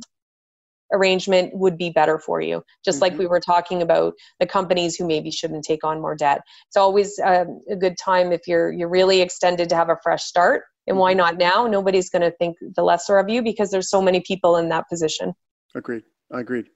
arrangement 0.92 1.51
would 1.55 1.77
be 1.77 1.90
better 1.90 2.18
for 2.18 2.40
you. 2.40 2.62
Just 2.85 2.96
mm-hmm. 2.96 3.03
like 3.03 3.18
we 3.18 3.27
were 3.27 3.40
talking 3.40 3.83
about 3.83 4.14
the 4.40 4.46
companies 4.46 4.96
who 4.96 5.07
maybe 5.07 5.31
shouldn't 5.31 5.64
take 5.64 5.85
on 5.85 6.01
more 6.01 6.14
debt. 6.14 6.40
It's 6.68 6.77
always 6.77 7.18
uh, 7.18 7.44
a 7.70 7.77
good 7.77 7.96
time 7.98 8.33
if 8.33 8.42
you're 8.46 8.72
you're 8.72 8.88
really 8.88 9.20
extended 9.20 9.68
to 9.70 9.77
have 9.77 9.90
a 9.90 9.96
fresh 10.03 10.24
start. 10.24 10.64
And 10.87 10.96
why 10.96 11.12
mm-hmm. 11.12 11.18
not 11.18 11.38
now? 11.38 11.66
Nobody's 11.66 12.09
going 12.09 12.22
to 12.22 12.33
think 12.38 12.57
the 12.77 12.83
lesser 12.83 13.18
of 13.18 13.29
you 13.29 13.42
because 13.42 13.70
there's 13.70 13.90
so 13.90 14.01
many 14.01 14.20
people 14.20 14.57
in 14.57 14.68
that 14.70 14.88
position. 14.88 15.35
Agreed. 15.74 16.03
I 16.33 16.40
agreed. 16.40 16.66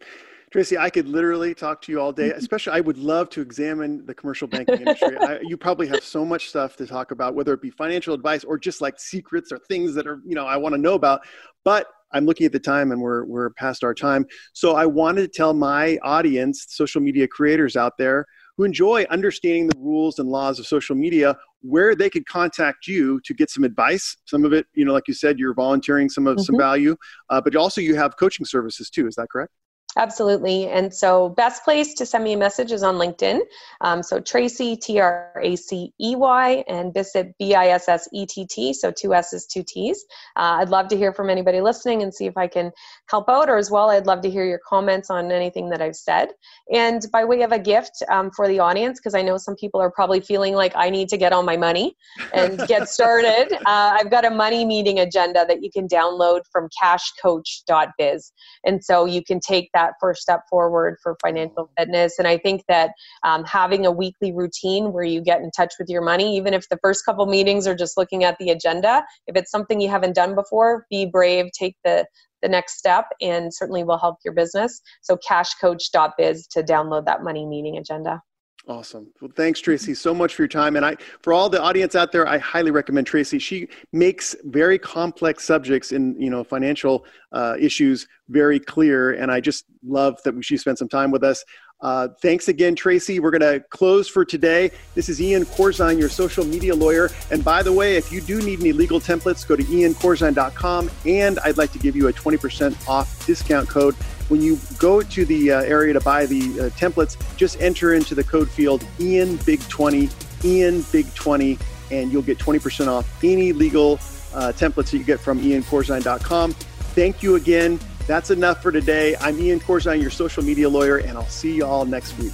Tracy, 0.53 0.77
I 0.77 0.91
could 0.91 1.09
literally 1.09 1.55
talk 1.55 1.81
to 1.83 1.93
you 1.93 1.99
all 1.99 2.13
day. 2.13 2.31
Especially, 2.31 2.75
I 2.75 2.81
would 2.81 2.99
love 2.99 3.31
to 3.31 3.41
examine 3.41 4.05
the 4.05 4.15
commercial 4.15 4.47
banking 4.47 4.81
industry. 4.81 5.17
I, 5.19 5.41
you 5.43 5.57
probably 5.57 5.89
have 5.89 6.05
so 6.05 6.27
much 6.27 6.51
stuff 6.51 6.77
to 6.77 6.87
talk 6.87 7.11
about, 7.11 7.35
whether 7.35 7.55
it 7.55 7.63
be 7.63 7.71
financial 7.71 8.13
advice 8.13 8.45
or 8.45 8.59
just 8.59 8.83
like 8.83 9.01
secrets 9.01 9.51
or 9.51 9.59
things 9.69 9.95
that 9.95 10.07
are, 10.07 10.21
you 10.27 10.35
know, 10.35 10.47
I 10.47 10.59
want 10.59 10.75
to 10.75 10.81
know 10.81 10.93
about. 10.93 11.23
But 11.65 11.87
I'm 12.13 12.27
looking 12.27 12.45
at 12.45 12.53
the 12.53 12.61
time 12.61 12.93
and 12.93 13.01
we're, 13.01 13.25
we're 13.25 13.51
past 13.51 13.83
our 13.83 13.95
time. 13.95 14.27
So 14.53 14.77
I 14.77 14.85
wanted 14.85 15.23
to 15.23 15.29
tell 15.29 15.55
my 15.55 15.99
audience, 16.03 16.67
social 16.69 17.01
media 17.01 17.27
creators 17.27 17.75
out 17.75 17.95
there 17.97 18.27
who 18.59 18.65
enjoy 18.65 19.07
understanding 19.09 19.69
the 19.69 19.79
rules 19.79 20.19
and 20.19 20.29
laws 20.29 20.59
of 20.59 20.67
social 20.67 20.95
media, 20.95 21.35
where 21.63 21.95
they 21.95 22.11
could 22.11 22.27
contact 22.27 22.87
you 22.87 23.19
to 23.25 23.33
get 23.33 23.49
some 23.49 23.65
advice. 23.65 24.19
Some 24.27 24.45
of 24.45 24.53
it, 24.53 24.67
you 24.75 24.85
know, 24.85 24.93
like 24.93 25.09
you 25.09 25.15
said, 25.15 25.39
you're 25.39 25.55
volunteering 25.55 26.11
some 26.11 26.27
of 26.27 26.37
mm-hmm. 26.37 26.43
some 26.43 26.59
value, 26.59 26.95
uh, 27.31 27.41
but 27.41 27.57
also 27.57 27.81
you 27.81 27.95
have 27.95 28.19
coaching 28.19 28.45
services 28.45 28.91
too. 28.91 29.07
Is 29.07 29.15
that 29.15 29.29
correct? 29.31 29.53
Absolutely. 29.99 30.69
And 30.69 30.93
so, 30.93 31.29
best 31.31 31.65
place 31.65 31.93
to 31.95 32.07
send 32.07 32.25
me 32.25 32.33
a 32.33 32.37
message 32.37 32.73
is 32.73 32.83
on 32.83 32.95
LinkedIn. 32.95 33.41
Um, 33.83 34.03
so, 34.03 34.21
Tracey, 34.21 34.75
T 34.75 34.99
R 34.99 35.39
A 35.43 35.55
C 35.55 35.93
E 36.01 36.17
Y, 36.17 36.65
and 36.67 36.95
Bissett, 36.95 37.37
B 37.39 37.55
I 37.55 37.69
S 37.69 37.89
S 37.91 38.09
E 38.11 38.25
T 38.25 38.47
T. 38.47 38.73
So, 38.73 38.91
two 38.91 39.13
S's, 39.13 39.45
two 39.45 39.63
T's. 39.63 40.03
Uh, 40.37 40.57
I'd 40.61 40.71
love 40.71 40.89
to 40.89 40.97
hear 40.97 41.13
from 41.13 41.29
anybody 41.29 41.61
listening 41.61 42.03
and 42.03 42.15
see 42.15 42.25
if 42.25 42.39
I 42.39 42.47
can 42.47 42.73
help 43.11 43.29
out, 43.29 43.51
or 43.51 43.59
as 43.59 43.71
well, 43.71 43.91
I'd 43.91 44.07
love 44.07 44.23
to 44.23 44.31
hear 44.31 44.47
your 44.47 44.61
comments 44.67 45.11
on 45.11 45.31
anything 45.31 45.69
that 45.69 45.83
I've 45.83 45.97
said. 45.97 46.29
And 46.73 47.05
by 47.13 47.25
way 47.25 47.43
of 47.43 47.53
a 47.53 47.59
gift 47.59 48.03
um, 48.11 48.31
for 48.31 48.49
the 48.49 48.61
audience, 48.61 48.99
because 48.99 49.15
I 49.15 49.21
know 49.21 49.37
some 49.37 49.57
people 49.57 49.81
are 49.83 49.91
probably 49.91 50.23
feeling 50.23 50.55
like 50.55 50.73
I 50.75 50.89
need 50.89 51.11
to 51.11 51.19
get 51.19 51.35
on 51.35 51.45
my 51.45 51.59
money 51.59 51.97
and 52.33 52.59
get 52.67 52.89
started, 52.89 53.53
uh, 53.67 53.99
I've 54.01 54.11
got 54.11 54.25
a 54.25 54.31
money 54.31 54.65
meeting 54.65 55.01
agenda 55.01 55.45
that 55.47 55.63
you 55.63 55.71
can 55.71 55.87
download 55.87 56.41
from 56.51 56.71
cashcoach.biz. 56.83 58.33
And 58.65 58.83
so, 58.83 59.05
you 59.05 59.23
can 59.23 59.39
take 59.39 59.69
that 59.75 59.82
that 59.83 59.95
first 60.01 60.23
step 60.23 60.43
forward 60.49 60.97
for 61.03 61.17
financial 61.23 61.71
fitness. 61.77 62.19
And 62.19 62.29
I 62.29 62.39
think 62.39 62.65
that 62.69 62.91
um, 63.23 63.45
having 63.45 63.85
a 63.87 63.91
weekly 63.91 64.33
routine 64.33 64.93
where 64.93 65.05
you 65.05 65.21
get 65.21 65.41
in 65.41 65.51
touch 65.51 65.75
with 65.79 65.89
your 65.89 66.03
money, 66.03 66.37
even 66.37 66.55
if 66.55 66.69
the 66.69 66.79
first 66.83 67.05
couple 67.05 67.27
meetings 67.27 67.67
are 67.67 67.75
just 67.75 67.97
looking 67.97 68.25
at 68.25 68.39
the 68.39 68.51
agenda, 68.51 69.05
if 69.27 69.37
it's 69.37 69.51
something 69.51 69.81
you 69.81 69.89
haven't 69.89 70.15
done 70.15 70.35
before, 70.35 70.87
be 70.91 71.07
brave, 71.07 71.47
take 71.59 71.77
the 71.85 72.07
the 72.43 72.49
next 72.49 72.77
step 72.77 73.05
and 73.21 73.55
certainly 73.55 73.85
will 73.85 73.99
help 73.99 74.17
your 74.25 74.35
business. 74.35 74.81
So 75.01 75.17
cashcoach.biz 75.17 76.49
to 76.49 76.63
download 76.65 77.07
that 77.07 77.23
money 77.23 77.47
meeting 77.47 77.77
agenda. 77.77 78.21
Awesome. 78.69 79.13
Well, 79.21 79.31
thanks, 79.35 79.61
Tracey, 79.61 79.93
so 79.93 80.15
much 80.15 80.37
for 80.37 80.43
your 80.43 80.49
time. 80.49 80.77
And 80.77 80.87
I, 80.87 80.97
for 81.21 81.33
all 81.33 81.49
the 81.49 81.61
audience 81.61 81.97
out 81.97 82.13
there, 82.13 82.29
I 82.29 82.39
highly 82.39 82.71
recommend 82.71 83.09
Tracey. 83.09 83.41
She 83.41 83.69
makes 83.93 84.37
very 84.45 84.79
complex 84.79 85.45
subjects 85.45 85.91
in 85.91 86.21
you 86.21 86.31
know 86.31 86.45
financial 86.45 87.05
uh, 87.33 87.57
issues 87.59 88.07
very 88.29 88.61
clear, 88.61 89.15
and 89.15 89.33
I 89.33 89.41
just 89.41 89.65
love 89.85 90.23
that 90.23 90.45
she 90.45 90.57
spent 90.57 90.79
some 90.79 90.89
time 90.89 91.11
with 91.11 91.25
us. 91.25 91.45
Uh, 91.83 92.07
thanks 92.23 92.47
again, 92.47 92.77
Tracey. 92.77 93.19
We're 93.19 93.33
going 93.33 93.41
to 93.41 93.61
close 93.71 94.09
for 94.09 94.25
today. 94.25 94.71
This 94.95 95.09
is 95.09 95.21
Ian 95.21 95.45
Corzine, 95.45 95.99
your 95.99 96.09
social 96.09 96.45
media 96.45 96.75
lawyer. 96.75 97.11
And 97.33 97.45
by 97.45 97.65
the 97.65 97.73
way, 97.73 97.97
if 97.97 98.13
you 98.13 98.21
do 98.21 98.41
need 98.41 98.61
any 98.61 98.73
legal 98.73 99.01
templates, 99.01 99.47
go 99.47 99.57
to 99.57 99.65
iancorzine.com. 99.65 100.91
And 101.07 101.41
I'd 101.41 101.59
like 101.59 101.73
to 101.73 101.81
give 101.81 101.97
you 101.97 102.07
a 102.07 102.13
20% 102.13 102.89
off 102.89 103.27
discount 103.27 103.69
code 103.69 103.97
when 104.29 104.41
you 104.41 104.59
go 104.79 105.03
to 105.03 105.25
the 105.25 105.53
uh, 105.53 105.63
area 105.63 105.93
to 105.93 106.01
buy 106.01 106.27
the 106.27 106.41
uh, 106.41 106.71
templates, 106.71 107.17
just 107.37 107.61
enter 107.61 107.95
into 107.95 108.15
the 108.15 108.25
code 108.25 108.51
field 108.51 108.85
Ian 109.01 109.37
Big 109.39 109.61
20, 109.69 110.09
Ian 110.45 110.85
Big 110.93 111.13
20, 111.15 111.59
and 111.91 112.13
you'll 112.13 112.23
get 112.23 112.39
20% 112.39 112.89
off 112.89 113.25
any 113.25 113.53
legal 113.53 113.95
uh, 114.35 114.53
templates 114.53 114.91
that 114.91 114.95
you 114.95 115.05
get 115.05 115.21
from 115.21 115.41
iancorzine.com. 115.41 116.53
Thank 116.53 117.23
you 117.23 117.37
again. 117.37 117.79
That's 118.07 118.31
enough 118.31 118.63
for 118.63 118.73
today. 118.73 119.17
I'm 119.21 119.39
Ian 119.39 119.61
Corzine, 119.61 120.01
your 120.01 120.11
social 120.11 120.43
media 120.43 120.69
lawyer, 120.69 120.99
and 120.99 121.17
I'll 121.17 121.27
see 121.27 121.55
you 121.55 121.65
all 121.65 121.85
next 121.85 122.19
week. 122.19 122.33